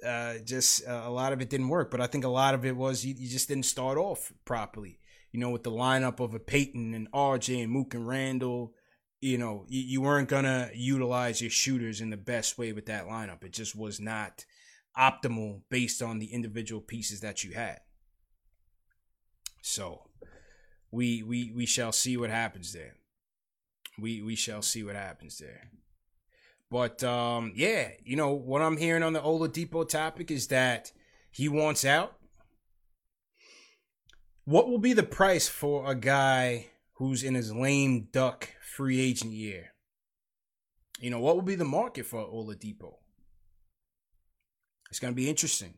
[0.03, 1.91] uh, just uh, a lot of it didn't work.
[1.91, 4.99] But I think a lot of it was you, you, just didn't start off properly.
[5.31, 8.73] You know, with the lineup of a Payton and RJ and Mook and Randle,
[9.21, 13.05] you know, you, you weren't gonna utilize your shooters in the best way with that
[13.05, 13.43] lineup.
[13.43, 14.45] It just was not
[14.97, 17.79] optimal based on the individual pieces that you had.
[19.61, 20.09] So
[20.91, 22.97] we we we shall see what happens there.
[23.97, 25.71] We we shall see what happens there.
[26.73, 30.91] But um, yeah, you know what I'm hearing on the Oladipo topic is that
[31.29, 32.15] he wants out.
[34.45, 39.33] What will be the price for a guy who's in his lame duck free agent
[39.33, 39.73] year?
[40.99, 42.95] You know, what will be the market for Oladipo?
[44.89, 45.75] It's going to be interesting.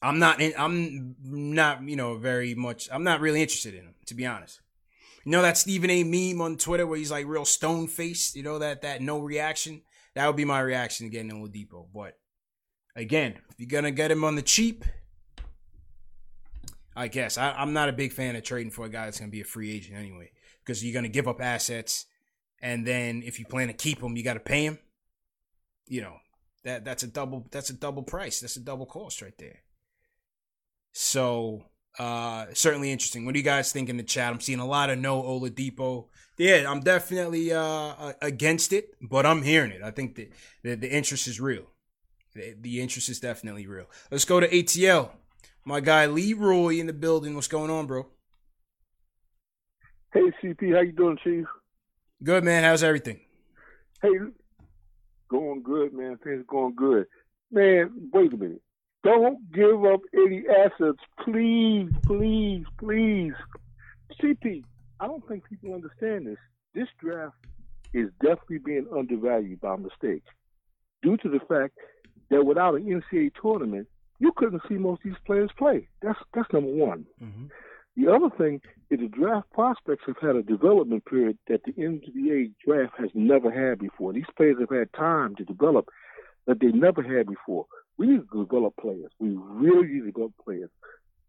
[0.00, 3.94] I'm not in, I'm not, you know, very much I'm not really interested in him
[4.06, 4.61] to be honest.
[5.24, 6.02] You know that Stephen A.
[6.04, 8.34] meme on Twitter where he's like real stone faced.
[8.34, 9.82] You know that that no reaction.
[10.14, 11.86] That would be my reaction to getting Oladipo.
[11.94, 12.18] But
[12.96, 14.84] again, if you're gonna get him on the cheap,
[16.96, 19.30] I guess I, I'm not a big fan of trading for a guy that's gonna
[19.30, 20.32] be a free agent anyway,
[20.64, 22.06] because you're gonna give up assets,
[22.60, 24.78] and then if you plan to keep him, you got to pay him.
[25.86, 26.16] You know
[26.64, 28.40] that that's a double that's a double price.
[28.40, 29.60] That's a double cost right there.
[30.92, 31.64] So
[31.98, 33.24] uh, certainly interesting.
[33.24, 34.32] What do you guys think in the chat?
[34.32, 36.06] I'm seeing a lot of no Oladipo.
[36.38, 39.82] Yeah, I'm definitely uh, against it, but I'm hearing it.
[39.82, 40.32] I think that
[40.62, 41.66] the, the interest is real.
[42.34, 43.86] The, the interest is definitely real.
[44.10, 45.10] Let's go to ATL.
[45.64, 47.34] My guy Leroy in the building.
[47.34, 48.06] What's going on, bro?
[50.12, 51.46] Hey CP, how you doing, Chief?
[52.22, 52.64] Good man.
[52.64, 53.20] How's everything?
[54.02, 54.10] Hey,
[55.28, 56.18] going good, man.
[56.22, 57.06] Things going good.
[57.50, 58.62] Man, wait a minute.
[59.04, 63.32] Don't give up any assets, please, please, please.
[64.20, 64.62] CP,
[65.00, 66.38] I don't think people understand this.
[66.74, 67.34] This draft
[67.92, 70.22] is definitely being undervalued by mistake
[71.02, 71.76] due to the fact
[72.30, 73.88] that without an NCAA tournament,
[74.20, 75.88] you couldn't see most of these players play.
[76.00, 77.04] That's that's number one.
[77.22, 77.46] Mm-hmm.
[77.96, 82.52] The other thing is the draft prospects have had a development period that the NBA
[82.64, 84.12] draft has never had before.
[84.12, 85.88] These players have had time to develop
[86.46, 87.66] that they never had before.
[87.98, 89.10] We need to develop players.
[89.18, 90.70] We really need to develop players.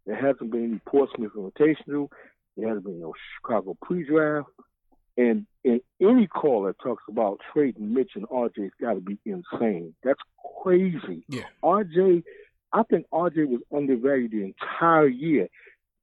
[0.06, 2.08] There hasn't been any Portsmouth invitational.
[2.56, 4.48] There hasn't been no Chicago pre-draft.
[5.16, 9.94] And and any call that talks about trading Mitch and RJ's got to be insane.
[10.02, 10.20] That's
[10.62, 11.24] crazy.
[11.28, 11.44] Yeah.
[11.62, 12.24] RJ,
[12.72, 15.48] I think RJ was undervalued the entire year.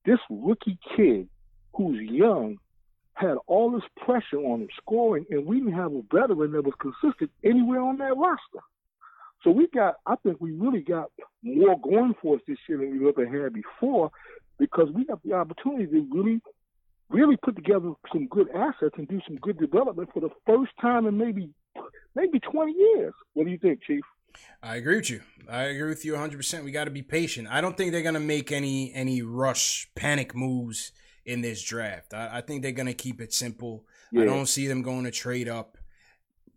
[0.05, 1.27] This rookie kid
[1.75, 2.57] who's young
[3.13, 6.73] had all this pressure on him scoring, and we didn't have a veteran that was
[6.79, 8.65] consistent anywhere on that roster.
[9.43, 11.11] So we got, I think we really got
[11.43, 14.11] more going for us this year than we ever had before,
[14.59, 16.41] because we have the opportunity to really,
[17.09, 21.07] really put together some good assets and do some good development for the first time
[21.07, 21.49] in maybe,
[22.15, 23.13] maybe 20 years.
[23.33, 24.03] What do you think, Chief?
[24.61, 25.21] I agree with you.
[25.49, 26.63] I agree with you 100%.
[26.63, 27.47] We got to be patient.
[27.49, 30.91] I don't think they're going to make any any rush panic moves
[31.25, 32.13] in this draft.
[32.13, 33.85] I, I think they're going to keep it simple.
[34.11, 34.21] Yeah.
[34.21, 35.77] I don't see them going to trade up.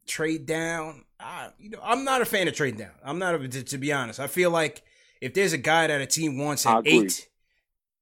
[0.06, 2.92] Trade down, I, you know, I'm not a fan of trading down.
[3.04, 4.20] I'm not, a, to, to, be honest.
[4.20, 4.82] I feel like
[5.20, 7.28] if there's a guy that a team wants at eight,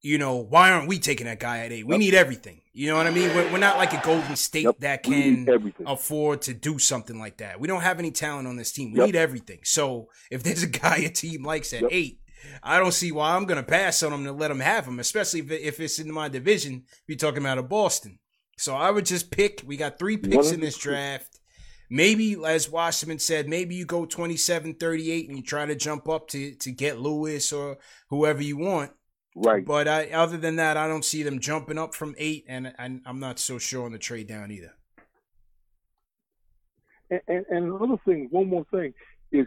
[0.01, 1.87] you know, why aren't we taking that guy at eight?
[1.87, 1.99] We yep.
[1.99, 2.61] need everything.
[2.73, 3.29] You know what I mean?
[3.29, 4.79] We're, we're not like a Golden State yep.
[4.79, 5.47] that can
[5.85, 7.59] afford to do something like that.
[7.59, 8.91] We don't have any talent on this team.
[8.91, 9.05] We yep.
[9.07, 9.59] need everything.
[9.63, 12.19] So if there's a guy a team likes at eight,
[12.61, 14.99] I don't see why I'm going to pass on him to let him have him,
[14.99, 16.83] especially if, if it's in my division.
[17.07, 18.19] Be talking about a Boston.
[18.57, 19.63] So I would just pick.
[19.65, 21.32] We got three picks in this draft.
[21.95, 26.27] Maybe, as Wasserman said, maybe you go 27 38 and you try to jump up
[26.29, 27.77] to, to get Lewis or
[28.09, 28.93] whoever you want.
[29.35, 29.63] Right.
[29.63, 33.01] But I, other than that, I don't see them jumping up from eight, and, and
[33.05, 34.73] I'm not so sure on the trade down either.
[37.11, 38.95] And, and, and another thing, one more thing
[39.31, 39.45] is,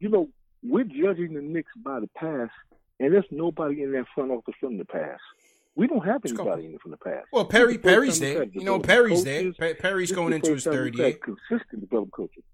[0.00, 0.28] you know,
[0.62, 2.52] we're judging the Knicks by the past,
[3.00, 5.22] and there's nobody in that front office from the past.
[5.76, 7.26] We don't have anybody in it from the past.
[7.32, 8.44] Well, Perry Perry's there.
[8.44, 9.56] You know, Perry's coaches.
[9.58, 9.74] there.
[9.74, 11.14] Perry's going into his third year.
[11.14, 12.44] Consistent development coaches.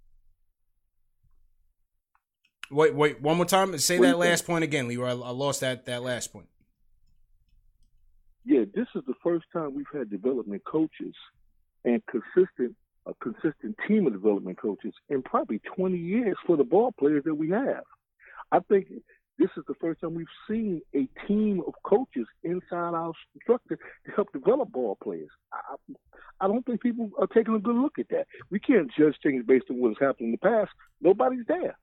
[2.71, 3.77] Wait, wait, one more time.
[3.79, 5.09] Say that last point again, Leroy.
[5.09, 6.47] I, I lost that that last point.
[8.45, 11.15] Yeah, this is the first time we've had development coaches
[11.85, 12.77] and consistent
[13.07, 17.35] a consistent team of development coaches in probably 20 years for the ball players that
[17.35, 17.83] we have.
[18.53, 18.89] I think
[19.41, 23.12] this is the first time we've seen a team of coaches inside our
[23.43, 25.31] structure to help develop ball players.
[25.51, 25.77] I,
[26.43, 28.27] I don't think people are taking a good look at that.
[28.51, 30.71] We can't judge things based on what's happened in the past.
[31.01, 31.77] Nobody's there.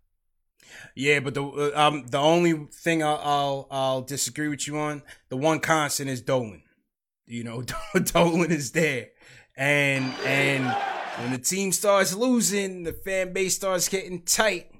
[0.95, 5.01] Yeah, but the uh, um the only thing I'll, I'll, I'll disagree with you on
[5.29, 6.63] the one constant is Dolan.
[7.25, 7.63] You know,
[8.03, 9.09] Dolan is there,
[9.55, 10.65] and and
[11.21, 14.71] when the team starts losing, the fan base starts getting tight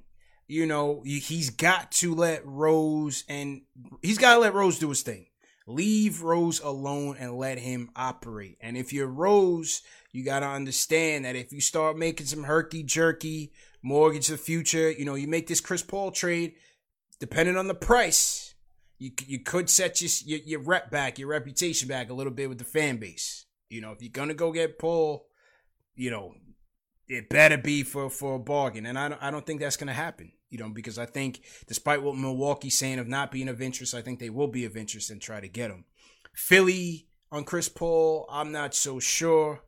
[0.47, 3.61] you know, he's got to let Rose and
[4.01, 5.27] he's got to let Rose do his thing.
[5.67, 8.57] Leave Rose alone and let him operate.
[8.61, 9.81] And if you're Rose,
[10.13, 13.51] you got to understand that if you start making some herky jerky,
[13.83, 16.53] mortgage the future, you know, you make this Chris Paul trade,
[17.19, 18.55] depending on the price,
[18.97, 22.47] you you could set your, your, your rep back, your reputation back a little bit
[22.47, 23.45] with the fan base.
[23.69, 25.27] You know, if you're gonna go get Paul,
[25.95, 26.33] you know,
[27.07, 29.93] it better be for for a bargain, and I don't I don't think that's gonna
[29.93, 33.93] happen you know, because I think despite what Milwaukee's saying of not being of interest,
[33.93, 35.85] I think they will be of interest and try to get him.
[36.33, 39.61] Philly on Chris Paul, I'm not so sure.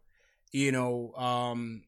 [0.52, 1.84] You know, um,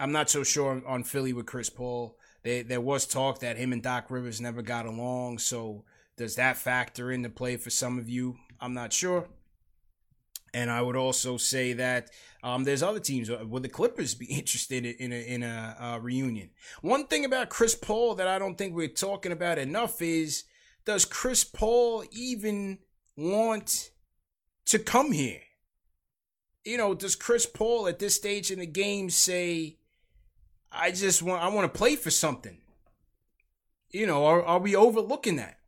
[0.00, 2.16] I'm not so sure on Philly with Chris Paul.
[2.42, 5.38] There, there was talk that him and Doc Rivers never got along.
[5.38, 5.84] So
[6.16, 8.36] does that factor into play for some of you?
[8.60, 9.28] I'm not sure.
[10.54, 12.10] And I would also say that
[12.42, 13.30] um, there's other teams.
[13.30, 16.50] Uh, would the Clippers be interested in a, in a uh, reunion?
[16.80, 20.44] One thing about Chris Paul that I don't think we're talking about enough is
[20.84, 22.78] does Chris Paul even
[23.16, 23.90] want
[24.66, 25.40] to come here?
[26.64, 29.78] You know, does Chris Paul at this stage in the game say,
[30.70, 32.58] "I just want I want to play for something"?
[33.90, 35.58] You know, are are we overlooking that?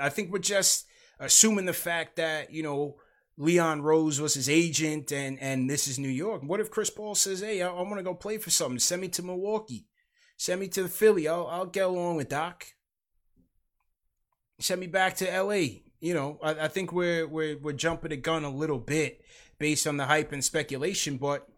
[0.00, 0.86] I think we're just
[1.18, 2.96] assuming the fact that you know
[3.40, 6.42] Leon Rose was his agent, and and this is New York.
[6.42, 8.80] What if Chris Paul says, "Hey, I, I want to go play for something.
[8.80, 9.86] Send me to Milwaukee.
[10.36, 11.28] Send me to the Philly.
[11.28, 12.66] I'll I'll get along with Doc.
[14.58, 18.16] Send me back to L.A." You know, I, I think we're we're we're jumping the
[18.16, 19.22] gun a little bit
[19.58, 21.48] based on the hype and speculation, but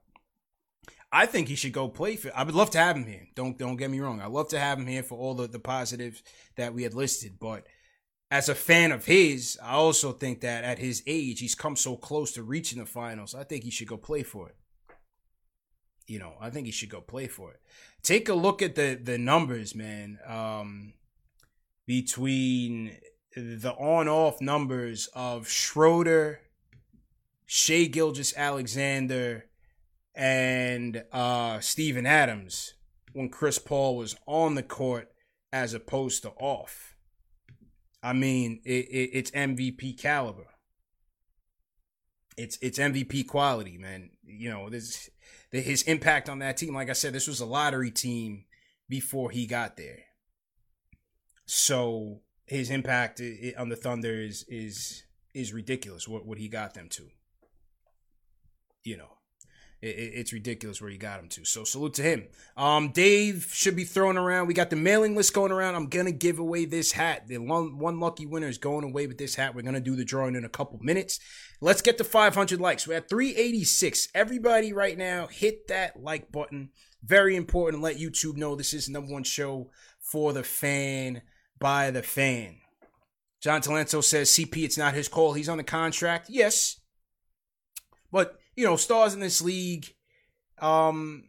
[1.11, 2.31] I think he should go play for.
[2.37, 3.27] I would love to have him here.
[3.35, 4.21] Don't don't get me wrong.
[4.21, 6.23] I love to have him here for all the the positives
[6.57, 7.67] that we had listed, but
[8.31, 11.97] as a fan of his, I also think that at his age, he's come so
[11.97, 13.35] close to reaching the finals.
[13.35, 14.57] I think he should go play for it.
[16.07, 17.61] You know, I think he should go play for it.
[18.03, 20.19] Take a look at the the numbers, man.
[20.27, 20.95] Um,
[21.87, 22.97] between
[23.37, 26.41] the on-off numbers of Schroeder,
[27.47, 29.47] Shai Gilgeous Alexander,
[30.15, 32.75] and uh, Steven Adams
[33.13, 35.11] when Chris Paul was on the court
[35.53, 36.97] as opposed to off
[38.03, 40.47] I mean, it, it, it's MVP caliber.
[42.37, 44.11] It's it's MVP quality, man.
[44.23, 45.11] You know, this
[45.51, 46.75] his impact on that team.
[46.75, 48.45] Like I said, this was a lottery team
[48.89, 49.99] before he got there.
[51.45, 53.21] So his impact
[53.59, 55.03] on the Thunder is is
[55.35, 56.09] is ridiculous.
[56.09, 57.09] What what he got them to.
[58.85, 59.19] You know,
[59.83, 61.45] it, it, it's ridiculous where he got him to.
[61.45, 62.29] So salute to him.
[62.57, 64.47] Um, Dave should be thrown around.
[64.47, 65.75] We got the mailing list going around.
[65.75, 67.29] I'm gonna give away this hat.
[67.29, 69.55] The one one lucky winner is going away with this hat.
[69.55, 71.21] We're gonna do the drawing in a couple minutes.
[71.61, 72.87] Let's get to 500 likes.
[72.87, 74.09] We're at 386.
[74.15, 76.71] Everybody right now, hit that like button.
[77.03, 77.81] Very important.
[77.81, 79.71] to Let YouTube know this is number one show
[80.01, 81.23] for the fan
[81.59, 82.57] by the fan.
[83.41, 85.33] John Talento says CP, it's not his call.
[85.33, 86.29] He's on the contract.
[86.29, 86.81] Yes.
[88.13, 89.87] But, you know, stars in this league,
[90.59, 91.25] um,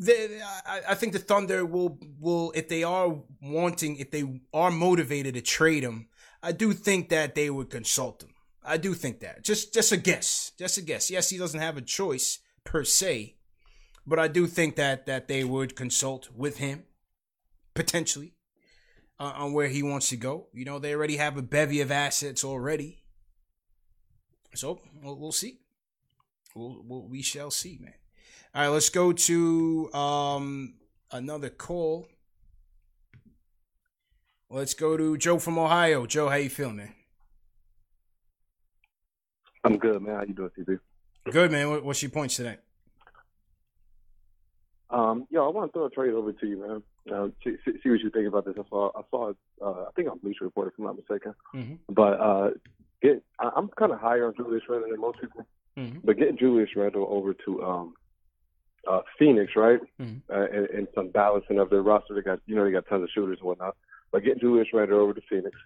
[0.00, 5.34] I, I think the Thunder will, will, if they are wanting, if they are motivated
[5.34, 6.08] to trade him,
[6.42, 8.30] I do think that they would consult him.
[8.64, 9.42] I do think that.
[9.42, 10.52] Just, just a guess.
[10.58, 11.10] Just a guess.
[11.10, 13.36] Yes, he doesn't have a choice per se,
[14.06, 16.84] but I do think that that they would consult with him
[17.74, 18.34] potentially
[19.18, 20.48] uh, on where he wants to go.
[20.52, 23.02] You know, they already have a bevy of assets already.
[24.54, 25.60] So we'll, we'll see.
[26.58, 27.94] We'll, we'll, we shall see, man.
[28.52, 30.74] All right, let's go to um,
[31.12, 32.08] another call.
[34.50, 36.04] Let's go to Joe from Ohio.
[36.06, 36.94] Joe, how you feeling, man?
[39.62, 40.16] I'm good, man.
[40.16, 40.80] How you doing, CB?
[41.30, 41.70] Good, man.
[41.70, 42.56] What, what's your points today?
[44.90, 46.82] Um, yo, I want to throw a trade over to you, man.
[47.14, 48.54] Uh, see, see what you think about this.
[48.58, 49.32] I saw, I saw,
[49.62, 51.34] uh, I think I'm Bleacher Report, if I'm not mistaken.
[51.54, 51.74] Mm-hmm.
[51.90, 52.50] But uh,
[53.00, 55.46] get, I, I'm kind of higher on Julius Randle than most people.
[55.78, 55.98] Mm-hmm.
[56.04, 57.94] But getting Julius Randle over to um,
[58.90, 60.22] uh, Phoenix, right, Mhm.
[60.28, 62.14] uh, and, and some balancing of their roster.
[62.14, 63.76] They got, you know, they got tons of shooters and whatnot.
[64.10, 65.56] But getting Julius Randle over to Phoenix,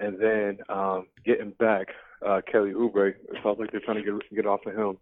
[0.00, 1.88] and then um, getting back
[2.24, 3.10] uh, Kelly Oubre.
[3.10, 4.98] It sounds like they're trying to get get off of him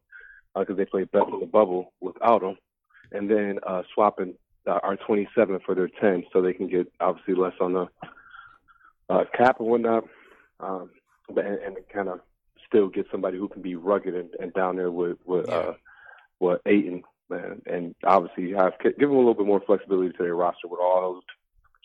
[0.55, 2.57] because they played best in the bubble without him,
[3.13, 4.35] and then uh, swapping
[4.67, 7.87] uh, our 27 for their 10, so they can get obviously less on the
[9.11, 10.05] uh, cap and whatnot,
[10.61, 10.91] um,
[11.33, 12.21] but and, and kind of
[12.67, 15.75] still get somebody who can be rugged and, and down there with with uh,
[16.41, 20.35] with Ayton, man, and obviously have give them a little bit more flexibility to their
[20.35, 21.23] roster with all those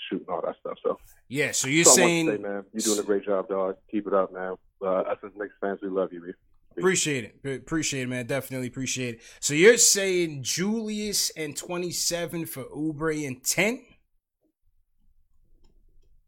[0.10, 0.78] shooting all that stuff.
[0.84, 3.76] So Yeah, so you're saying say, man, you're doing a great job, dog.
[3.90, 4.56] Keep it up, man.
[4.82, 6.34] Uh, us as Knicks fans, we love you, man.
[6.78, 7.62] Appreciate it.
[7.62, 8.26] Appreciate it, man.
[8.26, 9.22] Definitely appreciate it.
[9.40, 13.84] So you're saying Julius and 27 for Oubre and 10?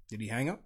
[0.10, 0.62] Did he hang up?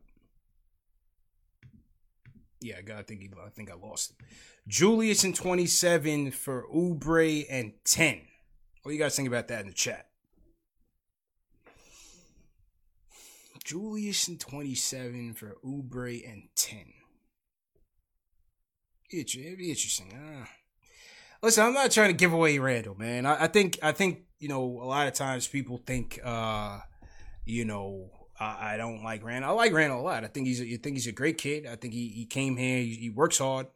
[2.61, 4.27] Yeah, I, got, I think he, I think I lost him.
[4.67, 8.21] Julius and 27 for Oubre and 10.
[8.81, 10.07] What do you guys think about that in the chat?
[13.63, 16.79] Julius and 27 for Oubre and 10.
[19.11, 20.13] It'd it'd be interesting.
[20.13, 20.45] Uh,
[21.41, 23.25] listen, I'm not trying to give away Randle, man.
[23.25, 26.79] I, I think I think you know a lot of times people think, uh,
[27.45, 28.09] you know,
[28.39, 29.49] I, don't like Randle.
[29.49, 30.23] I like Randle a lot.
[30.23, 31.65] I think he's a, I think he's a great kid.
[31.65, 32.77] I think he, he came here.
[32.79, 33.67] He, he works hard.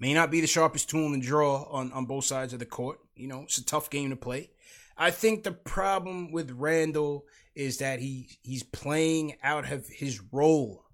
[0.00, 2.66] May not be the sharpest tool in the drawer on on both sides of the
[2.66, 2.98] court.
[3.14, 4.50] You know, it's a tough game to play.
[4.96, 10.84] I think the problem with Randle is that he he's playing out of his role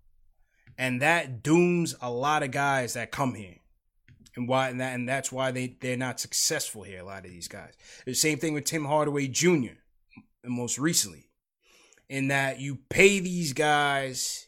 [0.76, 3.56] and that dooms a lot of guys that come here
[4.36, 7.30] and why and that and that's why they they're not successful here a lot of
[7.30, 7.74] these guys
[8.06, 9.74] the same thing with tim hardaway jr
[10.44, 11.27] most recently
[12.08, 14.46] in that you pay these guys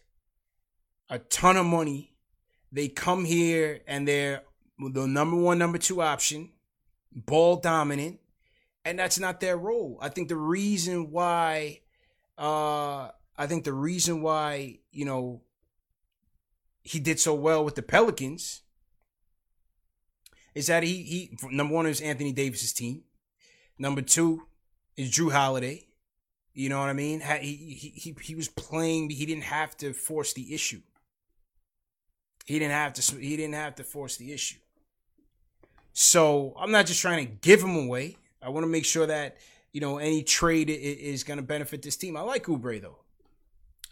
[1.09, 2.15] a ton of money
[2.73, 4.43] they come here and they're
[4.78, 6.51] the number one number two option
[7.12, 8.19] ball dominant
[8.85, 11.81] and that's not their role i think the reason why
[12.39, 15.43] uh i think the reason why you know
[16.82, 18.62] he did so well with the Pelicans
[20.55, 23.05] is that he he number one is Anthony Davis's team.
[23.78, 24.43] Number two
[24.97, 25.87] is Jrue Holiday.
[26.61, 27.23] You know what I mean?
[27.41, 27.55] He
[27.95, 29.09] he he, was playing.
[29.09, 30.82] He didn't have to force the issue.
[32.45, 33.16] He didn't have to.
[33.19, 34.59] He didn't have to force the issue.
[35.95, 38.19] So I'm not just trying to give him away.
[38.43, 39.39] I want to make sure that
[39.73, 42.15] you know any trade is going to benefit this team.
[42.15, 42.99] I like Oubre though.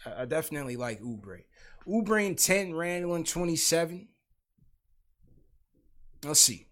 [0.05, 1.45] I definitely like Oubre.
[1.87, 4.09] Oubre in 10, Randle in 27.
[6.23, 6.67] Let's see.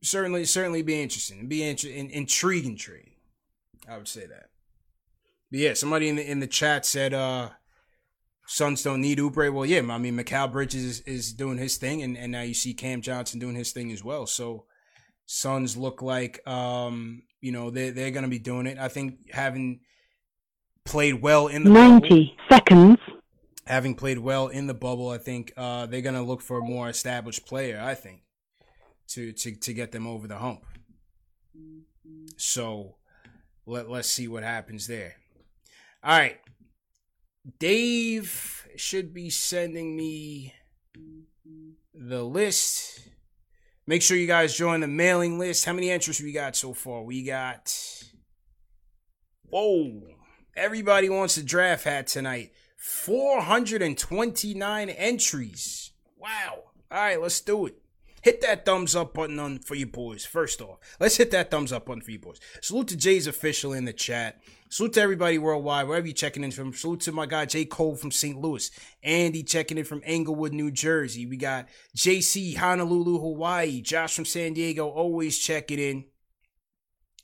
[0.00, 1.48] Certainly, certainly be interesting.
[1.48, 3.07] Be inter- in, intriguing trade.
[3.88, 4.50] I would say that.
[5.50, 7.50] But yeah, somebody in the in the chat said uh
[8.46, 9.52] Suns don't need Oubre.
[9.52, 12.54] Well, yeah, I mean Mikal Bridges is, is doing his thing, and, and now you
[12.54, 14.26] see Cam Johnson doing his thing as well.
[14.26, 14.64] So
[15.26, 18.78] Suns look like um, you know, they they're gonna be doing it.
[18.78, 19.80] I think having
[20.84, 22.98] played well in the bubble, 90 seconds.
[23.66, 26.88] having played well in the bubble, I think uh, they're gonna look for a more
[26.88, 27.80] established player.
[27.80, 28.22] I think
[29.08, 30.64] to to to get them over the hump.
[32.36, 32.97] So
[33.68, 35.16] let let's see what happens there.
[36.02, 36.38] All right,
[37.58, 40.54] Dave should be sending me
[41.94, 43.00] the list.
[43.86, 45.64] Make sure you guys join the mailing list.
[45.64, 47.02] How many entries we got so far?
[47.02, 47.74] We got.
[49.50, 50.02] Whoa.
[50.56, 52.52] Everybody wants a draft hat tonight.
[52.76, 55.92] 429 entries.
[56.16, 56.64] Wow.
[56.90, 57.76] All right, let's do it.
[58.28, 60.26] Hit that thumbs up button on for you boys.
[60.26, 62.38] First off, let's hit that thumbs up button for you boys.
[62.60, 64.38] Salute to Jay's official in the chat.
[64.68, 66.74] Salute to everybody worldwide, wherever you're checking in from.
[66.74, 67.64] Salute to my guy J.
[67.64, 68.38] Cole from St.
[68.38, 68.70] Louis.
[69.02, 71.24] Andy checking in from Englewood, New Jersey.
[71.24, 73.80] We got JC, Honolulu, Hawaii.
[73.80, 76.04] Josh from San Diego, always checking in.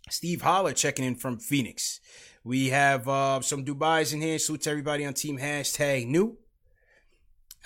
[0.09, 2.01] Steve Holler checking in from Phoenix.
[2.45, 4.39] We have uh, some Dubai's in here.
[4.39, 6.39] Salute to everybody on Team Hashtag New.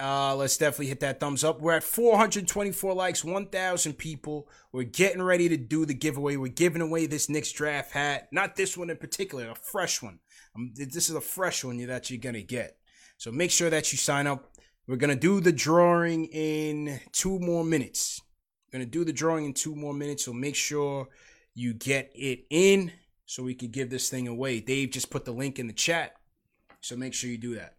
[0.01, 1.61] Uh, let's definitely hit that thumbs up.
[1.61, 4.49] We're at 424 likes, 1,000 people.
[4.71, 6.37] We're getting ready to do the giveaway.
[6.37, 8.29] We're giving away this Knicks draft hat.
[8.31, 10.21] Not this one in particular, a fresh one.
[10.55, 12.77] Um, this is a fresh one that you're going to get.
[13.17, 14.53] So make sure that you sign up.
[14.87, 18.21] We're going to do the drawing in two more minutes.
[18.67, 20.25] We're going to do the drawing in two more minutes.
[20.25, 21.09] So make sure
[21.55, 22.93] you get it in
[23.27, 24.61] so we can give this thing away.
[24.61, 26.15] Dave just put the link in the chat.
[26.81, 27.78] So make sure you do that.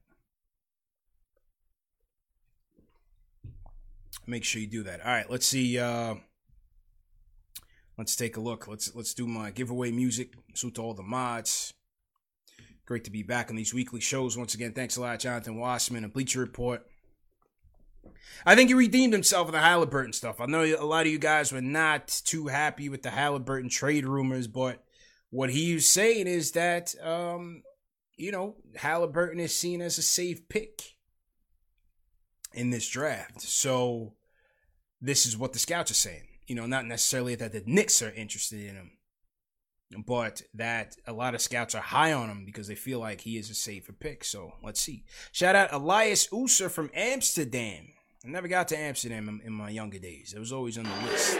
[4.29, 5.01] Make sure you do that.
[5.01, 5.79] All right, let's see.
[5.79, 6.15] Uh,
[7.97, 8.67] let's take a look.
[8.67, 10.35] Let's let's do my giveaway music.
[10.53, 11.73] Salute to all the mods.
[12.85, 14.73] Great to be back on these weekly shows once again.
[14.73, 16.85] Thanks a lot, Jonathan Wasserman and Bleacher Report.
[18.45, 20.39] I think he redeemed himself with the Haliburton stuff.
[20.39, 24.05] I know a lot of you guys were not too happy with the Haliburton trade
[24.05, 24.83] rumors, but
[25.31, 27.63] what he was saying is that, um,
[28.15, 30.83] you know, Haliburton is seen as a safe pick
[32.53, 33.41] in this draft.
[33.41, 34.13] So
[35.01, 36.23] this is what the scouts are saying.
[36.47, 38.91] You know, not necessarily that the Knicks are interested in him,
[40.05, 43.37] but that a lot of scouts are high on him because they feel like he
[43.37, 44.23] is a safer pick.
[44.23, 45.05] So let's see.
[45.31, 47.89] Shout out Elias User from Amsterdam.
[48.25, 50.33] I never got to Amsterdam in, in my younger days.
[50.35, 51.39] It was always on the list.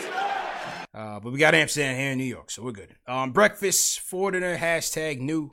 [0.94, 2.95] Uh, but we got Amsterdam here in New York, so we're good.
[3.07, 5.52] Um, breakfast, Fortner, hashtag new.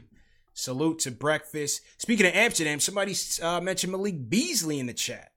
[0.54, 1.82] Salute to breakfast.
[1.98, 5.30] Speaking of Amsterdam, somebody uh, mentioned Malik Beasley in the chat.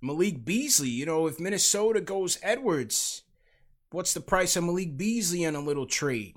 [0.00, 3.22] Malik Beasley, you know, if Minnesota goes Edwards,
[3.90, 6.36] what's the price of Malik Beasley in a little trade?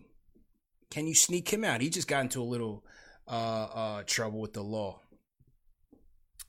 [0.89, 1.81] Can you sneak him out?
[1.81, 2.83] He just got into a little
[3.27, 4.99] uh, uh, trouble with the law.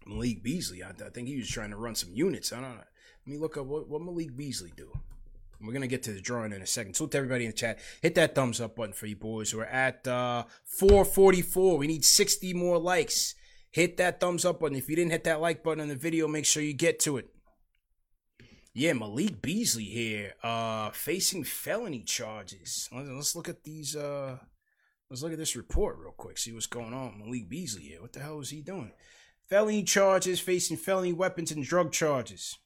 [0.07, 2.53] Malik Beasley, I, I, think he was trying to run some units.
[2.53, 2.85] I don't know.
[3.27, 4.91] Let me look up what, what Malik Beasley do.
[5.61, 6.95] We're gonna get to the drawing in a second.
[6.95, 9.55] So to everybody in the chat, hit that thumbs up button for you boys.
[9.55, 11.79] We're at uh, 444.
[11.79, 13.37] We need 60 more likes
[13.73, 14.77] hit that thumbs up button.
[14.77, 17.17] If you didn't hit that like button on the video, make sure you get to
[17.17, 17.29] it.
[18.75, 22.89] Yeah, Malik Beasley here, uh, facing felony charges.
[22.93, 23.95] Let's look at these.
[23.95, 24.39] Uh,
[25.11, 26.39] let's look at this report real quick.
[26.39, 27.19] See what's going on.
[27.19, 28.01] Malik Beasley here.
[28.01, 28.93] What the hell is he doing?
[29.47, 32.57] Felony charges, facing felony weapons and drug charges.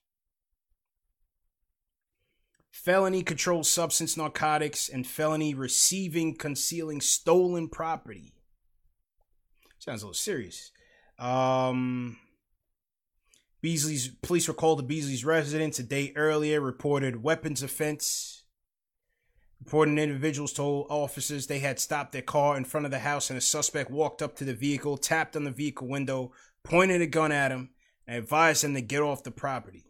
[2.70, 8.32] Felony controlled substance narcotics and felony receiving, concealing stolen property.
[9.78, 10.70] Sounds a little serious.
[11.18, 12.18] Um,
[13.62, 18.44] Beasley's police were called to Beasley's residence a day earlier, reported weapons offense.
[19.64, 23.38] Reporting individuals told officers they had stopped their car in front of the house and
[23.38, 26.32] a suspect walked up to the vehicle, tapped on the vehicle window,
[26.62, 27.70] pointed a gun at him,
[28.06, 29.84] and advised them to get off the property.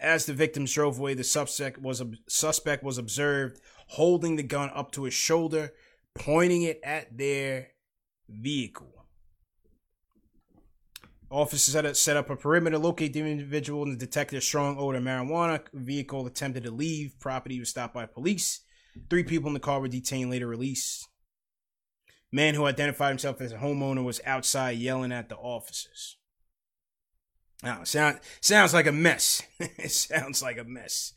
[0.00, 4.92] As the victims drove away, the suspect was suspect was observed holding the gun up
[4.92, 5.72] to his shoulder,
[6.14, 7.68] pointing it at their
[8.28, 8.99] vehicle.
[11.30, 15.04] Officers set, set up a perimeter, locate the individual, and detected a strong odor of
[15.04, 15.60] marijuana.
[15.72, 17.14] Vehicle attempted to leave.
[17.20, 18.60] Property was stopped by police.
[19.08, 21.08] Three people in the car were detained, later released.
[22.32, 26.16] Man who identified himself as a homeowner was outside yelling at the officers.
[27.62, 29.42] Now, sound, sounds like a mess.
[29.60, 31.12] it sounds like a mess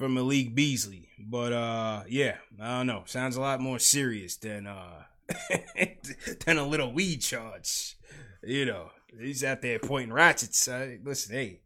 [0.00, 1.08] for Malik Beasley.
[1.18, 3.02] But uh yeah, I don't know.
[3.06, 5.04] Sounds a lot more serious than uh
[6.46, 7.96] than a little weed charge.
[8.42, 10.68] You know, he's out there pointing ratchets.
[10.68, 11.60] Uh, listen, hey,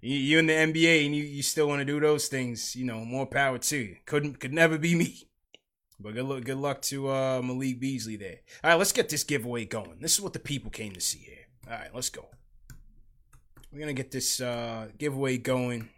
[0.00, 2.84] you, you in the NBA and you, you still want to do those things, you
[2.84, 3.96] know, more power to you.
[4.06, 5.28] Couldn't could never be me.
[5.98, 8.40] But good luck, good luck to uh, Malik Beasley there.
[8.62, 9.98] All right, let's get this giveaway going.
[10.00, 11.46] This is what the people came to see here.
[11.66, 12.26] All right, let's go.
[13.72, 15.88] We're gonna get this uh, giveaway going.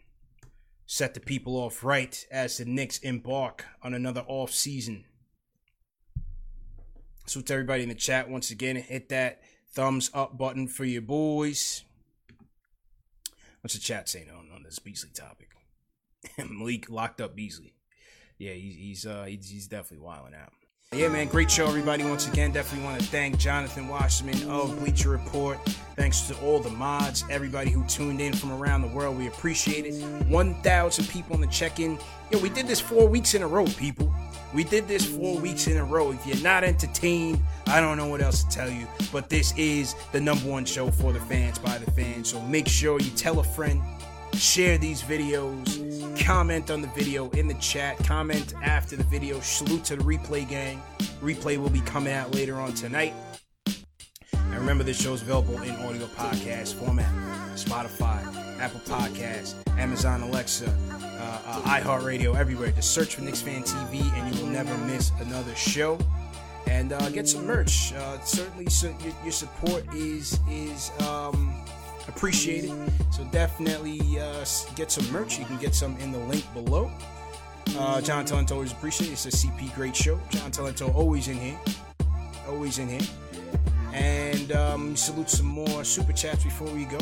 [0.86, 5.04] Set the people off right as the Knicks embark on another off season.
[7.26, 11.02] So to everybody in the chat once again, hit that thumbs up button for your
[11.02, 11.84] boys.
[13.60, 15.48] What's the chat saying on, on this Beasley topic?
[16.38, 17.74] Malik locked up Beasley.
[18.38, 20.52] Yeah, he's he's uh he's, he's definitely wilding out.
[20.92, 22.02] Yeah, man, great show, everybody.
[22.02, 25.58] Once again, definitely want to thank Jonathan Wasserman of Bleacher Report.
[25.96, 29.18] Thanks to all the mods, everybody who tuned in from around the world.
[29.18, 30.02] We appreciate it.
[30.28, 31.98] 1,000 people on the check in.
[32.30, 34.10] Yo, we did this four weeks in a row, people.
[34.54, 36.10] We did this four weeks in a row.
[36.10, 38.86] If you're not entertained, I don't know what else to tell you.
[39.12, 42.30] But this is the number one show for the fans by the fans.
[42.30, 43.82] So make sure you tell a friend,
[44.32, 45.77] share these videos,
[46.18, 49.40] comment on the video in the chat, comment after the video.
[49.40, 50.82] Salute to the replay gang.
[51.22, 53.14] Replay will be coming out later on tonight.
[53.66, 57.10] And remember, this show is available in audio podcast format
[57.54, 58.20] Spotify,
[58.58, 62.70] Apple Podcasts, Amazon Alexa, uh, uh, iHeartRadio, everywhere.
[62.72, 65.98] Just search for Knicks Fan TV and you will never miss another show.
[66.66, 67.92] And uh, get some merch.
[67.94, 71.54] Uh, certainly, so your, your, support is is um,
[72.08, 72.72] appreciated.
[73.10, 74.44] So definitely uh,
[74.74, 75.38] get some merch.
[75.38, 76.90] You can get some in the link below.
[77.76, 79.12] Uh, John Talento always appreciate it.
[79.12, 80.18] It's a CP great show.
[80.30, 81.58] John Talento always in here.
[82.48, 83.08] Always in here.
[83.92, 86.98] And um, salute some more super chats before we go.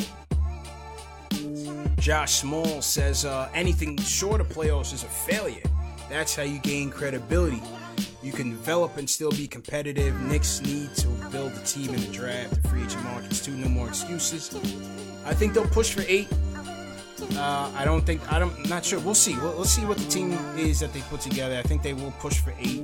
[1.99, 5.63] Josh Small says uh, anything short of playoffs is a failure.
[6.09, 7.63] That's how you gain credibility.
[8.23, 10.19] You can develop and still be competitive.
[10.23, 13.53] Knicks need to build a team in the draft and free agent markets too.
[13.53, 14.55] No more excuses.
[15.25, 16.29] I think they'll push for eight.
[17.35, 18.55] Uh, I don't think I don't.
[18.59, 18.99] I'm not sure.
[19.01, 19.37] We'll see.
[19.37, 21.57] We'll, we'll see what the team is that they put together.
[21.57, 22.83] I think they will push for eight.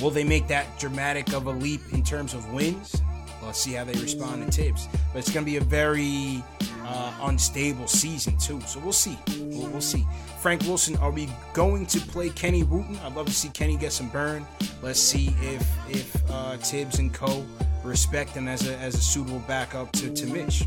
[0.00, 3.00] Will they make that dramatic of a leap in terms of wins?
[3.42, 4.88] Let's see how they respond to Thibs.
[5.12, 6.42] But it's going to be a very
[6.84, 8.60] uh, unstable season too.
[8.62, 9.18] So we'll see.
[9.38, 10.04] We'll, we'll, see.
[10.40, 12.96] Frank Wilson, are we going to play Kenny Wooten?
[12.98, 14.46] I'd love to see Kenny get some burn.
[14.82, 17.44] Let's see if if uh, Thibs and Co
[17.84, 20.64] respect him as a as a suitable backup to, to Mitch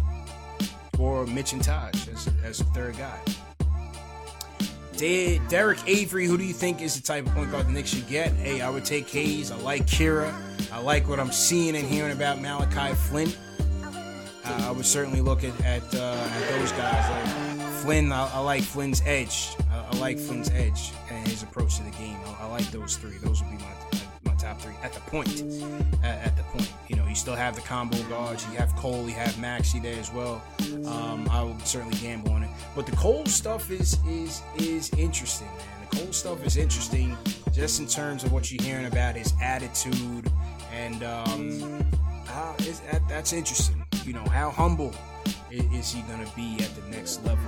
[0.98, 3.20] or Mitch and Taj as, as a third guy.
[4.98, 7.90] De- Derek Avery, who do you think is the type of point guard the Knicks
[7.90, 8.32] should get?
[8.34, 9.52] Hey, I would take Hayes.
[9.52, 10.34] I like Kira.
[10.72, 13.32] I like what I'm seeing and hearing about Malachi Flynn.
[14.48, 17.10] I would certainly look at at, uh, at those guys.
[17.10, 19.56] Like Flynn, I, I like Flynn's edge.
[19.72, 22.18] I, I, like Flynn's edge and his approach to the game.
[22.40, 23.18] I, like those three.
[23.18, 25.42] Those would be my my top three at the point.
[26.04, 28.46] At, at, the point, you know, you still have the combo guards.
[28.52, 29.08] You have Cole.
[29.08, 30.42] You have Maxey there as well.
[30.86, 32.50] Um, I would certainly gamble on it.
[32.76, 35.88] But the Cole stuff is is is interesting, man.
[35.90, 37.18] The Cole stuff is interesting,
[37.52, 40.32] just in terms of what you're hearing about his attitude,
[40.72, 41.86] and um,
[42.36, 43.86] that, that's interesting.
[44.04, 44.94] You know, how humble
[45.52, 47.44] is, he going to be at the next level?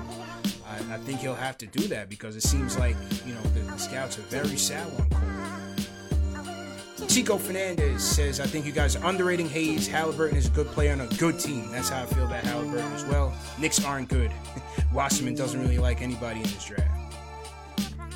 [0.68, 2.96] I, I, think he'll have to do that because it seems like
[3.26, 7.08] you know the, the scouts are very sour on Cole.
[7.08, 9.88] Chico Fernandez says, I think you guys are underrating Hayes.
[9.88, 11.72] Haliburton is a good player on a good team.
[11.72, 13.34] That's how I feel about Haliburton as well.
[13.58, 14.32] Knicks aren't good.
[14.94, 16.92] Wasserman doesn't really like anybody in this draft.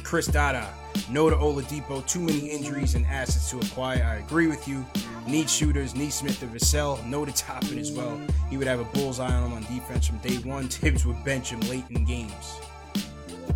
[0.03, 0.73] Chris Dada,
[1.09, 2.05] no to Oladipo.
[2.07, 4.03] Too many injuries and assets to acquire.
[4.03, 4.85] I agree with you.
[5.27, 5.95] Need shooters.
[5.95, 7.05] Nesmith or Vassell.
[7.05, 8.19] No to Toppin as well.
[8.49, 10.67] He would have a bullseye on him on defense from day one.
[10.69, 12.59] Thibs would bench him late in games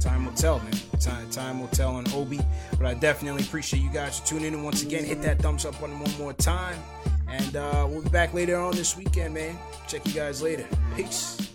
[0.06, 0.74] time will tell, man.
[1.00, 2.40] Time, time will tell on Obi.
[2.78, 4.64] But I definitely appreciate you guys for tuning in.
[4.64, 6.78] Once again, hit that thumbs up button one more time.
[7.28, 9.58] And uh, we'll be back later on this weekend, man.
[9.88, 10.68] Check you guys later.
[10.96, 11.55] Peace.